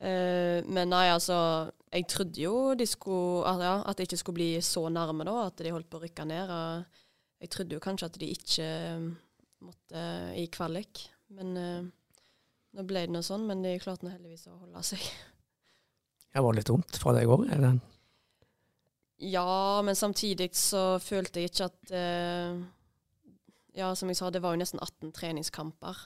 uh, 0.00 0.58
men 0.74 0.88
nei, 0.88 1.04
altså, 1.12 1.36
jeg 1.92 2.06
trodde 2.08 2.40
jo 2.40 2.54
de 2.80 2.86
skulle, 2.88 3.44
at, 3.50 3.60
ja, 3.60 3.74
at 3.84 3.98
det 4.00 4.08
ikke 4.08 4.22
skulle 4.22 4.40
bli 4.40 4.48
så 4.64 4.86
nærme, 4.88 5.26
da, 5.28 5.36
at 5.50 5.60
de 5.60 5.74
holdt 5.74 5.90
på 5.92 6.00
å 6.00 6.06
rykke 6.06 6.24
ned. 6.32 6.48
Og 6.48 7.44
jeg 7.44 7.52
trodde 7.52 7.76
jo 7.76 7.82
kanskje 7.84 8.08
at 8.08 8.18
de 8.22 8.30
ikke 8.32 8.64
eh, 8.64 9.04
måtte 9.64 10.04
i 10.38 10.46
kvalik. 10.52 11.06
Men 11.34 11.56
eh, 11.58 11.86
nå 12.74 12.84
ble 12.86 13.06
det 13.06 13.14
noe 13.14 13.26
sånn, 13.26 13.46
men 13.48 13.62
de 13.64 13.76
klarte 13.82 14.06
nå 14.06 14.12
heldigvis 14.14 14.48
å 14.50 14.58
holde 14.58 14.82
seg. 14.86 15.02
Det 16.34 16.42
var 16.42 16.56
litt 16.56 16.66
dumt 16.66 16.96
fra 16.98 17.12
deg 17.14 17.30
òg. 17.30 17.46
Ja, 19.22 19.82
men 19.86 19.96
samtidig 19.96 20.50
så 20.58 20.98
følte 20.98 21.40
jeg 21.40 21.52
ikke 21.52 21.68
at 21.70 21.92
eh, 21.94 22.56
Ja, 23.74 23.92
som 23.94 24.10
jeg 24.10 24.18
sa, 24.18 24.30
det 24.30 24.42
var 24.42 24.54
jo 24.54 24.60
nesten 24.62 24.82
18 24.82 25.14
treningskamper. 25.14 26.00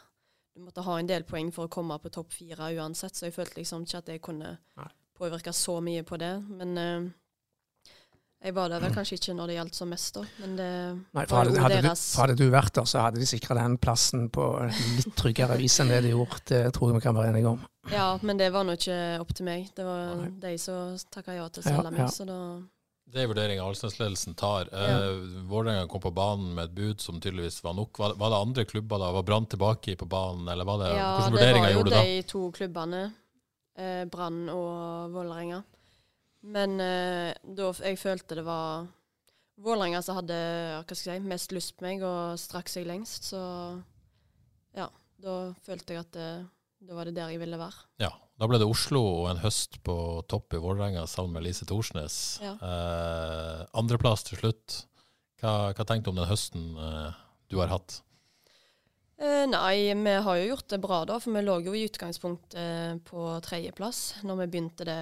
Du 0.57 0.62
måtte 0.64 0.85
ha 0.85 0.99
en 0.99 1.09
del 1.09 1.25
poeng 1.29 1.51
for 1.55 1.68
å 1.68 1.73
komme 1.73 1.97
på 2.03 2.12
topp 2.12 2.33
fire 2.37 2.71
uansett, 2.77 3.16
så 3.16 3.29
jeg 3.29 3.37
følte 3.37 3.61
liksom 3.61 3.85
ikke 3.85 4.01
at 4.03 4.12
jeg 4.12 4.23
kunne 4.25 4.53
påvirke 5.18 5.53
så 5.57 5.79
mye 5.85 6.05
på 6.07 6.18
det. 6.21 6.35
Men 6.49 6.79
eh, 6.81 7.09
jeg 8.44 8.55
var 8.55 8.68
der 8.70 8.79
vel 8.85 8.92
kanskje 8.94 9.16
ikke 9.18 9.35
når 9.35 9.51
det 9.51 9.55
gjaldt 9.57 9.74
som 9.74 9.88
mest, 9.90 10.14
da. 10.14 10.22
Men 10.38 10.53
det 10.57 10.68
Nei, 11.16 11.24
for 11.27 11.35
var 11.35 11.40
hadde, 11.48 11.55
jo 11.57 11.62
hadde, 11.64 11.81
du, 11.83 11.88
for 11.98 12.22
hadde 12.22 12.36
du 12.39 12.47
vært 12.55 12.74
der, 12.78 12.86
så 12.86 13.01
hadde 13.03 13.18
de 13.18 13.26
sikra 13.26 13.57
den 13.59 13.74
plassen 13.82 14.28
på 14.30 14.45
litt 14.70 15.11
tryggere 15.18 15.57
vis 15.59 15.80
enn 15.82 15.91
det 15.91 15.99
de 16.07 16.12
gjorde. 16.14 16.39
Det 16.47 16.61
tror 16.76 16.93
jeg 16.93 17.01
vi 17.01 17.05
kan 17.09 17.16
være 17.18 17.32
enige 17.32 17.51
om. 17.57 17.64
Ja, 17.91 18.09
men 18.22 18.39
det 18.39 18.51
var 18.55 18.66
nå 18.68 18.76
ikke 18.78 18.99
opp 19.24 19.32
til 19.34 19.49
meg. 19.49 19.70
Det 19.74 19.86
var 19.86 20.14
Nei. 20.20 20.28
de 20.45 20.53
som 20.62 20.95
takka 21.11 21.34
ja 21.34 21.49
til 21.51 21.64
å 21.66 21.72
Ja, 21.72 21.82
meg, 21.91 21.99
ja. 22.05 22.09
så 22.14 22.26
da 22.28 22.39
Det 23.09 23.22
er 23.24 23.30
vurderinga 23.30 23.64
Alsnes-ledelsen 23.64 24.34
tar. 24.36 24.68
Eh, 24.70 25.43
Vålerenga 25.49 25.89
kom 25.89 26.03
på 26.05 26.12
banen 26.14 26.51
med 26.55 26.68
et 26.68 26.74
bud 26.76 27.01
som 27.01 27.18
tydeligvis 27.18 27.62
var 27.64 27.72
nok. 27.74 27.97
Var, 27.99 28.14
var 28.20 28.30
det 28.34 28.41
andre 28.45 28.64
klubber 28.68 29.01
da? 29.01 29.09
Var 29.16 29.24
Brann 29.24 29.47
tilbake 29.49 29.97
på 29.97 30.07
banen, 30.07 30.47
eller 30.53 30.68
var 30.68 30.78
det, 30.84 30.91
Ja, 30.95 31.14
hvilke 31.16 31.24
det 31.24 31.32
var 31.32 31.39
vurderinger 31.41 31.72
jo 31.72 31.78
gjorde 31.80 31.91
du 31.91 31.97
da? 31.97 32.03
de 32.05 32.22
to 32.34 32.43
klubbene, 32.53 33.03
eh, 33.80 34.05
Brann 34.12 34.45
og 34.53 35.11
Vålerenga. 35.16 35.62
Men 36.47 36.78
eh, 36.80 37.34
da 37.43 37.72
jeg 37.82 37.99
følte 37.99 38.39
det 38.39 38.45
var 38.47 38.86
Vålerenga 39.59 39.99
som 40.07 40.20
hadde 40.20 40.36
hva 40.86 40.95
skal 40.95 41.16
jeg 41.16 41.22
si, 41.24 41.28
mest 41.32 41.55
lyst 41.55 41.72
på 41.76 41.82
meg 41.82 42.03
og 42.07 42.39
strakk 42.39 42.70
seg 42.70 42.86
lengst, 42.86 43.26
så 43.32 43.41
ja. 44.78 44.86
Da 45.18 45.34
følte 45.66 45.97
jeg 45.97 46.05
at 46.05 46.12
det, 46.14 46.28
da 46.86 46.95
var 46.95 47.09
det 47.09 47.16
der 47.16 47.32
jeg 47.32 47.41
ville 47.43 47.59
være. 47.59 47.86
Ja, 48.05 48.12
Da 48.39 48.47
ble 48.47 48.61
det 48.62 48.68
Oslo 48.70 49.01
og 49.03 49.24
en 49.32 49.41
høst 49.43 49.80
på 49.82 49.97
topp 50.30 50.55
i 50.55 50.61
Vålerenga 50.62 51.09
sammen 51.11 51.34
med 51.34 51.43
Lise 51.49 51.66
Thorsnes. 51.66 52.39
Ja. 52.39 52.53
Eh, 52.55 53.64
Andreplass 53.74 54.22
til 54.28 54.39
slutt. 54.39 54.84
Hva, 55.43 55.72
hva 55.74 55.86
tenkte 55.86 56.07
du 56.07 56.12
om 56.14 56.20
den 56.20 56.30
høsten 56.30 56.68
eh, 56.78 57.18
du 57.51 57.59
har 57.59 57.72
hatt? 57.74 57.99
Eh, 59.19 59.45
nei, 59.51 59.91
vi 59.99 60.12
har 60.23 60.37
jo 60.39 60.49
gjort 60.53 60.69
det 60.71 60.79
bra, 60.79 61.01
da, 61.09 61.16
for 61.19 61.35
vi 61.35 61.41
lå 61.43 61.57
jo 61.66 61.73
i 61.75 61.85
utgangspunktet 61.89 62.55
eh, 62.62 62.93
på 63.03 63.25
tredjeplass 63.43 64.21
når 64.23 64.45
vi 64.45 64.47
begynte 64.53 64.87
det 64.87 65.01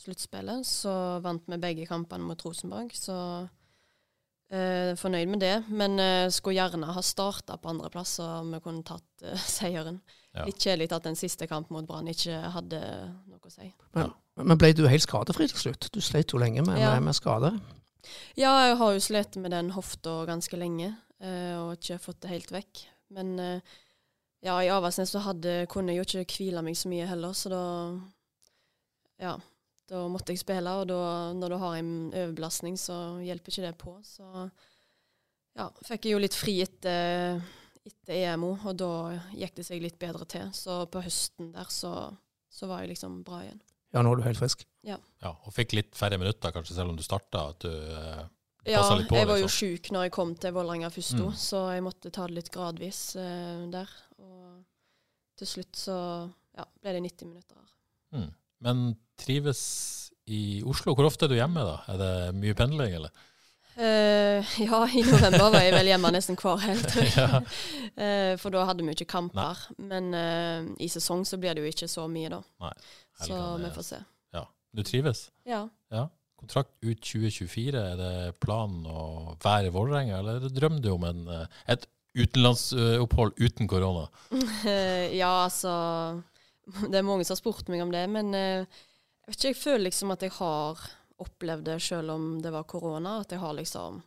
sluttspillet. 0.00 0.64
Så 0.64 0.92
vant 1.20 1.44
vi 1.44 1.58
begge 1.60 1.84
kampene 1.88 2.24
mot 2.24 2.40
Rosenborg, 2.46 2.94
så 2.96 3.18
eh, 4.50 4.94
fornøyd 4.96 5.28
med 5.34 5.42
det. 5.44 5.52
Men 5.68 5.98
eh, 6.00 6.30
skulle 6.32 6.56
gjerne 6.56 6.94
ha 6.96 7.02
starta 7.04 7.58
på 7.60 7.68
andreplass, 7.74 8.14
så 8.20 8.28
vi 8.48 8.60
kunne 8.64 8.86
tatt 8.88 9.26
eh, 9.28 9.44
seieren. 9.58 10.00
Ja. 10.32 10.46
Litt 10.46 10.62
kjedelig 10.62 10.88
at 10.94 11.04
den 11.08 11.18
siste 11.18 11.48
kampen 11.50 11.74
mot 11.76 11.88
Brann 11.88 12.08
ikke 12.08 12.38
hadde 12.54 12.80
noe 13.26 13.42
å 13.44 13.52
si. 13.52 13.66
Men, 13.98 14.12
men 14.38 14.60
ble 14.60 14.70
du 14.78 14.84
helt 14.88 15.04
skadefri 15.04 15.48
til 15.50 15.64
slutt? 15.66 15.88
Du 15.92 15.98
slet 16.04 16.32
jo 16.32 16.40
lenge 16.40 16.62
med, 16.64 16.78
Ja. 16.78 16.94
med, 16.94 17.10
med 17.10 17.18
skade. 17.18 17.50
Ja, 18.38 18.54
jeg 18.70 18.78
har 18.80 18.94
jo 18.96 19.02
slitt 19.04 19.36
med 19.42 19.52
den 19.52 19.72
hofta 19.74 20.22
ganske 20.30 20.56
lenge, 20.56 20.94
eh, 21.20 21.58
og 21.60 21.74
ikke 21.76 21.98
fått 22.00 22.22
det 22.24 22.30
helt 22.32 22.54
vekk. 22.54 22.86
Men 23.14 23.32
eh, 23.42 23.76
ja, 24.46 24.56
i 24.64 24.70
Avaldsnes 24.72 25.12
så 25.12 25.22
hadde, 25.24 25.66
kunne 25.70 25.92
jeg 25.92 26.00
jo 26.00 26.24
ikke 26.24 26.38
hvile 26.38 26.62
meg 26.64 26.78
så 26.78 26.90
mye 26.92 27.08
heller, 27.10 27.36
så 27.36 27.52
da 27.52 27.64
Ja. 29.20 29.38
Da 29.90 30.04
måtte 30.06 30.30
jeg 30.30 30.38
spille, 30.38 30.70
og 30.70 30.84
da, 30.86 30.98
når 31.34 31.50
du 31.50 31.56
har 31.58 31.72
en 31.80 31.94
overbelastning, 32.14 32.76
så 32.78 32.94
hjelper 33.26 33.50
ikke 33.50 33.64
det 33.64 33.72
på. 33.80 33.96
Så 34.06 34.22
ja, 35.58 35.64
fikk 35.82 36.06
jeg 36.06 36.14
jo 36.14 36.20
litt 36.22 36.36
fri 36.38 36.60
etter, 36.62 37.40
etter 37.82 38.20
EMO, 38.20 38.52
og 38.70 38.76
da 38.78 38.90
gikk 39.34 39.56
det 39.58 39.64
seg 39.66 39.82
litt 39.82 39.98
bedre 39.98 40.28
til. 40.30 40.46
Så 40.54 40.84
på 40.94 41.02
høsten 41.02 41.50
der 41.56 41.66
så, 41.74 41.94
så 42.54 42.70
var 42.70 42.84
jeg 42.84 42.92
liksom 42.92 43.18
bra 43.26 43.42
igjen. 43.42 43.58
Ja, 43.90 44.04
nå 44.06 44.12
er 44.14 44.20
du 44.20 44.26
helt 44.28 44.38
frisk. 44.38 44.62
Ja, 44.86 45.00
Og 45.34 45.50
fikk 45.58 45.74
litt 45.74 45.98
færre 45.98 46.20
minutter, 46.22 46.54
kanskje, 46.54 46.76
selv 46.78 46.94
om 46.94 46.98
du 47.00 47.02
starta? 47.02 47.48
At 47.50 47.66
du 47.66 47.74
eh, 47.74 48.22
Ja, 48.68 48.82
på? 49.08 49.16
jeg 49.16 49.26
var 49.28 49.38
jo 49.40 49.46
liksom. 49.46 49.56
sjuk 49.56 49.90
når 49.94 50.02
jeg 50.08 50.12
kom 50.12 50.34
til 50.36 50.52
Vålerenga 50.52 50.90
først, 50.92 51.14
Mm. 51.16 51.32
så 51.36 51.62
jeg 51.74 51.82
måtte 51.86 52.10
ta 52.12 52.26
det 52.26 52.34
litt 52.36 52.50
gradvis 52.52 53.16
uh, 53.16 53.64
der. 53.72 53.88
Og 54.20 54.64
til 55.40 55.46
slutt 55.46 55.76
så 55.80 55.96
ja, 56.58 56.66
ble 56.82 56.92
det 56.98 57.02
90 57.06 57.30
minutter. 57.30 57.56
her. 57.56 58.18
Mm. 58.18 58.30
Men 58.60 58.84
trives 59.16 59.62
i 60.28 60.62
Oslo? 60.68 60.94
Hvor 60.94 61.08
ofte 61.08 61.24
er 61.24 61.32
du 61.32 61.38
hjemme, 61.38 61.64
da? 61.64 61.78
Er 61.88 61.96
det 62.00 62.12
mye 62.36 62.54
pendling, 62.54 62.94
eller? 63.00 63.10
Uh, 63.80 64.44
ja, 64.60 64.80
i 64.92 65.00
november 65.06 65.46
var 65.54 65.62
jeg 65.64 65.72
vel 65.72 65.88
hjemme 65.88 66.10
nesten 66.12 66.36
hver 66.36 66.60
helg, 66.60 66.84
tror 66.90 67.06
jeg. 67.06 67.16
Ja. 67.24 67.40
uh, 67.40 68.36
for 68.42 68.52
da 68.52 68.66
hadde 68.68 68.84
vi 68.84 68.92
jo 68.92 68.98
ikke 68.98 69.12
kamper. 69.14 69.62
Men 69.78 70.12
eh, 70.14 70.68
i 70.84 70.88
sesong 70.92 71.24
så 71.24 71.38
blir 71.40 71.56
det 71.56 71.64
jo 71.64 71.70
ikke 71.70 71.88
så 71.88 72.04
mye, 72.10 72.28
da. 72.34 72.42
Nei. 72.60 72.72
Så 73.24 73.38
vi 73.62 73.70
får 73.78 73.86
se. 73.86 74.00
Ja. 74.36 74.44
Du 74.76 74.82
trives? 74.86 75.30
Ja. 75.48 75.64
Ja. 75.92 76.08
Kontrakt 76.40 76.72
ut 76.80 77.00
2024, 77.04 77.80
er 77.80 77.96
det 78.00 78.12
planen 78.42 78.86
å 78.88 79.36
være 79.42 79.68
i 79.68 79.74
Vålerenga, 79.74 80.20
eller 80.20 80.46
drømmer 80.48 80.84
du 80.84 80.90
om 80.94 81.04
en, 81.08 81.26
eh, 81.36 81.58
et 81.74 81.86
utenlandsopphold 82.16 83.36
uten 83.38 83.68
korona? 83.70 84.08
Ja, 85.20 85.44
altså 85.44 85.72
Det 86.88 86.96
er 86.96 87.06
mange 87.06 87.26
som 87.26 87.34
har 87.34 87.42
spurt 87.42 87.68
meg 87.72 87.84
om 87.84 87.92
det, 87.92 88.06
men 88.10 88.32
eh, 88.34 88.64
jeg 88.64 89.34
vet 89.34 89.36
ikke, 89.36 89.52
jeg 89.52 89.60
føler 89.60 89.86
liksom 89.86 90.14
at 90.14 90.24
jeg 90.26 90.34
har 90.40 90.80
opplevd 91.20 91.68
det 91.68 91.76
selv 91.84 92.16
om 92.16 92.30
det 92.42 92.52
var 92.54 92.68
korona. 92.68 93.20
At 93.20 93.34
jeg 93.34 93.42
har 93.42 93.54
liksom 93.54 94.00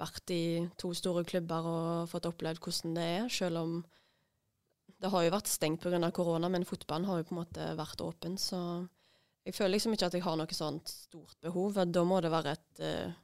vært 0.00 0.30
i 0.34 0.44
to 0.80 0.92
store 0.96 1.24
klubber 1.28 1.66
og 1.70 2.08
fått 2.10 2.28
opplevd 2.30 2.62
hvordan 2.62 2.96
det 2.96 3.04
er, 3.18 3.28
selv 3.30 3.60
om 3.60 3.76
det 5.02 5.10
har 5.12 5.26
jo 5.26 5.34
vært 5.34 5.50
stengt 5.50 5.82
pga. 5.84 6.10
korona, 6.14 6.48
men 6.48 6.64
fotballen 6.64 7.06
har 7.08 7.20
jo 7.20 7.28
på 7.28 7.34
en 7.34 7.40
måte 7.42 7.68
vært 7.76 8.00
åpen, 8.00 8.38
så 8.40 8.60
jeg 9.44 9.56
føler 9.56 9.74
liksom 9.76 9.94
ikke 9.94 10.08
at 10.08 10.16
jeg 10.16 10.24
har 10.24 10.38
noe 10.40 10.56
sånt 10.56 10.88
stort 10.90 11.36
behov. 11.44 11.80
Da 11.92 12.04
må 12.06 12.20
det 12.24 12.32
være 12.32 12.54
et 12.56 12.84
uh, 12.84 13.16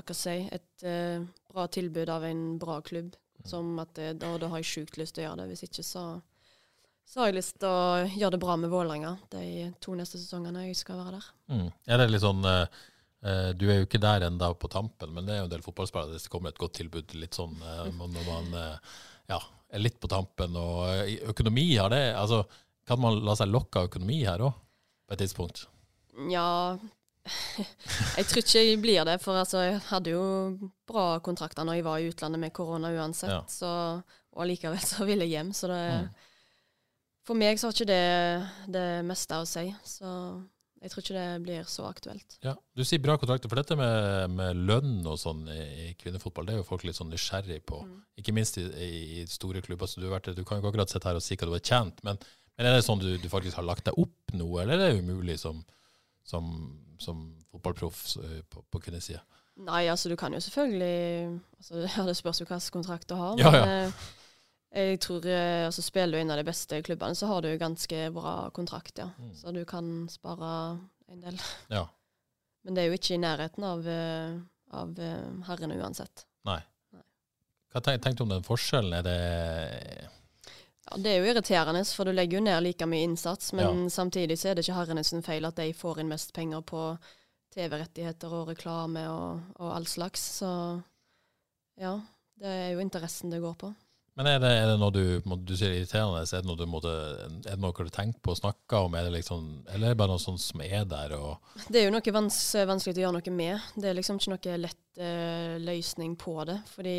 hva 0.00 0.16
si, 0.16 0.38
et 0.48 0.84
uh, 0.88 1.24
bra 1.52 1.66
tilbud 1.68 2.08
av 2.12 2.24
en 2.28 2.44
bra 2.62 2.80
klubb. 2.84 3.12
Som 3.44 3.78
at 3.82 3.94
det, 3.98 4.12
da, 4.22 4.36
da 4.38 4.48
har 4.52 4.62
jeg 4.62 4.70
sjukt 4.70 4.98
lyst 5.00 5.16
til 5.16 5.24
å 5.24 5.30
gjøre 5.30 5.42
det. 5.42 5.48
Hvis 5.50 5.64
ikke, 5.66 5.84
så, 5.86 6.04
så 7.08 7.20
har 7.20 7.30
jeg 7.30 7.40
lyst 7.40 7.58
til 7.60 7.68
å 7.68 8.06
gjøre 8.06 8.36
det 8.36 8.42
bra 8.44 8.56
med 8.60 8.72
Vålerenga 8.72 9.16
de 9.34 9.44
to 9.82 9.96
neste 9.98 10.20
sesongene 10.20 10.68
jeg 10.68 10.78
skal 10.78 11.00
være 11.02 11.18
der. 11.18 11.30
Mm. 11.52 11.68
Er 11.90 12.00
det 12.00 12.08
litt 12.12 12.22
sånn 12.24 12.46
eh, 12.48 12.82
eh, 13.26 13.48
Du 13.58 13.66
er 13.66 13.80
jo 13.80 13.88
ikke 13.88 14.02
der 14.02 14.28
ennå 14.28 14.52
på 14.62 14.70
tampen, 14.72 15.10
men 15.16 15.26
det 15.26 15.34
er 15.34 15.42
jo 15.42 15.48
en 15.48 15.54
del 15.56 15.64
fotballspillere 15.66 16.14
hvis 16.14 16.28
det 16.28 16.34
kommer 16.36 16.54
et 16.54 16.62
godt 16.62 16.78
tilbud 16.78 17.16
litt 17.18 17.38
sånn 17.38 17.58
uh, 17.58 17.88
når 17.90 18.28
man 18.28 18.54
eh, 18.60 18.94
ja, 19.34 19.40
er 19.72 19.82
litt 19.82 19.98
på 20.00 20.10
tampen. 20.12 20.56
Og 20.58 20.84
eh, 20.92 21.16
økonomi 21.32 21.66
har 21.74 21.92
det 21.92 22.04
altså, 22.18 22.44
Kan 22.86 23.02
man 23.02 23.20
la 23.22 23.34
seg 23.38 23.50
lokke 23.50 23.78
av 23.78 23.90
økonomi 23.90 24.22
her 24.26 24.42
òg, 24.42 24.54
på 25.12 25.18
et 25.18 25.24
tidspunkt? 25.26 25.66
Ja 26.32 26.78
Jeg 28.18 28.26
tror 28.26 28.42
ikke 28.42 28.64
jeg 28.66 28.80
blir 28.82 29.04
det, 29.06 29.20
for 29.22 29.38
altså, 29.38 29.60
jeg 29.62 29.78
hadde 29.92 30.10
jo 30.16 30.24
bra 30.88 31.20
kontrakter 31.22 31.62
når 31.62 31.78
jeg 31.78 31.86
var 31.86 32.00
i 32.02 32.08
utlandet 32.10 32.42
med 32.42 32.54
korona 32.56 32.90
uansett. 32.96 33.30
Ja. 33.30 33.44
Så, 33.46 33.70
og 34.32 34.42
allikevel 34.42 34.82
så 34.82 35.06
ville 35.06 35.28
jeg 35.28 35.38
hjem, 35.38 35.56
så 35.56 35.70
det 35.72 35.82
Mm. 36.02 36.12
For 37.22 37.38
meg 37.38 37.54
så 37.60 37.68
har 37.68 37.76
ikke 37.76 37.86
det 37.86 38.72
det 38.74 38.88
meste 39.06 39.36
å 39.38 39.44
si. 39.46 39.68
Så 39.86 40.08
jeg 40.82 40.90
tror 40.90 41.04
ikke 41.04 41.14
det 41.14 41.42
blir 41.44 41.68
så 41.70 41.84
aktuelt. 41.86 42.38
Ja, 42.42 42.56
Du 42.74 42.82
sier 42.82 42.98
bra 42.98 43.14
kontrakter, 43.20 43.46
for 43.46 43.60
dette 43.60 43.76
med, 43.78 44.32
med 44.34 44.58
lønn 44.66 45.06
og 45.06 45.20
sånn 45.22 45.44
i, 45.46 45.60
i 45.84 45.86
kvinnefotball, 46.00 46.48
det 46.48 46.56
er 46.56 46.58
jo 46.58 46.66
folk 46.66 46.82
litt 46.82 46.98
sånn 46.98 47.12
nysgjerrig 47.14 47.60
på. 47.68 47.78
Ikke 48.18 48.34
minst 48.34 48.58
i, 48.58 48.66
i, 48.66 49.22
store 49.30 49.62
klubber. 49.62 49.86
Så 49.86 50.02
du, 50.02 50.08
har 50.08 50.16
vært, 50.16 50.32
du 50.34 50.42
kan 50.42 50.58
jo 50.58 50.64
ikke 50.64 50.72
akkurat 50.72 50.90
sitte 50.90 51.12
her 51.12 51.20
og 51.20 51.22
si 51.22 51.38
hva 51.38 51.46
du 51.46 51.54
har 51.54 51.62
tjent, 51.62 52.02
men, 52.02 52.18
men 52.56 52.68
er 52.68 52.76
det 52.76 52.86
sånn 52.86 53.00
du, 53.02 53.10
du 53.18 53.28
faktisk 53.32 53.56
har 53.58 53.66
lagt 53.66 53.86
deg 53.88 53.98
opp 54.00 54.34
noe, 54.36 54.62
eller 54.62 54.76
er 54.76 54.92
det 54.92 55.02
umulig 55.02 55.38
som, 55.40 55.62
som, 56.26 56.50
som 57.00 57.24
fotballproff 57.52 58.04
eh, 58.22 58.40
på, 58.48 58.64
på 58.68 58.82
kvinnesida? 58.86 59.22
Nei, 59.62 59.84
altså 59.92 60.08
du 60.08 60.16
kan 60.16 60.32
jo 60.32 60.40
selvfølgelig 60.40 61.40
altså, 61.58 61.82
ja, 61.96 62.04
Det 62.08 62.16
spørs 62.16 62.40
jo 62.40 62.48
hvilken 62.48 62.72
kontrakt 62.72 63.08
du 63.10 63.16
har. 63.18 63.36
Men 63.36 63.44
ja. 63.44 63.64
ja. 63.84 63.90
jeg 64.82 65.00
tror 65.04 65.26
eh, 65.28 65.66
altså, 65.66 65.84
Spiller 65.84 66.18
du 66.18 66.22
en 66.22 66.32
av 66.34 66.40
de 66.40 66.46
beste 66.48 66.80
klubbene, 66.84 67.18
så 67.18 67.28
har 67.30 67.44
du 67.44 67.50
ganske 67.60 68.06
bra 68.14 68.36
kontrakt, 68.56 68.98
ja. 68.98 69.10
Mm. 69.18 69.34
Så 69.36 69.52
du 69.52 69.64
kan 69.68 69.92
spare 70.12 70.52
en 71.12 71.20
del. 71.24 71.40
Ja. 71.72 71.86
Men 72.64 72.76
det 72.76 72.82
er 72.82 72.92
jo 72.92 72.98
ikke 72.98 73.16
i 73.16 73.22
nærheten 73.22 73.64
av, 73.66 73.86
eh, 73.90 74.36
av 74.78 74.98
eh, 75.02 75.30
herrene 75.48 75.78
uansett. 75.82 76.26
Nei. 76.48 76.60
Nei. 76.94 77.04
Hva 77.72 77.82
tenk, 77.82 78.04
tenkte 78.04 78.22
du 78.22 78.28
om 78.28 78.36
den 78.36 78.46
forskjellen? 78.46 78.94
Er 79.00 79.06
det 79.06 80.10
Det 80.98 81.10
er 81.12 81.18
jo 81.22 81.30
irriterende, 81.32 81.84
for 81.88 82.04
du 82.04 82.12
legger 82.12 82.38
jo 82.38 82.44
ned 82.44 82.62
like 82.66 82.86
mye 82.86 83.04
innsats, 83.06 83.52
men 83.56 83.86
samtidig 83.90 84.38
så 84.38 84.50
er 84.50 84.54
det 84.58 84.64
ikke 84.66 84.76
Herrenes 84.80 85.14
feil 85.24 85.44
at 85.48 85.56
de 85.56 85.70
får 85.72 86.00
inn 86.02 86.08
mest 86.12 86.32
penger 86.36 86.60
på 86.62 86.82
TV-rettigheter 87.54 88.32
og 88.32 88.48
reklame 88.52 89.04
og, 89.12 89.40
og 89.60 89.72
all 89.76 89.86
slags. 89.86 90.20
Så 90.40 90.50
ja, 91.80 91.96
det 92.40 92.48
er 92.48 92.70
jo 92.74 92.80
interessen 92.84 93.32
det 93.32 93.40
går 93.44 93.56
på. 93.60 93.72
Men 94.14 94.28
er 94.28 94.40
det, 94.42 94.48
er 94.60 94.66
det 94.68 94.74
noe 94.76 94.92
du, 94.92 95.04
må- 95.24 95.38
du 95.40 95.54
sier 95.56 95.72
irriterende, 95.72 96.20
er 96.20 96.42
det 96.42 96.48
noe 96.50 96.58
du 96.60 96.66
måtte, 96.68 96.90
er 97.48 97.54
det 97.54 97.60
noe 97.64 97.72
du 97.72 97.88
tenker 97.92 98.20
på 98.20 98.34
å 98.34 98.36
snakke 98.42 98.82
om, 98.84 98.92
er 98.98 99.06
det 99.08 99.14
liksom, 99.14 99.46
eller 99.72 99.86
er 99.88 99.94
det 99.94 100.00
bare 100.02 100.12
noe 100.12 100.20
sånt 100.20 100.42
som 100.44 100.60
er 100.60 100.84
der? 100.84 101.14
Og, 101.16 101.54
Det 101.72 101.80
er 101.80 101.86
jo 101.88 101.94
noe 101.94 102.12
vans 102.12 102.40
vanskelig 102.68 102.98
å 103.00 103.04
gjøre 103.06 103.16
noe 103.16 103.32
med. 103.38 103.70
Det 103.80 103.88
er 103.88 103.96
liksom 103.96 104.20
ikke 104.20 104.34
noe 104.34 104.58
lett 104.66 105.00
eh, 105.00 105.54
løsning 105.64 106.18
på 106.20 106.34
det. 106.44 106.58
Fordi, 106.74 106.96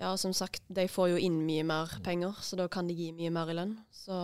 ja, 0.00 0.16
som 0.16 0.32
sagt, 0.34 0.62
de 0.68 0.86
får 0.88 1.12
jo 1.12 1.20
inn 1.20 1.42
mye 1.46 1.64
mer 1.66 1.92
penger, 2.04 2.38
så 2.42 2.58
da 2.58 2.68
kan 2.72 2.88
de 2.88 2.96
gi 2.96 3.10
mye 3.16 3.32
mer 3.34 3.50
i 3.52 3.56
lønn. 3.56 3.74
Så 3.94 4.16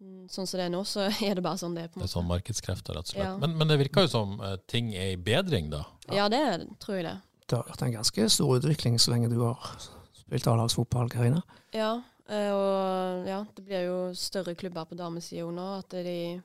mm, 0.00 0.30
sånn 0.32 0.48
som 0.48 0.60
det 0.60 0.68
er 0.68 0.72
nå, 0.74 0.82
så 0.88 1.08
er 1.28 1.36
det 1.38 1.44
bare 1.44 1.60
sånn 1.60 1.76
det 1.76 1.86
er. 1.86 1.92
på 1.92 1.98
en 1.98 2.02
måte. 2.02 2.08
det 2.08 2.10
er 2.10 2.16
sånn 2.16 2.30
markedskrefter, 2.30 2.96
rett 2.96 3.10
og 3.10 3.14
slett. 3.14 3.26
Ja. 3.26 3.36
Men, 3.42 3.58
men 3.60 3.70
det 3.70 3.78
virker 3.84 4.08
jo 4.08 4.14
som 4.14 4.38
uh, 4.42 4.56
ting 4.70 4.94
er 4.96 5.14
i 5.14 5.20
bedring, 5.20 5.70
da. 5.74 5.84
Ja, 6.12 6.30
det 6.32 6.40
er, 6.40 6.66
tror 6.82 6.98
jeg 7.00 7.08
det. 7.10 7.18
Det 7.44 7.60
har 7.60 7.68
vært 7.68 7.84
en 7.84 7.98
ganske 7.98 8.26
stor 8.32 8.56
utvikling 8.56 8.98
så 9.02 9.12
lenge 9.12 9.28
du 9.32 9.38
har 9.42 9.60
spilt 10.16 10.48
A-lagsfotball, 10.48 11.10
Karina. 11.12 11.42
Ja, 11.76 11.98
eh, 12.32 12.50
og 12.54 13.26
ja, 13.28 13.42
det 13.56 13.64
blir 13.66 13.84
jo 13.90 13.98
større 14.16 14.54
klubber 14.56 14.88
på 14.88 14.96
damesida 14.96 15.44
nå. 15.52 15.66
At, 15.82 15.92
de, 16.06 16.40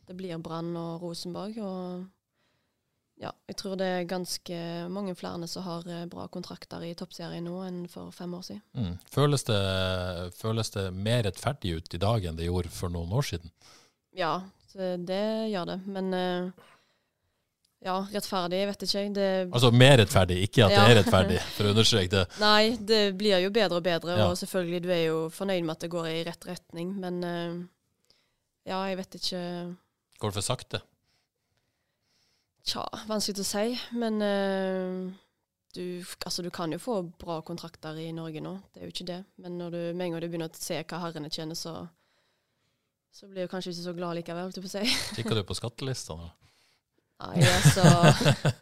at 0.00 0.10
det 0.10 0.16
blir 0.18 0.42
Brann 0.42 0.72
og 0.74 1.04
Rosenborg. 1.04 1.60
Og 1.62 2.08
ja, 3.20 3.30
jeg 3.50 3.56
tror 3.60 3.76
det 3.76 3.86
er 3.86 4.06
ganske 4.08 4.58
mange 4.88 5.12
flere 5.18 5.46
som 5.50 5.66
har 5.66 5.84
eh, 5.92 6.06
bra 6.08 6.24
kontrakter 6.32 6.80
i 6.88 6.94
toppserien 6.96 7.44
nå 7.44 7.58
enn 7.66 7.82
for 7.92 8.08
fem 8.16 8.32
år 8.38 8.46
siden. 8.46 8.62
Mm. 8.72 8.94
Føles, 9.12 9.44
det, 9.44 9.60
føles 10.40 10.72
det 10.76 10.86
mer 10.96 11.26
rettferdig 11.28 11.74
ut 11.76 11.94
i 11.94 12.00
dag 12.00 12.24
enn 12.24 12.38
det 12.40 12.48
gjorde 12.48 12.72
for 12.72 12.92
noen 12.92 13.12
år 13.12 13.28
siden? 13.28 13.52
Ja, 14.16 14.38
det 14.72 15.22
gjør 15.52 15.68
det. 15.74 15.78
Men 15.86 16.12
eh, 16.16 16.66
Ja, 17.80 17.94
rettferdig, 18.12 18.58
jeg 18.60 18.68
vet 18.68 18.82
ikke. 18.84 19.02
Det, 19.16 19.26
Altså 19.56 19.70
mer 19.72 19.94
rettferdig, 20.02 20.36
ikke 20.44 20.66
at 20.66 20.72
Ja. 20.74 20.80
det 20.84 20.90
er 20.90 20.98
rettferdig, 21.00 21.38
for 21.56 21.64
å 21.64 21.70
understreke 21.72 22.10
det. 22.12 22.24
nei, 22.42 22.76
det 22.76 23.02
blir 23.16 23.40
jo 23.40 23.52
bedre 23.56 23.78
og 23.80 23.84
bedre, 23.86 24.16
Ja. 24.18 24.26
og 24.28 24.36
selvfølgelig, 24.36 24.82
du 24.84 24.90
er 24.92 25.04
jo 25.06 25.20
fornøyd 25.32 25.64
med 25.64 25.76
at 25.76 25.86
det 25.86 25.90
går 25.94 26.08
i 26.10 26.24
rett 26.28 26.44
retning, 26.48 26.92
men 27.00 27.24
eh, 27.24 27.54
ja, 28.68 28.82
jeg 28.90 28.96
vet 29.00 29.16
ikke 29.20 29.44
Går 30.20 30.28
det 30.28 30.36
for 30.36 30.44
sakte? 30.44 30.82
Tja, 32.66 32.84
vanskelig 33.08 33.44
å 33.44 33.48
si. 33.48 33.74
Men 33.96 34.20
uh, 34.20 35.08
du, 35.74 36.04
altså, 36.26 36.42
du 36.42 36.50
kan 36.54 36.72
jo 36.72 36.80
få 36.82 36.98
bra 37.20 37.40
kontrakter 37.46 37.98
i 38.02 38.10
Norge 38.16 38.42
nå, 38.44 38.56
det 38.72 38.82
er 38.82 38.88
jo 38.88 38.94
ikke 38.94 39.08
det. 39.12 39.20
Men 39.42 39.58
når 39.60 39.74
du, 39.76 39.80
med 39.94 40.06
en 40.06 40.14
gang 40.14 40.24
du 40.24 40.28
begynner 40.28 40.50
å 40.52 40.60
se 40.60 40.80
hva 40.82 41.02
herrene 41.04 41.30
tjener, 41.32 41.58
så, 41.58 41.76
så 43.14 43.30
blir 43.30 43.46
du 43.46 43.52
kanskje 43.52 43.74
ikke 43.74 43.86
så 43.86 43.96
glad 43.96 44.18
likevel, 44.20 44.50
å 44.52 44.72
si. 44.74 44.84
Kikker 45.18 45.40
du 45.40 45.44
på 45.46 45.58
skattelista 45.58 46.18
nå? 46.18 46.30
Nei, 47.20 47.42
altså 47.44 47.84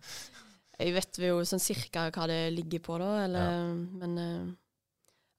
Jeg 0.78 0.94
vet 0.94 1.18
jo 1.22 1.42
sånn 1.46 1.62
cirka 1.62 2.06
hva 2.14 2.26
det 2.30 2.52
ligger 2.54 2.82
på, 2.84 2.98
da, 3.02 3.10
eller 3.24 3.70
Men 3.98 4.18
eh, 4.22 4.48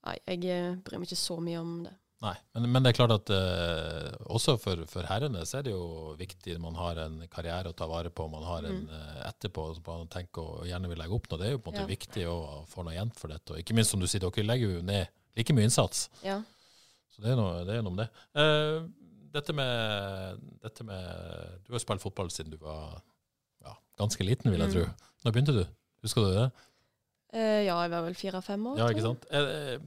nei, 0.07 0.15
jeg 0.25 0.51
eh, 0.51 0.77
bryr 0.83 0.99
meg 0.99 1.07
ikke 1.07 1.19
så 1.19 1.37
mye 1.43 1.61
om 1.61 1.77
det. 1.85 1.93
Nei, 2.19 2.33
men, 2.53 2.65
men 2.73 2.83
det 2.83 2.89
er 2.91 2.97
klart 2.97 3.13
at 3.15 3.29
uh, 3.31 4.09
også 4.35 4.57
for, 4.59 4.81
for 4.91 5.07
herrene 5.07 5.45
så 5.47 5.61
er 5.61 5.63
det 5.69 5.71
jo 5.71 6.15
viktig 6.19 6.57
man 6.59 6.75
har 6.75 6.97
en 7.05 7.21
karriere 7.31 7.71
å 7.71 7.75
ta 7.79 7.85
vare 7.87 8.09
på, 8.11 8.25
man 8.27 8.43
har 8.43 8.65
en 8.67 8.81
uh, 8.91 9.21
etterpå 9.29 9.69
som 9.77 9.85
man 9.87 10.09
tenker 10.11 10.41
og 10.43 10.65
gjerne 10.67 10.89
vil 10.91 10.99
legge 10.99 11.15
opp 11.15 11.29
noe. 11.31 11.39
Det 11.39 11.47
er 11.47 11.53
jo 11.55 11.61
på 11.63 11.71
en 11.71 11.77
måte 11.77 11.85
Ja. 11.85 11.91
viktig 11.93 12.25
å 12.27 12.37
få 12.67 12.83
noe 12.83 12.97
igjen 12.97 13.13
for 13.15 13.31
dette. 13.31 13.53
Og 13.55 13.61
ikke 13.63 13.77
minst 13.77 13.95
som 13.95 14.03
du 14.03 14.07
sier, 14.11 14.19
dere 14.25 14.43
legger 14.49 14.73
jo 14.75 14.81
ned 14.89 15.07
like 15.39 15.55
mye 15.55 15.69
innsats. 15.69 16.09
Ja. 16.25 16.41
Så 17.15 17.23
det 17.23 17.31
er 17.31 17.39
noe, 17.39 17.63
det 17.69 17.77
er 17.77 17.85
noe 17.87 17.93
om 17.95 18.01
det. 18.01 18.09
Uh, 18.35 18.89
dette, 19.31 19.55
med, 19.55 20.43
dette 20.65 20.83
med 20.83 21.63
Du 21.67 21.71
har 21.77 21.79
spilt 21.85 22.03
fotball 22.03 22.31
siden 22.35 22.51
du 22.51 22.57
var 22.59 22.97
ja, 23.63 23.77
ganske 24.01 24.27
liten, 24.27 24.51
vil 24.51 24.59
jeg 24.65 24.73
Mm. 24.73 24.75
tro. 24.75 25.07
Når 25.23 25.35
begynte 25.37 25.55
du? 25.55 25.63
Husker 26.03 26.27
du 26.27 26.35
det? 26.35 26.49
Ja, 27.31 27.79
jeg 27.85 27.91
var 27.95 28.03
vel 28.09 28.15
fire-fem 28.17 28.67
år. 28.73 28.77
Ja, 28.79 28.87
tror 28.87 28.95
ikke 28.97 29.07
sant? 29.07 29.25
Eh, 29.31 29.79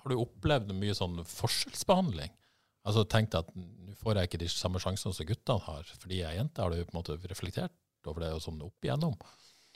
har 0.00 0.12
du 0.12 0.20
opplevd 0.20 0.72
mye 0.76 0.96
sånn 0.96 1.20
forskjellsbehandling? 1.28 2.32
Altså 2.88 3.04
tenkt 3.04 3.36
at 3.36 3.50
nå 3.54 3.94
får 4.00 4.16
jeg 4.16 4.30
ikke 4.30 4.40
de 4.40 4.48
samme 4.48 4.80
sjansene 4.80 5.12
som 5.12 5.28
guttene 5.28 5.66
har, 5.66 5.88
fordi 6.00 6.22
jeg 6.22 6.30
er 6.30 6.38
jente. 6.40 6.62
Har 6.62 6.72
du 6.72 6.80
på 6.80 6.94
en 6.94 7.00
måte 7.02 7.18
reflektert 7.28 8.08
over 8.08 8.24
det 8.24 8.32
og 8.32 8.42
sånn 8.44 8.62
opp 8.64 8.86
igjennom? 8.86 9.18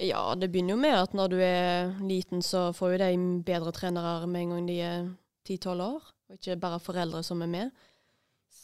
Ja, 0.01 0.22
det 0.35 0.49
begynner 0.51 0.75
jo 0.75 0.81
med 0.81 0.97
at 0.99 1.12
når 1.14 1.31
du 1.31 1.37
er 1.45 1.93
liten, 2.03 2.41
så 2.43 2.72
får 2.75 2.95
jo 2.95 3.03
de 3.05 3.11
bedre 3.47 3.75
trenere 3.77 4.27
med 4.27 4.47
en 4.47 4.55
gang 4.55 4.70
de 4.70 4.79
er 4.83 5.05
10-12 5.47 5.85
år, 5.85 6.09
og 6.31 6.39
ikke 6.39 6.57
bare 6.64 6.81
foreldre 6.83 7.20
som 7.27 7.45
er 7.45 7.53
med. 7.53 7.85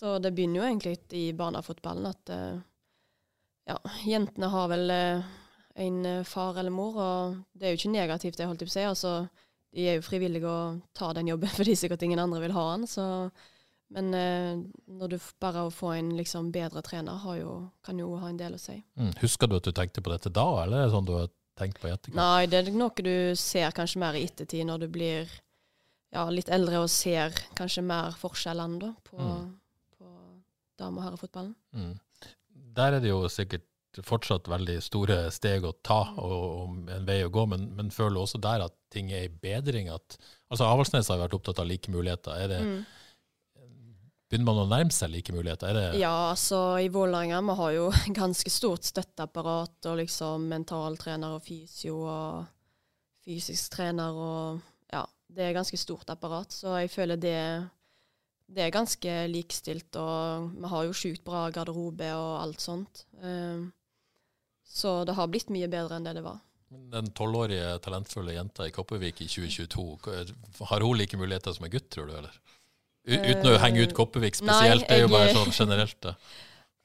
Så 0.01 0.17
det 0.19 0.33
begynner 0.35 0.63
jo 0.63 0.67
egentlig 0.67 0.97
i 1.15 1.27
barnefotballen 1.37 2.09
at 2.09 2.33
eh, 2.33 2.63
ja, 3.69 3.77
jentene 4.09 4.49
har 4.51 4.73
vel 4.73 4.91
eh, 4.95 5.31
en 5.85 6.01
eh, 6.09 6.25
far 6.27 6.59
eller 6.59 6.75
mor, 6.75 6.97
og 6.99 7.39
det 7.53 7.69
er 7.69 7.75
jo 7.75 7.83
ikke 7.83 7.95
negativt, 7.95 8.39
det 8.41 8.49
holdt 8.49 8.65
jeg 8.65 8.71
på 8.71 8.73
å 8.73 8.79
si. 8.79 8.87
Altså, 8.89 9.15
de 9.75 9.87
er 9.87 9.99
jo 10.01 10.03
frivillige 10.07 10.51
å 10.51 10.61
ta 10.97 11.13
den 11.17 11.29
jobben 11.31 11.49
fordi 11.59 11.77
sikkert 11.79 12.03
ingen 12.07 12.19
andre 12.23 12.41
vil 12.45 12.55
ha 12.57 12.65
den. 12.77 12.87
Så, 12.91 13.05
men 13.95 14.15
eh, 14.15 14.63
når 14.91 15.13
du 15.15 15.19
bare 15.43 15.67
å 15.67 15.75
få 15.75 15.93
en 15.99 16.13
liksom 16.19 16.51
bedre 16.55 16.83
trener 16.87 17.21
har 17.25 17.37
jo, 17.41 17.53
kan 17.87 17.99
jo 17.99 18.13
ha 18.23 18.31
en 18.31 18.41
del 18.41 18.57
å 18.59 18.63
si. 18.63 18.79
Mm. 18.99 19.13
Husker 19.23 19.51
du 19.51 19.59
at 19.61 19.69
du 19.69 19.73
tenkte 19.77 20.03
på 20.03 20.13
dette 20.15 20.33
da, 20.35 20.47
eller 20.65 20.83
er 20.83 20.89
det 20.91 20.95
sånn 20.97 21.07
du 21.09 21.15
har 21.19 21.31
tenkt 21.61 21.81
på 21.83 21.91
i 21.91 21.95
etterkant? 21.95 22.19
Nei, 22.19 22.47
det 22.51 22.63
er 22.65 22.73
noe 22.75 23.05
du 23.07 23.15
ser 23.39 23.71
kanskje 23.77 24.03
mer 24.03 24.19
i 24.19 24.25
ettertid, 24.27 24.65
når 24.69 24.85
du 24.87 24.91
blir 24.95 25.31
ja, 26.11 26.25
litt 26.33 26.49
eldre 26.51 26.83
og 26.83 26.91
ser 26.91 27.35
kanskje 27.59 27.85
mer 27.87 28.17
forskjellene 28.19 28.81
da, 28.83 28.93
på, 29.07 29.19
Mm. 29.21 29.51
på 29.99 30.09
dame- 30.81 30.99
og 31.03 31.05
herrefotballen. 31.07 31.55
Mm. 31.77 31.93
Der 32.75 32.97
er 32.97 33.03
det 33.03 33.11
jo 33.13 33.21
sikkert 33.31 33.67
fortsatt 34.07 34.47
veldig 34.49 34.77
store 34.87 35.17
steg 35.35 35.65
å 35.67 35.73
ta 35.83 36.01
og, 36.23 36.35
og 36.41 36.91
en 36.95 37.07
vei 37.07 37.21
å 37.27 37.31
gå, 37.35 37.43
men, 37.51 37.69
men 37.77 37.91
føler 37.95 38.17
du 38.19 38.23
også 38.23 38.39
der 38.43 38.65
at 38.69 38.75
ting 38.93 39.13
er 39.15 39.27
i 39.27 39.33
bedring? 39.33 39.91
At, 39.93 40.17
altså 40.51 40.69
Avaldsnes 40.69 41.11
har 41.13 41.21
vært 41.23 41.37
opptatt 41.39 41.63
av 41.63 41.69
like 41.71 41.93
muligheter. 41.93 42.37
Er 42.37 42.51
det, 42.55 42.65
Mm. 42.65 42.81
Begynner 44.31 44.47
man 44.47 44.61
å 44.63 44.69
nærme 44.71 44.95
seg 44.95 45.11
like 45.11 45.33
muligheter? 45.35 45.73
Er 45.73 45.75
det, 45.75 45.99
Ja, 45.99 46.31
altså 46.31 46.79
i 46.79 46.87
Vålerenga 46.89 47.41
vi 47.43 47.57
har 47.59 47.73
jo 47.75 47.89
ganske 48.21 48.51
stort 48.51 48.87
støtteapparat 48.87 49.89
og 49.91 49.97
liksom 49.99 50.45
mentaltrener 50.53 51.35
og 51.35 51.43
fysio 51.43 51.97
og 52.07 52.47
fysisk 53.27 53.75
trener 53.75 54.15
og 54.15 54.61
ja, 54.93 55.03
det 55.35 55.49
er 55.49 55.57
ganske 55.59 55.77
stort 55.79 56.09
apparat, 56.15 56.55
så 56.55 56.79
jeg 56.79 56.93
føler 56.95 57.19
det 57.19 57.41
det 58.51 58.65
er 58.65 58.73
ganske 58.75 59.13
likestilt, 59.31 59.95
og 59.95 60.49
vi 60.59 60.71
har 60.73 60.87
jo 60.89 60.95
sjukt 60.97 61.23
bra 61.23 61.45
garderobe 61.55 62.09
og 62.19 62.33
alt 62.41 62.63
sånt. 62.63 63.05
Um, 63.23 63.69
så 64.67 65.05
det 65.07 65.15
har 65.15 65.31
blitt 65.31 65.53
mye 65.55 65.69
bedre 65.71 65.99
enn 65.99 66.07
det 66.09 66.17
det 66.19 66.25
var. 66.25 66.41
Den 66.71 67.11
tolvårige 67.17 67.79
talentfulle 67.83 68.37
jenta 68.37 68.69
i 68.69 68.71
Kopervik 68.75 69.25
i 69.25 69.27
2022, 69.27 69.87
har 70.69 70.85
hun 70.87 70.99
like 70.99 71.19
muligheter 71.19 71.55
som 71.57 71.67
en 71.67 71.73
gutt, 71.73 71.89
tror 71.91 72.07
du, 72.07 72.15
eller? 72.21 72.37
U 73.09 73.17
uten 73.17 73.49
å 73.51 73.57
henge 73.59 73.83
ut 73.83 73.97
Kopervik 73.97 74.39
spesielt, 74.39 74.53
nei, 74.53 74.69
spesielt, 74.69 74.89
det 74.89 74.99
er 74.99 75.03
jo 75.03 75.11
bare 75.11 75.35
sånn 75.35 75.53
generelt. 75.57 75.99
det. 76.05 76.15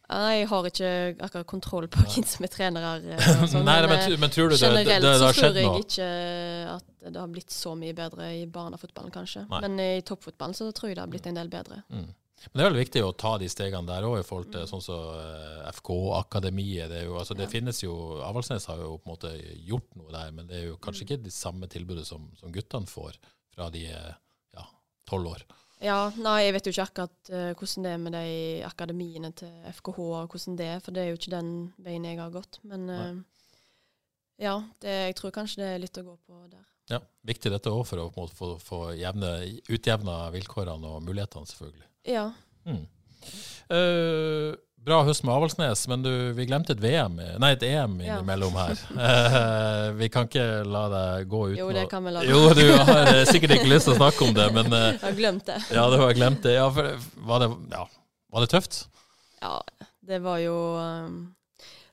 Jeg 0.06 0.48
har 0.52 0.68
ikke 0.70 0.90
akkurat 1.26 1.48
kontroll 1.50 1.88
på 1.90 2.02
hvem 2.04 2.26
som 2.30 2.46
er 2.46 2.52
trenere. 2.54 2.92
her. 2.94 3.48
sånn, 3.52 3.66
Nei, 3.66 3.78
men, 3.90 4.04
men, 4.20 4.28
eh, 4.28 4.34
tror 4.34 4.52
du 4.52 4.56
det, 4.56 4.60
det, 4.62 4.68
Generelt 4.68 4.90
det, 4.90 5.00
det 5.02 5.14
så 5.18 5.30
har 5.30 5.38
skjedd 5.40 5.58
tror 5.58 5.64
jeg 5.64 5.86
ikke 5.86 6.10
at 6.76 6.92
det 7.06 7.22
har 7.22 7.32
blitt 7.34 7.54
så 7.54 7.74
mye 7.78 7.96
bedre 7.98 8.30
i 8.38 8.44
barnefotballen, 8.50 9.14
kanskje. 9.14 9.48
Nei. 9.50 9.64
Men 9.66 9.82
i 9.82 10.04
toppfotballen 10.06 10.58
så 10.58 10.70
tror 10.78 10.92
jeg 10.92 11.00
det 11.00 11.06
har 11.06 11.14
blitt 11.14 11.30
en 11.30 11.42
del 11.42 11.50
bedre. 11.50 11.82
Mm. 11.90 12.08
Men 12.52 12.60
det 12.60 12.64
er 12.64 12.70
vel 12.70 12.82
viktig 12.84 13.02
å 13.02 13.14
ta 13.18 13.32
de 13.42 13.48
stegene 13.50 13.88
der 13.88 14.06
òg, 14.06 14.20
i 14.20 14.26
forhold 14.28 14.52
til 14.54 14.66
sånn 14.70 14.84
som 14.84 15.16
eh, 15.18 15.70
FK-akademiet. 15.72 16.92
Det, 16.92 17.04
jo, 17.08 17.16
altså, 17.18 17.34
det 17.38 17.48
finnes 17.50 17.80
jo 17.82 17.96
Avaldsnes 18.28 18.68
har 18.70 18.82
jo 18.84 18.98
på 19.00 19.10
en 19.10 19.14
måte 19.16 19.32
gjort 19.66 19.96
noe 19.98 20.12
der, 20.14 20.34
men 20.36 20.50
det 20.52 20.60
er 20.60 20.66
jo 20.68 20.76
Mm. 20.76 20.82
kanskje 20.84 21.06
ikke 21.08 21.24
det 21.24 21.34
samme 21.34 21.68
tilbudet 21.72 22.06
som, 22.06 22.28
som 22.38 22.52
guttene 22.54 22.92
får 22.92 23.18
fra 23.56 23.70
de 23.74 23.86
er 23.88 24.12
ja, 24.54 24.66
tolv 25.10 25.32
år. 25.32 25.46
Ja, 25.84 26.12
nei, 26.18 26.46
jeg 26.46 26.54
vet 26.56 26.68
jo 26.68 26.72
ikke 26.76 26.86
akkurat 26.90 27.32
uh, 27.32 27.54
hvordan 27.60 27.84
det 27.88 27.92
er 27.92 28.04
med 28.04 28.14
de 28.16 28.28
akademiene 28.68 29.32
til 29.36 29.52
FKH, 29.74 29.98
og 30.00 30.36
hvordan 30.36 30.56
det 30.60 30.70
er, 30.76 30.80
for 30.84 30.96
det 30.96 31.02
er 31.04 31.10
jo 31.10 31.18
ikke 31.20 31.34
den 31.34 31.50
veien 31.84 32.06
jeg 32.08 32.20
har 32.20 32.32
gått. 32.36 32.60
Men 32.64 32.86
uh, 32.90 33.18
ja, 34.40 34.56
det, 34.84 34.94
jeg 35.10 35.18
tror 35.20 35.36
kanskje 35.36 35.64
det 35.64 35.72
er 35.74 35.84
litt 35.84 36.00
å 36.00 36.06
gå 36.08 36.16
på 36.28 36.46
der. 36.52 36.64
Ja, 36.92 37.02
Viktig 37.26 37.52
dette 37.52 37.74
òg 37.74 37.84
for 37.90 37.98
å 38.04 38.08
på 38.14 38.22
en 38.22 38.28
måte, 38.28 38.38
få, 38.38 38.54
få 38.62 38.80
utjevna 39.74 40.18
vilkårene 40.36 40.96
og 40.96 41.04
mulighetene, 41.08 41.50
selvfølgelig. 41.50 41.88
Ja. 42.06 42.30
Mm. 42.66 42.86
Uh, 43.66 44.54
bra 44.86 45.00
høst 45.08 45.24
med 45.26 45.34
Avaldsnes, 45.34 45.82
men 45.90 46.04
du, 46.06 46.12
vi 46.38 46.46
glemte 46.46 46.76
et 46.76 46.82
VM, 46.82 47.18
Nei, 47.42 47.52
et 47.56 47.64
EM 47.66 47.96
innimellom 48.04 48.54
her. 48.60 48.82
Uh, 48.94 49.88
vi 50.00 50.10
kan 50.14 50.30
ikke 50.30 50.62
la 50.70 50.84
deg 50.94 51.30
gå 51.32 51.42
uten 51.50 51.62
Jo, 51.64 51.70
det 51.74 51.88
kan 51.90 52.06
vi 52.06 52.14
la 52.14 52.22
deg. 52.22 52.30
Jo, 52.30 52.54
du 52.54 52.68
har 52.92 53.10
eh, 53.10 53.24
sikkert 53.30 53.56
ikke 53.58 53.72
lyst 53.72 53.90
til 53.90 53.96
å 53.96 54.00
snakke 54.04 54.28
om 54.28 54.36
det, 54.38 54.46
men 54.54 54.70
uh, 54.70 54.92
Jeg 54.92 55.02
har 55.08 55.18
glemt 55.18 55.50
det. 55.50 55.58
Ja, 55.74 55.88
du 55.90 55.98
har 56.04 56.14
glemt 56.18 56.46
det. 56.46 56.54
Ja, 56.60 56.68
for, 56.76 56.92
var, 57.32 57.42
det 57.42 57.50
ja, 57.74 57.86
var 58.36 58.46
det 58.46 58.52
tøft? 58.54 58.84
Ja, 59.42 59.58
det 60.06 60.22
var 60.22 60.38
jo 60.44 60.56
um, 60.78 61.20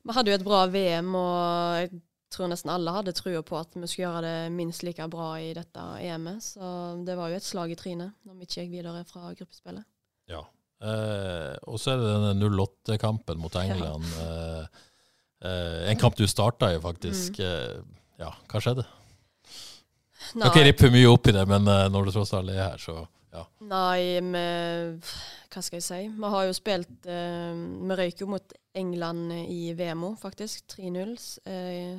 Vi 0.05 0.17
hadde 0.19 0.35
jo 0.35 0.41
et 0.43 0.45
bra 0.47 0.67
VM, 0.69 1.15
og 1.17 1.81
jeg 1.81 1.95
tror 2.33 2.53
nesten 2.53 2.73
alle 2.73 2.93
hadde 2.93 3.17
trua 3.17 3.41
på 3.45 3.57
at 3.57 3.73
vi 3.77 3.89
skulle 3.89 4.11
gjøre 4.11 4.23
det 4.27 4.53
minst 4.53 4.85
like 4.85 5.09
bra 5.13 5.33
i 5.41 5.53
dette 5.57 5.87
EM-et. 6.05 6.45
Så 6.45 6.77
det 7.09 7.17
var 7.17 7.33
jo 7.33 7.41
et 7.41 7.49
slag 7.49 7.73
i 7.73 7.81
trynet 7.81 8.13
når 8.29 8.37
vi 8.37 8.49
ikke 8.51 8.67
gikk 8.67 8.77
videre 8.77 9.05
fra 9.09 9.33
gruppespillet. 9.33 9.89
Ja. 10.33 10.43
Eh, 10.83 11.55
og 11.71 11.79
så 11.79 11.93
er 11.93 12.01
det 12.01 12.11
denne 12.11 12.51
08-kampen 12.51 13.39
mot 13.43 13.55
England. 13.61 14.09
Ja. 14.19 14.65
eh, 15.45 15.91
en 15.93 16.01
kamp 16.01 16.19
du 16.19 16.27
starta 16.31 16.73
i, 16.75 16.81
faktisk. 16.83 17.39
Mm. 17.39 17.47
Eh, 17.47 18.03
ja, 18.25 18.33
hva 18.51 18.63
skjedde? 18.63 18.87
Skal 20.33 20.49
ikke 20.49 20.67
rippe 20.69 20.93
mye 20.95 21.11
opp 21.11 21.29
i 21.29 21.35
det, 21.35 21.43
men 21.51 21.67
eh, 21.69 21.89
når 21.93 22.09
du 22.09 22.15
tross 22.15 22.33
alt 22.37 22.53
er 22.53 22.63
her, 22.63 22.81
så 22.83 23.03
ja. 23.33 23.47
Nei, 23.65 24.21
vi 24.21 24.41
Hva 25.53 25.61
skal 25.65 25.79
jeg 25.79 25.85
si? 25.87 26.01
Vi 26.13 26.31
har 26.35 26.45
jo 26.45 26.57
spilt 26.57 27.07
eh, 27.09 27.55
Vi 27.89 27.97
røyk 27.97 28.21
jo 28.21 28.29
mot 28.29 28.57
England 28.77 29.33
i 29.47 29.73
VMO, 29.77 30.15
faktisk. 30.21 30.67
3-0. 30.77 31.15
Eh, 31.49 31.97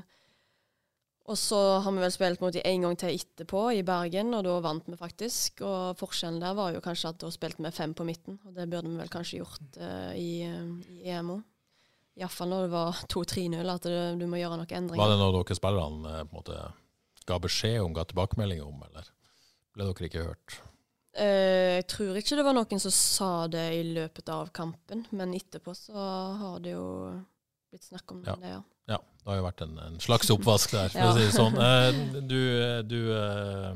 og 1.23 1.37
så 1.39 1.57
har 1.79 1.93
vi 1.95 2.01
vel 2.03 2.11
spilt 2.11 2.41
mot 2.43 2.51
dem 2.51 2.65
en 2.67 2.83
gang 2.83 2.97
til 2.99 3.15
etterpå, 3.15 3.61
i 3.77 3.83
Bergen, 3.87 4.33
og 4.35 4.43
da 4.43 4.57
vant 4.65 4.89
vi 4.91 4.97
faktisk. 4.99 5.61
Og 5.63 5.95
forskjellen 5.95 6.41
der 6.43 6.57
var 6.57 6.73
jo 6.75 6.81
kanskje 6.83 7.13
at 7.13 7.21
da 7.21 7.29
spilte 7.31 7.63
vi 7.63 7.71
fem 7.71 7.93
på 7.95 8.03
midten, 8.07 8.41
og 8.43 8.57
det 8.57 8.67
burde 8.67 8.91
vi 8.91 8.99
vel 8.99 9.11
kanskje 9.13 9.39
gjort 9.39 9.79
uh, 9.79 10.11
i, 10.19 10.43
eh, 10.43 10.99
i 10.99 11.15
EMO. 11.15 11.39
Iallfall 12.19 12.51
når 12.51 12.67
det 12.67 12.73
var 12.75 12.99
2-3-0, 13.07 13.71
at 13.71 13.87
det, 13.87 14.03
du 14.19 14.27
må 14.27 14.41
gjøre 14.41 14.59
noen 14.59 14.75
endringer. 14.81 14.99
Var 14.99 15.13
det 15.13 15.21
noe 15.21 15.33
dere 15.39 15.57
spillerne 15.57 16.11
eh, 16.11 16.27
på 16.27 16.35
en 16.35 16.41
måte 16.41 16.59
ga 17.23 17.39
beskjed 17.47 17.79
om, 17.85 17.95
ga 17.95 18.03
tilbakemelding 18.09 18.59
om, 18.67 18.83
eller 18.89 19.07
ble 19.73 19.87
dere 19.87 20.09
ikke 20.11 20.27
hørt? 20.27 20.59
Uh, 21.15 21.79
jeg 21.79 21.87
tror 21.93 22.19
ikke 22.19 22.35
det 22.35 22.45
var 22.49 22.57
noen 22.57 22.83
som 22.83 22.93
sa 22.99 23.33
det 23.47 23.67
i 23.79 23.83
løpet 23.95 24.27
av 24.33 24.51
kampen, 24.51 25.07
men 25.15 25.37
etterpå 25.39 25.71
så 25.77 26.09
har 26.41 26.59
det 26.59 26.75
jo 26.75 26.87
blitt 27.73 27.87
snakk 27.89 28.11
om 28.15 28.21
Ja. 28.27 28.35
det, 28.39 28.53
ja. 28.53 28.61
Ja, 28.93 28.97
det 28.99 29.29
har 29.31 29.37
jo 29.39 29.43
vært 29.47 29.61
en, 29.63 29.77
en 29.79 29.99
slags 30.03 30.29
oppvask 30.33 30.71
der, 30.75 30.89
for 30.91 31.09
å 31.09 31.13
si 31.17 31.25
det 31.25 31.33
sånn. 31.35 31.55
Eh, 31.55 31.99
du, 32.27 32.39
du, 32.89 32.97
eh, 33.15 33.69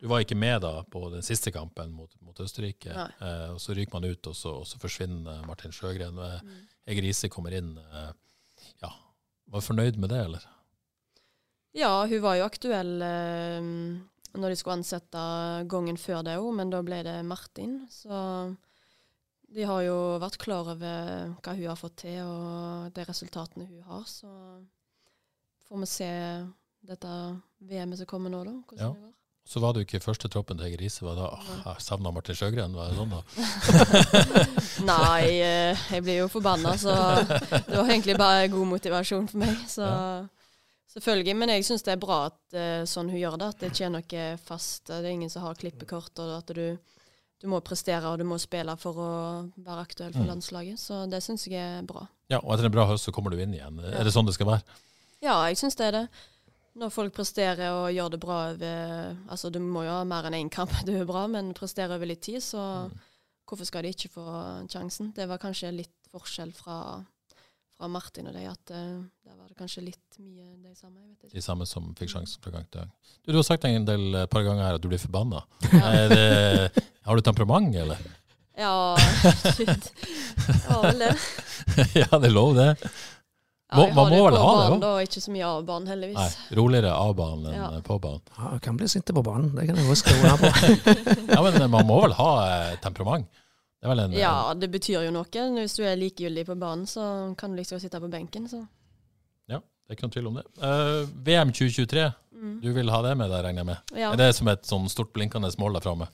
du 0.00 0.08
var 0.10 0.24
ikke 0.24 0.36
med 0.38 0.62
da 0.64 0.72
på 0.90 1.04
den 1.12 1.22
siste 1.26 1.52
kampen 1.54 1.92
mot, 1.94 2.10
mot 2.24 2.38
Østerrike. 2.42 2.90
Eh, 2.90 3.48
og 3.54 3.60
Så 3.62 3.76
ryker 3.78 3.94
man 3.98 4.08
ut, 4.10 4.26
og 4.26 4.34
så, 4.36 4.56
og 4.62 4.66
så 4.66 4.80
forsvinner 4.82 5.44
Martin 5.48 5.72
Sjøgren. 5.76 6.18
Eh, 6.18 6.40
Mm. 6.42 6.66
Ege 6.90 7.02
Riise 7.04 7.28
kommer 7.30 7.52
inn. 7.54 7.74
Eh, 7.78 8.08
ja. 8.82 8.88
Var 9.52 9.60
du 9.62 9.66
fornøyd 9.66 9.98
med 10.00 10.10
det, 10.10 10.24
eller? 10.24 10.46
Ja, 11.76 11.92
hun 12.10 12.22
var 12.24 12.34
jo 12.40 12.46
aktuell 12.48 12.96
eh, 13.06 13.60
når 14.34 14.48
de 14.50 14.56
skulle 14.58 14.78
ansette 14.80 15.22
gangen 15.70 15.98
før 16.00 16.24
det 16.26 16.34
òg, 16.40 16.48
men 16.58 16.72
da 16.72 16.80
ble 16.82 17.02
det 17.06 17.20
Martin. 17.28 17.76
Så 17.92 18.10
de 19.54 19.64
har 19.66 19.82
jo 19.82 19.96
vært 20.22 20.36
klar 20.38 20.68
over 20.74 21.34
hva 21.42 21.54
hun 21.56 21.66
har 21.66 21.78
fått 21.80 21.96
til, 22.04 22.20
og 22.22 22.92
de 22.94 23.04
resultatene 23.08 23.66
hun 23.66 23.82
har. 23.88 24.04
Så 24.06 24.30
får 25.68 25.80
vi 25.82 25.88
se 25.90 26.10
dette 26.90 27.14
VM-et 27.70 27.98
som 28.00 28.06
kommer 28.10 28.30
nå, 28.32 28.44
da. 28.46 28.52
Hvordan 28.68 28.84
Ja. 28.86 28.92
det 28.94 29.00
går. 29.06 29.16
Så 29.50 29.58
var 29.60 29.72
du 29.74 29.80
ikke 29.80 29.96
i 29.98 30.04
første 30.04 30.28
troppen 30.30 30.58
til 30.58 30.66
Hege 30.68 30.78
Riise. 30.78 31.02
Var 31.02 31.16
da 31.16 31.26
åh, 31.34 31.46
jeg 31.64 31.82
savna 31.82 32.10
Martin 32.14 32.36
Sjøgren? 32.38 32.74
Var 32.76 32.90
det 32.90 32.98
sånn, 33.00 33.10
da? 33.10 33.22
Nei, 34.92 35.24
eh, 35.42 35.80
jeg 35.96 36.04
blir 36.06 36.20
jo 36.20 36.28
forbanna, 36.30 36.76
så 36.78 36.94
det 37.26 37.74
var 37.74 37.88
egentlig 37.90 38.16
bare 38.20 38.46
god 38.52 38.68
motivasjon 38.76 39.26
for 39.32 39.42
meg. 39.42 39.56
Så 39.68 39.88
selvfølgelig. 40.94 41.34
Men 41.40 41.52
jeg 41.56 41.66
syns 41.66 41.82
det 41.86 41.96
er 41.96 42.02
bra 42.04 42.20
at 42.28 42.56
eh, 42.56 42.84
sånn 42.86 43.10
hun 43.10 43.18
gjør 43.20 43.38
det, 43.40 43.48
at 43.54 43.60
det 43.64 43.72
ikke 43.72 43.88
er 43.88 43.94
noe 43.96 44.24
fast. 44.44 44.86
Det 44.92 45.00
er 45.00 45.10
ingen 45.16 45.32
som 45.32 45.42
har 45.48 45.58
klippekort, 45.58 46.12
og 46.22 46.36
at 46.38 46.54
du, 46.54 46.64
du 47.40 47.46
må 47.48 47.60
prestere 47.64 48.04
og 48.10 48.18
du 48.20 48.24
må 48.28 48.36
spille 48.38 48.74
for 48.76 48.92
å 49.00 49.10
være 49.56 49.80
aktuell 49.86 50.12
for 50.12 50.22
Mm. 50.26 50.28
landslaget. 50.34 50.78
Så 50.78 51.08
det 51.10 51.22
syns 51.22 51.46
jeg 51.48 51.56
er 51.56 51.82
bra. 51.82 52.06
Ja, 52.28 52.38
og 52.42 52.52
etter 52.54 52.66
en 52.66 52.72
bra 52.72 52.86
høst 52.86 53.04
så 53.08 53.12
kommer 53.12 53.30
du 53.30 53.38
inn 53.40 53.54
igjen. 53.54 53.80
Er 53.80 54.04
det 54.04 54.12
sånn 54.12 54.26
det 54.26 54.34
skal 54.34 54.46
være? 54.46 54.62
Ja, 55.22 55.38
jeg 55.48 55.56
syns 55.56 55.74
det 55.76 55.86
er 55.88 55.92
det. 55.92 56.08
Når 56.76 56.90
folk 56.92 57.12
presterer 57.14 57.72
og 57.74 57.88
gjør 57.92 58.10
det 58.10 58.20
bra 58.20 58.36
over 58.52 59.16
Altså, 59.28 59.50
du 59.50 59.58
må 59.58 59.82
jo 59.84 59.90
ha 59.90 60.04
mer 60.04 60.22
enn 60.28 60.34
én 60.38 60.50
kamp 60.50 60.70
du 60.86 60.92
er 61.00 61.04
bra, 61.04 61.26
men 61.26 61.52
presterer 61.54 61.96
over 61.96 62.06
litt 62.06 62.20
tid, 62.22 62.40
så 62.40 62.90
hvorfor 63.48 63.66
skal 63.66 63.82
de 63.82 63.88
ikke 63.92 64.10
få 64.14 64.24
sjansen? 64.70 65.12
Det 65.14 65.26
var 65.28 65.38
kanskje 65.38 65.72
litt 65.74 65.90
forskjell 66.12 66.52
fra, 66.54 67.04
fra 67.80 67.88
Martin 67.88 68.28
og 68.28 68.34
de, 68.36 68.42
at 68.50 68.72
uh, 68.76 69.00
der 69.24 69.36
var 69.38 69.48
det 69.48 69.56
kanskje 69.56 69.82
litt 69.86 70.18
mye 70.20 70.50
de 70.60 70.74
samme. 70.76 71.00
Jeg 71.00 71.08
vet 71.08 71.30
ikke. 71.30 71.36
De 71.38 71.44
samme 71.44 71.66
som 71.68 71.86
fikk 71.96 72.12
sjansen 72.12 72.42
fra 72.44 72.52
gang 72.52 72.66
til 72.68 72.82
gang. 72.82 72.90
Du, 73.24 73.32
du 73.32 73.38
har 73.40 73.46
sagt 73.48 73.64
en 73.64 73.86
del 73.88 74.18
et 74.20 74.32
par 74.32 74.44
ganger 74.44 74.66
her 74.66 74.76
at 74.76 74.84
du 74.84 74.90
blir 74.92 75.00
forbanna. 75.00 75.40
Ja. 75.72 76.68
Har 77.08 77.16
du 77.16 77.24
temperament, 77.24 77.72
eller? 77.80 77.96
Ja, 78.60 78.74
shit. 79.56 79.88
Ja, 80.68 80.76
vel 80.84 81.00
det. 81.00 81.14
ja, 82.02 82.10
det 82.12 82.28
er 82.28 82.34
lov, 82.34 82.52
det. 82.58 82.74
Må- 83.72 83.86
ja, 83.86 83.94
man 83.94 84.10
må 84.10 84.18
det 84.18 84.22
vel 84.26 84.36
ha 84.42 84.50
det, 84.58 84.68
da? 84.68 84.78
da, 84.82 84.90
ikke 85.06 85.20
så 85.22 85.32
mye 85.32 85.46
av 85.48 85.60
banen, 85.64 85.88
heldigvis. 85.88 86.18
Nei, 86.18 86.56
roligere 86.58 86.90
av 86.92 87.12
banen 87.16 87.48
enn 87.52 87.56
Ja. 87.56 87.68
på 87.86 87.96
banen. 88.02 88.24
Ja, 88.36 88.50
kan 88.60 88.76
bli 88.76 88.88
sinte 88.90 89.14
på 89.16 89.22
banen, 89.24 89.52
det 89.56 89.68
kan 89.70 89.78
jeg 89.78 89.86
også 89.86 90.02
skrive 90.02 90.32
under 90.34 90.42
på. 90.42 91.30
Ja, 91.30 91.40
men 91.46 91.70
man 91.72 91.86
må 91.88 92.00
vel 92.04 92.16
ha 92.18 92.30
eh, 92.50 92.72
temperament? 92.84 93.30
Det 93.80 93.86
er 93.88 93.94
vel 93.94 94.00
en 94.04 94.12
Ja, 94.12 94.32
det 94.54 94.68
betyr 94.70 95.06
jo 95.06 95.10
noe. 95.14 95.24
Hvis 95.56 95.76
du 95.78 95.82
er 95.88 95.96
likegyldig 95.96 96.44
på 96.46 96.56
banen, 96.60 96.86
så 96.86 97.34
kan 97.38 97.50
du 97.54 97.56
liksom 97.62 97.80
sitte 97.80 98.00
på 98.00 98.10
benken. 98.12 98.46
Så. 98.48 98.60
Ja, 99.48 99.58
det 99.60 99.88
er 99.88 99.96
ikke 99.96 100.04
noen 100.08 100.12
tvil 100.18 100.26
om 100.28 100.34
det. 100.40 100.44
Uh, 100.60 101.06
VM 101.24 101.52
2023, 101.52 102.10
Mm. 102.40 102.60
du 102.62 102.72
vil 102.72 102.88
ha 102.88 103.02
det 103.02 103.16
med 103.18 103.28
deg, 103.28 103.42
regner 103.44 103.60
jeg 103.60 103.66
med? 103.68 103.90
Ja. 104.00 104.12
Er 104.12 104.16
det 104.16 104.34
som 104.34 104.48
et 104.48 104.62
sånn 104.64 104.86
stort 104.88 105.10
blinkende 105.12 105.50
mål 105.60 105.74
der 105.76 105.80
framme? 105.84 106.06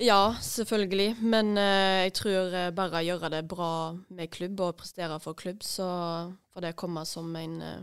Ja, 0.00 0.32
selvfølgelig. 0.40 1.16
Men 1.20 1.50
uh, 1.58 2.04
jeg 2.06 2.14
tror 2.16 2.54
eh, 2.54 2.70
bare 2.70 3.00
å 3.02 3.04
gjøre 3.04 3.30
det 3.34 3.42
bra 3.50 3.72
med 4.08 4.30
klubb 4.30 4.60
og 4.64 4.76
prestere 4.78 5.18
for 5.20 5.34
klubb, 5.34 5.60
så 5.66 5.88
får 6.54 6.60
det 6.68 6.76
komme 6.76 7.04
som 7.04 7.34
en 7.36 7.58
uh, 7.60 7.82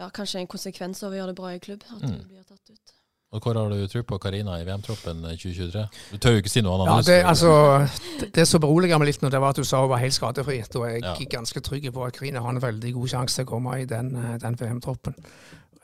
ja, 0.00 0.08
kanskje 0.10 0.40
en 0.42 0.50
konsekvens 0.50 1.02
av 1.06 1.12
å 1.14 1.20
gjøre 1.20 1.34
det 1.34 1.38
bra 1.38 1.52
i 1.54 1.60
klubb. 1.62 1.84
At 1.90 2.02
Mm. 2.02 2.18
du 2.18 2.24
blir 2.32 2.42
tatt 2.48 2.70
ut. 2.70 2.95
Og 3.34 3.42
hvor 3.42 3.56
har 3.58 3.68
du 3.68 3.86
tro 3.90 4.02
på 4.06 4.18
Karina 4.22 4.54
i 4.60 4.64
VM-troppen 4.64 5.24
2023? 5.26 5.80
Du 6.12 6.18
tør 6.22 6.36
jo 6.36 6.42
ikke 6.44 6.52
si 6.52 6.60
noe 6.62 6.76
annet. 6.78 7.08
Ja, 7.10 7.22
det, 7.26 7.36
så- 7.38 7.50
altså, 7.82 8.28
det, 8.36 8.46
som 8.48 8.60
beroliger 8.62 8.98
meg 8.98 9.06
litt 9.10 9.20
nå, 9.22 9.28
det 9.30 9.40
var 9.42 9.50
at 9.50 9.56
du 9.56 9.64
sa 9.64 9.80
hun 9.82 9.90
var 9.90 9.98
helt 9.98 10.14
skadefri. 10.14 10.62
Da 10.72 10.78
er 10.86 10.90
jeg 10.94 11.02
Ja. 11.02 11.14
ganske 11.38 11.60
trygg 11.60 11.92
på 11.92 12.06
at 12.06 12.12
Karina 12.16 12.40
har 12.40 12.50
en 12.50 12.60
veldig 12.62 12.92
god 12.94 13.08
sjanse 13.08 13.34
til 13.36 13.44
å 13.44 13.48
komme 13.48 13.80
i 13.82 13.84
den, 13.84 14.14
eh, 14.16 14.38
den 14.38 14.54
VM-troppen. 14.56 15.14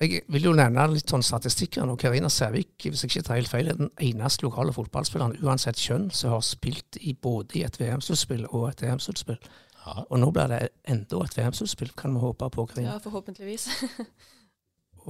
Jeg 0.01 0.23
vil 0.29 0.43
jo 0.43 0.53
nevne 0.53 0.87
litt 0.95 1.07
sånn 1.11 1.23
statistikker 1.23 1.85
nå. 1.87 1.97
Karina 1.99 2.29
Sævik, 2.29 2.79
hvis 2.79 3.03
jeg 3.03 3.11
ikke 3.11 3.23
tar 3.27 3.35
helt 3.37 3.49
feil, 3.49 3.69
er 3.69 3.75
den 3.75 3.91
eneste 4.01 4.43
lokale 4.43 4.73
fotballspilleren 4.73 5.37
uansett 5.43 5.77
kjønn 5.77 6.11
som 6.13 6.31
har 6.31 6.41
spilt 6.41 6.97
i 7.01 7.13
både 7.15 7.57
i 7.57 7.65
et 7.65 7.77
VM-sluttspill 7.79 8.47
og 8.53 8.69
et 8.71 8.83
EM-sluttspill. 8.83 9.39
Ja. 9.87 10.03
Og 10.11 10.19
nå 10.19 10.33
blir 10.33 10.49
det 10.49 10.69
enda 10.89 11.23
et 11.25 11.35
VM-sluttspill, 11.37 11.91
kan 11.97 12.15
vi 12.15 12.21
håpe 12.21 12.51
på, 12.51 12.67
Karina. 12.69 12.93
Ja, 12.93 12.99
forhåpentligvis. 12.99 13.69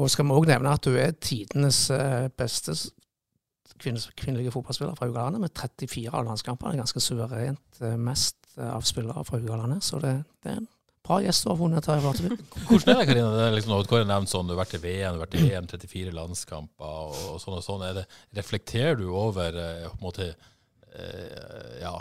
Og 0.01 0.11
skal 0.13 0.27
vi 0.29 0.37
òg 0.37 0.49
nevne 0.49 0.73
at 0.73 0.87
du 0.87 0.95
er 0.97 1.15
tidenes 1.21 1.85
eh, 1.93 2.29
beste 2.39 2.75
kvinnelige 3.83 4.53
fotballspiller 4.55 4.95
fra 4.95 5.09
Haugalandet, 5.09 5.43
med 5.43 5.53
34 5.59 6.13
av 6.13 6.29
landskampene. 6.29 6.79
Ganske 6.79 7.03
suverent 7.03 7.83
eh, 7.83 7.99
mest 7.99 8.39
eh, 8.57 8.69
av 8.69 8.87
spillere 8.89 9.25
fra 9.29 9.41
Haugalandet. 9.41 9.85
Så 9.85 10.01
det, 10.03 10.15
det 10.45 10.55
er 10.55 10.63
en 10.63 10.69
bra 11.03 11.19
gjest 11.25 11.45
du 11.45 11.51
har 11.51 11.59
vunnet. 11.61 11.89
i 11.91 12.05
Barteby. 12.05 12.39
Hvordan 12.69 12.95
er 12.95 13.03
det, 13.03 13.09
Karina? 13.11 13.35
Det 13.37 13.45
er 13.49 13.57
liksom, 13.59 13.75
når 13.75 13.91
Kåre 13.91 14.09
nevner 14.09 14.33
sånn, 14.33 14.49
du 14.49 14.55
har 14.55 14.63
vært 14.63 14.79
i 14.79 14.83
VM, 14.87 15.19
du 15.19 15.21
har 15.21 15.27
vært 15.27 15.39
i 15.41 15.51
EM, 15.51 15.69
34 15.75 16.17
landskamper 16.21 16.97
og, 17.11 17.21
og 17.35 17.43
sånn 17.43 17.59
og 17.59 17.67
sånn. 17.67 17.85
Er 17.91 18.01
det, 18.01 18.07
reflekterer 18.39 19.01
du 19.03 19.09
over 19.11 19.59
på 19.59 19.97
en 19.99 20.07
måte, 20.07 20.33
ja, 21.81 21.97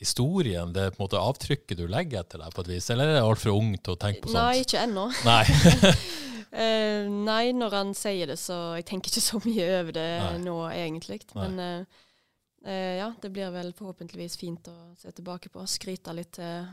historien, 0.00 0.72
det 0.74 0.90
på 0.92 1.00
en 1.00 1.06
måte 1.06 1.20
avtrykket 1.22 1.78
du 1.78 1.86
legger 1.88 2.20
etter 2.20 2.42
deg 2.42 2.52
på 2.52 2.64
et 2.64 2.72
vis, 2.74 2.90
eller 2.92 3.08
er 3.08 3.18
det 3.18 3.24
altfor 3.24 3.56
ung 3.56 3.72
til 3.78 3.94
å 3.94 4.00
tenke 4.00 4.26
på 4.26 4.32
sånt? 4.32 4.42
Nei, 4.42 4.64
ikke 4.66 4.82
ennå. 4.84 5.06
Nei. 5.24 5.94
Eh, 6.56 7.04
nei, 7.12 7.50
når 7.52 7.74
han 7.76 7.90
sier 7.96 8.30
det, 8.30 8.38
så 8.40 8.56
jeg 8.78 8.86
tenker 8.88 9.12
ikke 9.12 9.24
så 9.30 9.40
mye 9.44 9.66
over 9.82 9.92
det 9.96 10.06
Nei. 10.22 10.38
nå, 10.46 10.56
egentlig. 10.72 11.18
Nei. 11.34 11.48
Men 11.50 11.60
uh, 11.60 12.02
uh, 12.64 12.94
ja, 13.02 13.10
det 13.20 13.30
blir 13.34 13.50
vel 13.52 13.72
forhåpentligvis 13.76 14.38
fint 14.40 14.70
å 14.72 14.76
se 14.96 15.12
tilbake 15.12 15.50
på. 15.52 15.64
Skryte 15.68 16.14
litt 16.16 16.32
til 16.38 16.64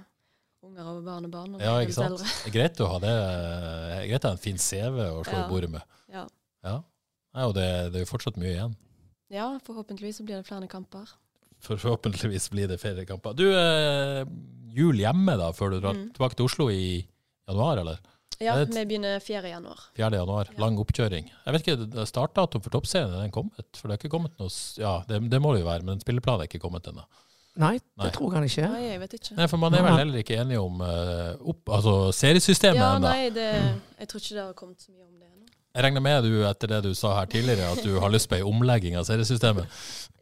unger 0.63 0.87
og 0.93 1.01
barnebarn. 1.03 1.57
Og 1.57 1.65
Ja, 1.65 1.73
ikke 1.83 1.97
sant? 1.97 2.21
Det 2.23 2.47
er 2.47 2.55
greit 2.55 2.79
å 2.79 2.87
ha 2.93 2.99
det, 3.03 3.15
greit 4.07 4.23
å 4.23 4.31
ha 4.31 4.37
en 4.37 4.43
fin 4.45 4.57
CV 4.61 5.01
å 5.09 5.23
slå 5.27 5.35
Ja. 5.35 5.43
i 5.43 5.49
bordet 5.51 5.69
med. 5.73 5.83
Ja. 6.13 6.23
Ja. 6.63 6.77
Nei, 7.35 7.43
og 7.49 7.53
det, 7.57 7.67
det 7.91 7.99
er 7.99 8.05
jo 8.05 8.11
fortsatt 8.13 8.37
mye 8.39 8.53
igjen. 8.53 8.77
ja, 9.33 9.49
forhåpentligvis 9.65 10.21
så 10.21 10.23
blir 10.23 10.37
det 10.39 10.47
flere 10.47 10.67
kamper. 10.71 11.09
Forhåpentligvis 11.63 12.47
blir 12.53 12.67
det 12.71 12.77
flere 12.79 13.03
kamper. 13.09 13.33
Du, 13.39 13.43
jul 14.75 14.99
hjemme 14.99 15.35
da, 15.39 15.51
før 15.55 15.73
du 15.75 15.79
drar 15.83 15.95
Mm. 15.97 16.09
tilbake 16.13 16.35
til 16.39 16.45
Oslo 16.45 16.69
i 16.71 17.05
januar, 17.47 17.77
eller? 17.83 17.99
Ja, 18.41 18.55
Er 18.61 18.65
vi 18.65 18.85
begynner 18.85 19.19
4. 19.19 19.41
januar. 19.51 19.79
4. 19.97 20.09
januar. 20.17 20.49
Ja. 20.53 20.59
Lang 20.63 20.79
oppkjøring. 20.81 21.27
Jeg 21.45 21.53
vet 21.55 21.67
ikke, 21.67 21.89
er 22.01 22.07
Startdato 22.09 22.59
for 22.63 22.73
toppserien, 22.73 23.13
er 23.13 23.25
den 23.27 23.31
kommet? 23.35 23.67
For 23.77 23.87
det 23.87 23.97
har 23.97 24.01
ikke 24.01 24.13
kommet 24.15 24.33
noe 24.41 24.49
Ja, 24.79 24.95
det, 25.09 25.19
det 25.31 25.41
må 25.43 25.53
det 25.53 25.61
jo 25.63 25.69
være, 25.69 25.85
men 25.87 26.01
spilleplanen 26.03 26.45
er 26.45 26.49
ikke 26.51 26.63
kommet 26.63 26.87
ennå. 26.89 27.05
Nei, 27.53 27.75
Nei. 27.77 28.07
det 28.07 28.13
tror 28.15 28.31
jeg 28.31 28.39
han 28.39 28.47
ikke 28.49 28.63
er. 28.65 28.71
Nei, 28.73 28.85
jeg 28.87 28.99
vet 29.03 29.11
ikke. 29.19 29.35
Nei, 29.37 29.45
for 29.51 29.61
man 29.61 29.75
er 29.77 29.83
vel 29.85 29.99
heller 29.99 30.23
ikke 30.23 30.39
enige 30.41 30.61
om 30.63 30.79
uh, 30.81 31.35
opp, 31.53 31.69
altså 31.77 31.93
seriesystemet 32.17 32.81
Ja, 32.81 32.95
ennå. 32.97 33.11
nei, 33.11 33.29
det, 33.35 33.45
jeg 33.99 34.09
tror 34.09 34.23
ikke 34.23 34.33
det 34.39 34.41
har 34.47 34.55
kommet 34.57 34.81
så 34.81 34.89
mye 34.89 35.05
om 35.05 35.19
det. 35.19 35.29
Jeg 35.73 35.87
regner 35.87 36.03
med 36.05 36.25
du, 36.27 36.33
etter 36.45 36.69
det 36.69 36.79
du 36.85 36.91
sa 36.93 37.15
her 37.17 37.29
tidligere, 37.31 37.71
at 37.73 37.79
du 37.81 37.95
har 37.97 38.11
lyst 38.13 38.27
på 38.29 38.35
ei 38.37 38.43
omlegging 38.45 38.93
av 38.99 39.07
seriesystemet? 39.07 39.65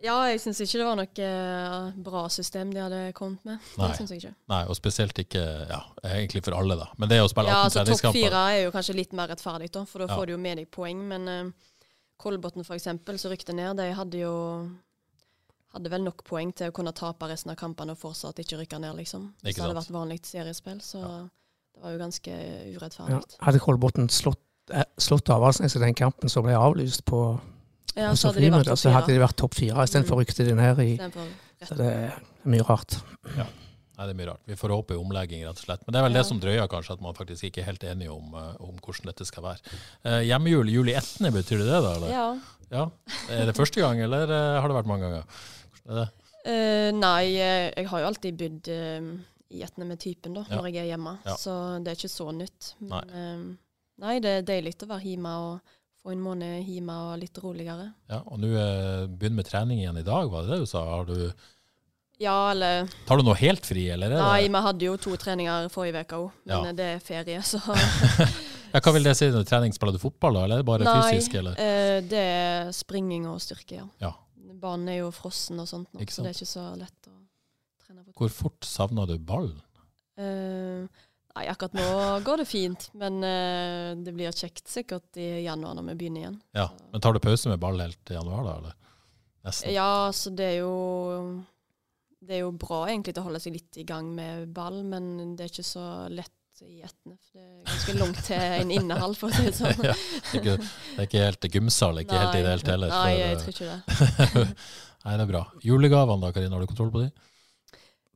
Ja, 0.01 0.15
jeg 0.31 0.39
syns 0.39 0.61
ikke 0.63 0.79
det 0.79 0.85
var 0.87 0.95
noe 0.95 1.25
eh, 1.27 1.89
bra 2.05 2.21
system 2.31 2.69
de 2.71 2.79
hadde 2.79 2.99
kommet 3.17 3.43
med. 3.45 3.65
Nei. 3.75 3.89
Det 3.91 3.97
syns 3.99 4.13
jeg 4.13 4.21
ikke. 4.21 4.31
Nei, 4.53 4.61
og 4.71 4.77
spesielt 4.79 5.19
ikke 5.25 5.41
Ja, 5.67 5.81
egentlig 6.07 6.45
for 6.45 6.55
alle, 6.55 6.77
da. 6.79 6.87
Men 6.95 7.11
det 7.11 7.19
å 7.19 7.27
spille 7.27 7.51
Ja, 7.51 7.65
altså 7.67 7.83
Topp 7.83 8.15
fire 8.15 8.45
er 8.53 8.61
jo 8.63 8.71
kanskje 8.71 8.95
litt 8.95 9.11
mer 9.17 9.27
rettferdig, 9.33 9.67
da, 9.75 9.83
for 9.83 10.05
da 10.05 10.07
Ja. 10.07 10.15
får 10.15 10.31
du 10.31 10.33
jo 10.37 10.39
med 10.41 10.57
deg 10.61 10.69
poeng. 10.71 11.03
Men 11.11 11.27
uh, 11.27 11.73
Kolbotn 12.17 12.63
for 12.63 12.79
eksempel, 12.79 13.19
som 13.19 13.33
rykte 13.35 13.51
ned, 13.53 13.75
de 13.77 13.89
hadde 13.97 14.23
jo 14.23 14.33
hadde 15.75 15.91
vel 15.91 16.03
nok 16.03 16.23
poeng 16.27 16.51
til 16.55 16.71
å 16.71 16.75
kunne 16.75 16.91
tape 16.95 17.27
resten 17.27 17.51
av 17.51 17.59
kampene 17.59 17.91
og 17.91 17.99
fortsatt 17.99 18.39
ikke 18.43 18.57
rykke 18.63 18.79
ned, 18.79 18.95
liksom. 19.03 19.33
Hvis 19.43 19.55
det 19.55 19.63
hadde 19.63 19.77
vært 19.77 19.93
vanlig 19.95 20.17
seriespill. 20.27 20.79
Så 20.83 20.99
det 21.03 21.83
var 21.83 21.91
jo 21.91 21.99
ganske 22.01 22.39
Ja. 23.11 23.19
Hadde 23.43 23.59
Kolbotn 23.59 24.09
slått, 24.11 24.39
slått 24.97 25.29
Avaldsnes 25.29 25.75
i 25.75 25.79
den 25.79 25.93
kampen 25.97 26.29
som 26.29 26.43
ble 26.45 26.53
avlyst 26.57 27.03
på, 27.05 27.39
Ja, 27.95 28.11
på 28.11 28.15
så 28.17 28.31
hadde 28.31 28.63
topp 28.63 28.77
så 28.79 28.91
hadde 28.93 29.05
fire. 29.07 29.17
de 29.17 29.25
vært 29.25 29.35
topp 29.37 29.53
fire. 29.55 29.83
Istedenfor 29.83 30.21
rykte 30.21 30.45
de 30.47 30.53
ned 30.55 30.79
i 30.79 30.97
Så 31.65 31.75
det 31.77 31.85
er 31.91 32.21
mye 32.45 32.63
rart. 32.63 32.95
Nei, 33.35 34.07
det 34.07 34.13
er 34.15 34.17
mye 34.17 34.29
rart. 34.31 34.41
Vi 34.47 34.55
får 34.55 34.69
håpe 34.73 34.95
i 34.95 34.97
omlegging, 34.97 35.43
rett 35.45 35.59
og 35.59 35.65
slett. 35.65 35.81
Men 35.85 35.93
det 35.93 35.99
er 35.99 36.03
vel 36.07 36.13
Ja. 36.13 36.17
det 36.21 36.25
som 36.25 36.39
drøyer, 36.39 36.67
kanskje, 36.67 36.93
at 36.93 37.01
man 37.01 37.13
faktisk 37.13 37.43
ikke 37.43 37.59
er 37.61 37.65
helt 37.65 37.83
enig 37.83 38.09
om, 38.09 38.33
eh, 38.33 38.55
om 38.59 38.75
hvordan 38.81 39.05
dette 39.11 39.25
skal 39.25 39.43
være. 39.43 39.59
Eh, 40.05 40.21
hjemmejul, 40.25 40.69
juli 40.71 40.93
18., 40.95 41.29
betyr 41.31 41.57
det 41.59 41.67
det, 41.67 41.81
da? 41.83 41.91
Eller? 41.95 42.09
Ja. 42.09 42.39
Ja. 42.71 42.85
Er 43.29 43.45
det 43.45 43.55
første 43.55 43.81
gang, 43.81 43.99
eller 44.01 44.23
eh, 44.23 44.61
har 44.61 44.67
det 44.67 44.75
vært 44.75 44.87
mange 44.87 45.01
ganger? 45.05 45.23
Hvordan 45.85 45.97
er 45.97 46.05
det? 46.05 46.09
Uh, 46.43 46.91
nei, 46.97 47.25
eh, 47.37 47.71
jeg 47.77 47.87
har 47.89 47.99
jo 47.99 48.05
alltid 48.07 48.37
bodd 48.37 48.67
uh, 48.73 49.19
i 49.51 49.61
Etne 49.61 49.85
med 49.85 49.99
typen 49.99 50.33
da, 50.33 50.45
Ja. 50.49 50.55
når 50.57 50.71
jeg 50.73 50.77
er 50.77 50.97
hjemme, 50.97 51.19
Ja. 51.25 51.35
så 51.35 51.83
det 51.83 51.91
er 51.91 51.95
ikke 51.99 52.09
så 52.09 52.31
nytt. 52.33 52.73
Men 52.79 52.89
Nei. 52.89 53.01
nei, 53.13 53.57
nei 53.99 54.19
det 54.23 54.29
er 54.39 54.41
deilig 54.47 54.75
å 54.83 54.87
være 54.87 55.03
hjemme 55.11 55.31
og 55.37 55.59
få 56.01 56.11
en 56.15 56.21
måned 56.23 56.63
hjemme 56.65 56.93
og 57.11 57.19
litt 57.21 57.37
roligere. 57.43 57.93
Ja, 58.09 58.21
og 58.25 58.39
nå 58.41 58.47
eh, 58.57 59.07
begynner 59.07 59.35
med 59.43 59.45
trening 59.45 59.79
igjen 59.83 59.97
i 60.01 60.03
dag, 60.07 60.29
var 60.31 60.43
det 60.47 60.55
det 60.55 60.59
du 60.63 60.65
sa? 60.65 60.81
Har 60.89 61.05
du, 61.05 61.31
Ja, 62.21 62.51
eller 62.51 62.87
tar 63.05 63.17
du 63.17 63.23
noe 63.25 63.35
helt 63.37 63.65
fri, 63.65 63.87
eller? 63.93 64.11
Er 64.15 64.21
Nei, 64.21 64.47
vi 64.47 64.61
hadde 64.65 64.85
jo 64.85 64.95
to 64.97 65.15
treninger 65.17 65.69
forrige 65.73 66.01
uke 66.05 66.15
òg, 66.23 66.31
men 66.45 66.55
Ja. 66.55 66.63
eh, 66.69 66.73
det 66.73 66.87
er 66.95 66.99
ferie, 67.05 67.41
så 67.45 67.61
ja, 68.73 68.79
hva 68.79 68.93
vil 68.93 69.03
det 69.03 69.15
si? 69.17 69.29
når 69.33 69.45
Trening 69.49 69.73
spiller 69.73 69.93
du 69.93 70.01
fotball, 70.01 70.33
da, 70.39 70.43
eller 70.47 70.55
er 70.59 70.63
det 70.63 70.69
bare 70.71 70.85
Nei, 70.89 70.97
fysisk? 71.11 71.35
Eller? 71.41 71.57
eh, 71.61 72.01
det 72.01 72.25
er 72.25 72.71
springing 72.73 73.27
og 73.29 73.39
styrke, 73.41 73.81
ja. 73.83 73.87
Ja. 74.01 74.13
Banen 74.61 74.89
er 74.93 74.99
jo 75.03 75.11
frossen 75.13 75.57
og 75.61 75.67
sånt 75.69 75.89
nå, 75.93 76.01
så 76.09 76.21
det 76.25 76.29
er 76.33 76.37
ikke 76.37 76.49
så 76.49 76.65
lett 76.77 77.07
å 77.09 77.15
trene 77.85 78.03
på. 78.05 78.11
Hvor 78.17 78.29
fort 78.29 78.65
savner 78.65 79.07
du 79.09 79.15
ballen? 79.17 79.57
Eh, 80.21 80.85
Nei, 81.31 81.45
akkurat 81.47 81.75
nå 81.77 81.87
går 82.25 82.41
det 82.41 82.47
fint, 82.49 82.89
men 82.99 83.21
uh, 83.23 83.93
det 83.95 84.11
blir 84.15 84.35
kjekt 84.35 84.67
sikkert 84.67 85.15
i 85.21 85.45
januar 85.45 85.77
når 85.77 85.91
vi 85.91 85.97
begynner 86.01 86.25
igjen. 86.25 86.37
Ja, 86.57 86.67
Men 86.91 87.03
tar 87.03 87.15
du 87.15 87.21
pause 87.23 87.51
med 87.51 87.61
ball 87.61 87.79
helt 87.79 87.99
til 88.03 88.19
januar, 88.19 88.43
da? 88.47 88.57
eller? 88.59 88.77
Nesten. 89.47 89.71
Ja, 89.73 90.11
så 90.13 90.29
det 90.37 90.51
er 90.51 90.57
jo 90.59 90.73
Det 92.21 92.35
er 92.35 92.43
jo 92.43 92.51
bra 92.53 92.83
egentlig 92.91 93.15
til 93.15 93.23
å 93.23 93.29
holde 93.29 93.39
seg 93.41 93.55
litt 93.55 93.79
i 93.81 93.85
gang 93.87 94.11
med 94.13 94.51
ball, 94.53 94.83
men 94.85 95.33
det 95.33 95.47
er 95.47 95.53
ikke 95.55 95.65
så 95.65 95.85
lett 96.13 96.35
i 96.61 96.83
Etne. 96.85 97.15
for 97.15 97.39
Det 97.39 97.41
er 97.41 97.71
ganske 97.71 97.95
langt 97.97 98.19
til 98.27 98.43
en 98.61 98.73
innehall, 98.75 99.15
for 99.17 99.31
å 99.31 99.33
si 99.33 99.47
det 99.47 99.55
sånn. 99.57 99.81
Ja, 99.87 99.95
det, 99.95 100.35
er 100.35 100.43
ikke, 100.43 100.57
det 100.59 100.99
er 100.99 101.07
ikke 101.07 101.25
helt 101.25 101.47
gymsal, 101.55 102.03
ikke 102.03 102.21
helt 102.21 102.37
ideelt 102.37 102.69
heller. 102.69 102.93
Nei, 102.93 103.15
jeg 103.17 103.33
eh, 103.33 103.41
tror 103.41 103.55
ikke 103.55 103.71
det. 103.71 104.45
Nei, 105.05 105.15
det 105.15 105.25
er 105.25 105.31
bra. 105.31 105.41
Julegavene 105.65 106.21
da, 106.21 106.29
Karina, 106.35 106.53
har 106.53 106.61
du 106.61 106.69
kontroll 106.69 106.93
på 106.93 107.01
de? 107.01 107.09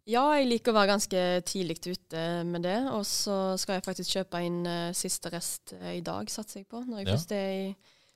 Ja, 0.05 0.21
jeg 0.37 0.45
liker 0.51 0.69
å 0.69 0.75
være 0.77 0.91
ganske 0.93 1.21
tidlig 1.49 1.79
ute 1.87 2.23
med 2.45 2.61
det. 2.67 2.77
Og 2.93 3.01
så 3.09 3.55
skal 3.57 3.79
jeg 3.79 3.85
faktisk 3.87 4.11
kjøpe 4.19 4.41
inn 4.45 4.61
uh, 4.69 4.91
siste 4.93 5.31
rest 5.33 5.73
uh, 5.79 5.89
i 5.95 6.01
dag, 6.05 6.29
satser 6.29 6.61
jeg 6.61 6.67
på. 6.69 6.83
Når 6.85 7.01
jeg 7.01 7.07
Ja. 7.07 7.15
først 7.15 7.31
er 7.33 7.49
i 7.55 7.75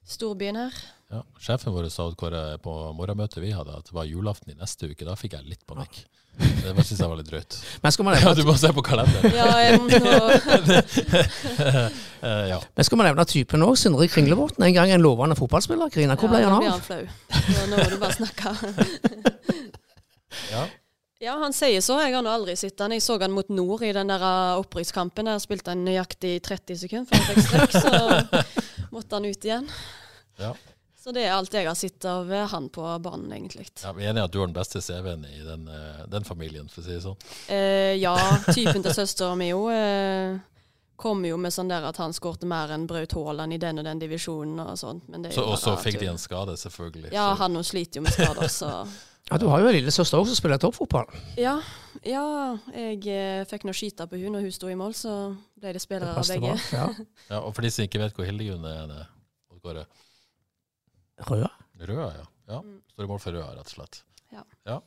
storbyen 0.10 0.56
her. 0.58 0.76
Ja. 1.10 1.24
Sjefen 1.42 1.74
vår 1.74 1.90
sa 1.90 2.06
på 2.14 2.74
morgenmøtet 2.94 3.42
vi 3.42 3.50
hadde, 3.52 3.74
at 3.82 3.86
det 3.90 3.94
var 3.98 4.06
julaften 4.06 4.54
i 4.54 4.58
neste 4.60 4.86
uke. 4.92 5.06
Da 5.06 5.16
fikk 5.18 5.34
jeg 5.34 5.46
litt 5.50 5.66
panikk. 5.66 6.04
Det 6.40 6.72
var- 6.76 6.84
synes 6.86 7.00
jeg 7.02 7.10
var 7.10 7.18
litt 7.18 7.28
drøyt. 7.32 7.58
Men 7.84 7.92
skal 7.92 8.06
vi 8.06 8.12
Ja, 8.24 8.34
du 8.38 8.44
må 8.46 8.54
se 8.56 8.70
på 8.72 8.82
kalenderen. 8.86 9.34
Ja, 9.34 9.50
jeg 9.58 9.82
må 9.82 9.90
Eh, 12.20 12.50
ja. 12.52 12.58
men 12.76 12.84
skal 12.84 12.98
man 13.00 13.08
nevne 13.08 13.24
typen 13.26 13.62
òg? 13.64 13.78
Sindre 13.80 14.04
Kringlebotn. 14.12 14.62
En 14.68 14.74
gang 14.76 14.90
en 14.92 15.00
lovende 15.02 15.38
fotballspiller. 15.40 15.88
Karina, 15.90 16.18
hvor 16.20 16.28
ble 16.28 16.42
ja, 16.44 16.50
han 16.50 16.54
nå 16.54 16.60
blir 16.60 16.70
av? 16.70 16.76
han 16.76 16.84
flau. 16.84 17.08
Nå 17.72 17.78
må 17.80 17.86
du 17.88 17.98
bare 18.02 18.18
snakke. 18.18 18.52
ja. 20.52 20.66
Ja, 21.20 21.34
han 21.36 21.52
sier 21.52 21.82
så. 21.84 21.98
Jeg 22.00 22.16
har 22.16 22.24
nå 22.24 22.32
aldri 22.32 22.56
sett 22.56 22.80
han. 22.80 22.94
Jeg 22.96 23.04
så 23.04 23.18
han 23.20 23.34
mot 23.36 23.50
Nord 23.52 23.84
i 23.84 23.92
den 23.96 24.08
der 24.08 24.24
uh, 24.24 24.60
opprykkskampen. 24.62 25.28
Der 25.28 25.42
spilte 25.44 25.74
han 25.74 25.82
nøyaktig 25.84 26.38
30 26.48 26.80
sekunder 26.86 27.10
før 27.10 27.20
han 27.20 27.28
fikk 27.28 27.48
strekk, 27.50 27.74
så 27.76 28.44
måtte 28.96 29.20
han 29.20 29.28
ut 29.28 29.48
igjen. 29.50 29.68
Ja. 30.40 30.54
Så 31.00 31.12
det 31.16 31.26
er 31.26 31.34
alt 31.36 31.54
jeg 31.56 31.68
har 31.68 31.76
sett 31.76 32.08
av 32.08 32.32
uh, 32.32 32.46
han 32.54 32.70
på 32.72 32.86
banen, 33.04 33.34
egentlig. 33.36 33.68
Ja, 33.84 33.92
vi 33.98 34.08
er 34.08 34.14
enige 34.14 34.30
at 34.30 34.36
du 34.36 34.40
har 34.40 34.48
den 34.48 34.56
beste 34.56 34.80
CV-en 34.84 35.28
i 35.28 35.42
den, 35.44 35.68
eh, 35.68 36.06
den 36.12 36.28
familien, 36.28 36.72
for 36.72 36.80
å 36.80 36.88
si 36.88 36.96
det 36.96 37.04
sånn. 37.04 37.20
Eh, 37.52 37.98
ja, 38.00 38.16
typen 38.56 38.84
til 38.88 38.96
søstera 38.96 39.36
mi 39.40 39.52
jo 39.52 39.66
eh, 39.76 40.40
kommer 41.00 41.32
jo 41.34 41.38
med 41.40 41.52
sånn 41.56 41.72
der 41.72 41.88
at 41.88 42.00
han 42.00 42.16
skårte 42.16 42.48
mer 42.48 42.72
enn 42.76 42.88
Braut 42.88 43.16
Haaland 43.16 43.56
i 43.56 43.60
den 43.60 43.80
og 43.84 43.88
den 43.88 44.00
divisjonen 44.00 44.64
og 44.64 44.80
sånt. 44.80 45.08
Men 45.12 45.24
det 45.28 45.34
er 45.34 45.40
Så, 45.42 45.48
og 45.52 45.60
så 45.60 45.76
fikk 45.84 46.00
de 46.00 46.12
en 46.14 46.20
skade, 46.20 46.56
selvfølgelig. 46.60 47.12
Ja, 47.12 47.34
Så- 47.34 47.40
han 47.44 47.60
òg 47.60 47.68
sliter 47.74 48.00
jo 48.00 48.08
med 48.08 48.16
skader, 48.16 48.52
så 48.52 48.74
Ja, 49.30 49.38
Du 49.38 49.46
har 49.48 49.62
jo 49.62 49.68
en 49.70 49.76
lillesøster 49.76 50.18
òg 50.18 50.26
som 50.28 50.36
spiller 50.38 50.58
toppfotball. 50.62 51.06
Ja, 51.38 51.60
ja 52.08 52.24
jeg 52.74 53.04
eh, 53.14 53.44
fikk 53.50 53.66
nå 53.68 53.74
skyte 53.78 54.08
på 54.10 54.18
hun 54.18 54.34
når 54.34 54.48
hun 54.48 54.56
sto 54.56 54.70
i 54.72 54.78
mål, 54.80 54.96
så 54.98 55.14
ble 55.60 55.74
det 55.76 55.82
spillere 55.84 56.16
av 56.18 56.26
begge. 56.26 56.56
bra. 56.56 56.58
Ja. 56.74 56.88
Ja, 57.36 57.40
og 57.44 57.54
for 57.54 57.62
de 57.66 57.70
som 57.74 57.86
ikke 57.86 58.02
vet 58.02 58.16
hvor 58.18 58.26
Hildegunn 58.26 58.66
er, 58.66 58.88
det 58.90 59.62
går 59.62 59.82
det? 59.82 59.88
Røa. 61.30 61.50
Røa, 61.80 62.10
ja. 62.16 62.26
ja. 62.50 62.60
Mm. 62.64 62.78
Står 62.94 63.06
i 63.06 63.10
mål 63.12 63.20
for 63.22 63.36
Røa, 63.38 63.50
rett 63.58 63.68
og 63.70 63.76
slett. 63.76 64.02
Ja. 64.66 64.80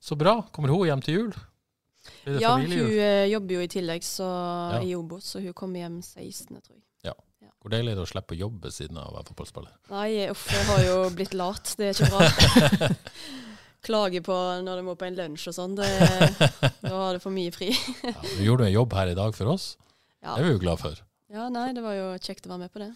Så 0.00 0.16
bra. 0.18 0.38
Kommer 0.52 0.70
hun 0.72 0.86
hjem 0.86 1.02
til 1.04 1.14
jul? 1.18 1.32
Blir 2.24 2.36
det 2.36 2.42
Ja, 2.42 2.54
familiejul? 2.54 2.88
hun 2.92 3.30
jobber 3.32 3.54
jo 3.54 3.60
i 3.64 3.70
tillegg 3.72 4.04
så, 4.06 4.28
Ja. 4.76 4.82
i 4.84 4.94
Obos, 4.96 5.24
så 5.34 5.40
hun 5.44 5.52
kommer 5.56 5.82
hjem 5.82 5.98
16., 6.04 6.60
tror 6.60 6.76
jeg. 6.76 6.84
Hvor 7.58 7.72
deilig 7.74 7.90
er 7.92 7.98
det 7.98 8.04
å 8.04 8.10
slippe 8.10 8.36
å 8.36 8.38
jobbe 8.38 8.70
siden 8.70 9.00
av 9.02 9.10
å 9.10 9.16
være 9.16 9.26
fotballspiller? 9.32 9.72
Nei, 9.90 10.10
uff, 10.30 10.44
jeg 10.54 10.66
har 10.68 10.82
jo 10.86 10.98
blitt 11.16 11.34
lat. 11.34 11.72
Det 11.78 11.88
er 11.88 11.96
ikke 11.96 12.12
bra. 12.12 12.92
Klager 13.88 14.22
på 14.26 14.36
når 14.66 14.80
du 14.80 14.86
må 14.86 14.94
på 14.98 15.06
en 15.08 15.18
lunsj 15.18 15.48
og 15.50 15.56
sånn. 15.56 15.74
Da 15.78 16.94
har 16.94 17.18
du 17.18 17.22
for 17.22 17.34
mye 17.34 17.50
fri. 17.54 17.72
Ja, 18.04 18.14
du 18.22 18.42
gjorde 18.46 18.68
en 18.68 18.74
jobb 18.74 18.94
her 18.98 19.10
i 19.12 19.16
dag 19.18 19.34
for 19.36 19.50
oss. 19.54 19.72
Ja. 20.22 20.34
Det 20.36 20.42
er 20.42 20.48
vi 20.48 20.54
jo 20.56 20.62
glad 20.62 20.80
for. 20.82 20.96
ja, 21.34 21.48
nei, 21.52 21.66
det 21.76 21.82
var 21.84 21.94
jo 21.98 22.06
kjekt 22.22 22.46
å 22.46 22.52
være 22.54 22.62
med 22.64 22.72
på 22.74 22.82
det. 22.82 22.88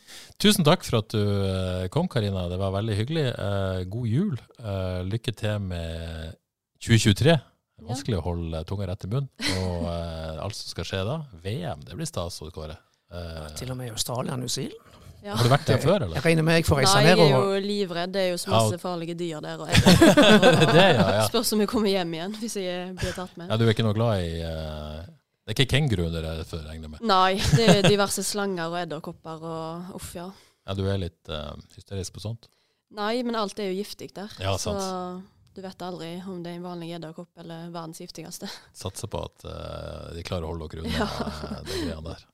Tusen 0.43 0.67
takk 0.67 0.87
for 0.87 0.99
at 1.03 1.11
du 1.15 1.21
eh, 1.23 1.89
kom, 1.95 2.09
Karina. 2.11 2.47
Det 2.51 2.59
var 2.63 2.75
veldig 2.79 2.97
hyggelig. 2.99 3.27
Eh, 3.35 3.83
god 3.93 4.09
jul. 4.11 4.39
Eh, 4.63 5.01
lykke 5.11 5.35
til 5.39 5.59
med 5.71 6.39
2023. 6.83 7.35
Det 7.35 7.83
er 7.83 7.91
vanskelig 7.91 8.19
å 8.21 8.25
holde 8.29 8.63
tunga 8.71 8.87
rett 8.91 9.07
i 9.07 9.11
munnen. 9.11 9.31
Og 9.59 9.87
alt 9.91 10.55
som 10.59 10.71
skal 10.71 10.87
skje 10.87 11.05
da. 11.09 11.19
VM, 11.43 11.83
det 11.87 11.99
blir 11.99 12.07
stas, 12.11 12.39
Kåre. 12.55 12.79
Eh, 13.13 13.47
Til 13.59 13.71
og 13.71 13.77
med 13.77 13.91
i 13.91 13.93
Australia 13.93 14.33
og 14.33 14.43
New 14.43 14.49
Zealand. 14.49 14.89
Ja. 15.23 15.37
har 15.39 15.47
du 15.47 15.53
vært 15.53 15.69
der 15.71 15.79
før, 15.79 16.03
eller? 16.03 16.17
Jeg 16.19 16.25
regner 16.25 16.43
med 16.43 16.57
jeg 16.59 16.65
får 16.67 16.81
reise 16.81 16.95
Nei, 16.99 17.03
jeg 17.07 17.19
er 17.23 17.29
jo 17.31 17.59
livredd. 17.63 18.11
Det 18.11 18.23
er 18.25 18.31
jo 18.33 18.39
så 18.43 18.51
masse 18.51 18.79
farlige 18.83 19.15
dyr 19.15 19.43
der. 19.45 19.61
Og 19.63 19.69
Det, 20.75 20.83
ja, 20.83 21.05
ja. 21.15 21.27
Spørs 21.29 21.53
om 21.55 21.63
jeg 21.63 21.71
kommer 21.71 21.93
hjem 21.93 22.17
igjen 22.17 22.35
hvis 22.41 22.57
jeg 22.59 22.89
blir 22.99 23.15
tatt 23.15 23.37
med. 23.39 23.53
ja. 23.53 23.59
Du 23.61 23.63
er 23.69 23.71
ikke 23.71 23.87
noe 23.87 23.95
glad 23.95 24.25
i 24.25 24.33
uh, 24.43 25.05
Det 25.07 25.53
er 25.53 25.57
ikke 25.61 25.69
kenguru 25.77 26.09
under 26.09 26.27
der 26.27 26.43
før, 26.49 26.65
regner 26.67 26.89
jeg 26.89 26.95
med? 26.97 27.05
Nei, 27.07 27.37
det 27.55 27.69
er 27.71 27.87
diverse 27.87 28.25
slanger 28.27 28.73
og 28.73 28.81
edderkopper 28.81 29.47
og 29.53 29.95
uff, 30.01 30.11
ja. 30.19 30.27
Ja, 30.67 30.75
du 30.79 30.83
er 30.91 30.99
litt 31.05 31.31
uh, 31.31 31.55
hysterisk 31.77 32.19
på 32.19 32.25
sånt? 32.27 32.51
Nei, 32.99 33.21
men 33.23 33.39
alt 33.39 33.63
er 33.63 33.71
jo 33.71 33.79
giftig 33.79 34.11
der. 34.19 34.35
Ja, 34.43 34.57
sant. 34.59 34.83
så 34.83 35.55
du 35.55 35.63
vet 35.63 35.83
aldri 35.85 36.17
om 36.27 36.43
det 36.43 36.51
er 36.51 36.59
en 36.59 36.67
vanlig 36.67 36.95
edderkopp 36.97 37.39
eller 37.45 37.71
verdens 37.71 38.03
giftigste. 38.03 38.51
Satser 38.75 39.11
på 39.13 39.23
at 39.23 39.47
uh, 39.47 40.11
de 40.17 40.27
klarer 40.27 40.49
å 40.49 40.55
holde 40.55 40.71
dere 40.73 40.87
unna 40.87 40.99
ja. 40.99 41.63
de 41.63 41.79
greiene 41.79 42.05
der. 42.11 42.27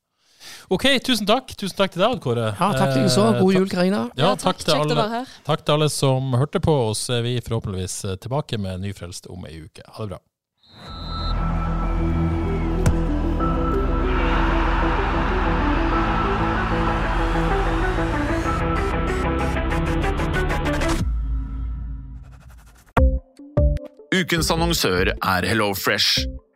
OK, 0.68 0.86
tusen 1.04 1.28
takk. 1.28 1.52
Tusen 1.58 1.76
takk 1.78 1.94
til 1.94 2.02
deg, 2.04 2.14
Odd 2.16 2.22
Kåre. 2.24 2.48
Ja, 2.52 2.70
takk 2.76 2.94
til 2.94 3.04
deg 3.06 3.12
så. 3.14 3.26
Eh, 3.32 3.40
God 3.42 3.58
jul, 3.58 3.68
Karina. 3.72 4.04
Ja, 4.20 4.34
takk 4.38 4.62
til 4.64 4.74
alle. 4.76 5.24
Takk 5.48 5.64
til 5.64 5.78
alle 5.78 5.90
som 5.92 6.34
hørte 6.38 6.60
på, 6.64 6.74
og 6.90 6.96
så 6.98 7.18
er 7.18 7.26
vi 7.26 7.36
forhåpentligvis 7.44 8.00
eh, 8.04 8.18
tilbake 8.22 8.60
med 8.60 8.84
Nyfrelst 8.84 9.30
om 9.32 9.46
ei 9.48 9.62
uke. 9.64 9.84
Ha 9.86 10.04
det 10.04 10.16
bra. 10.16 10.22
Ukens 24.18 24.50
annonsør 24.50 25.12
er 25.14 25.44
HelloFresh. 25.46 26.24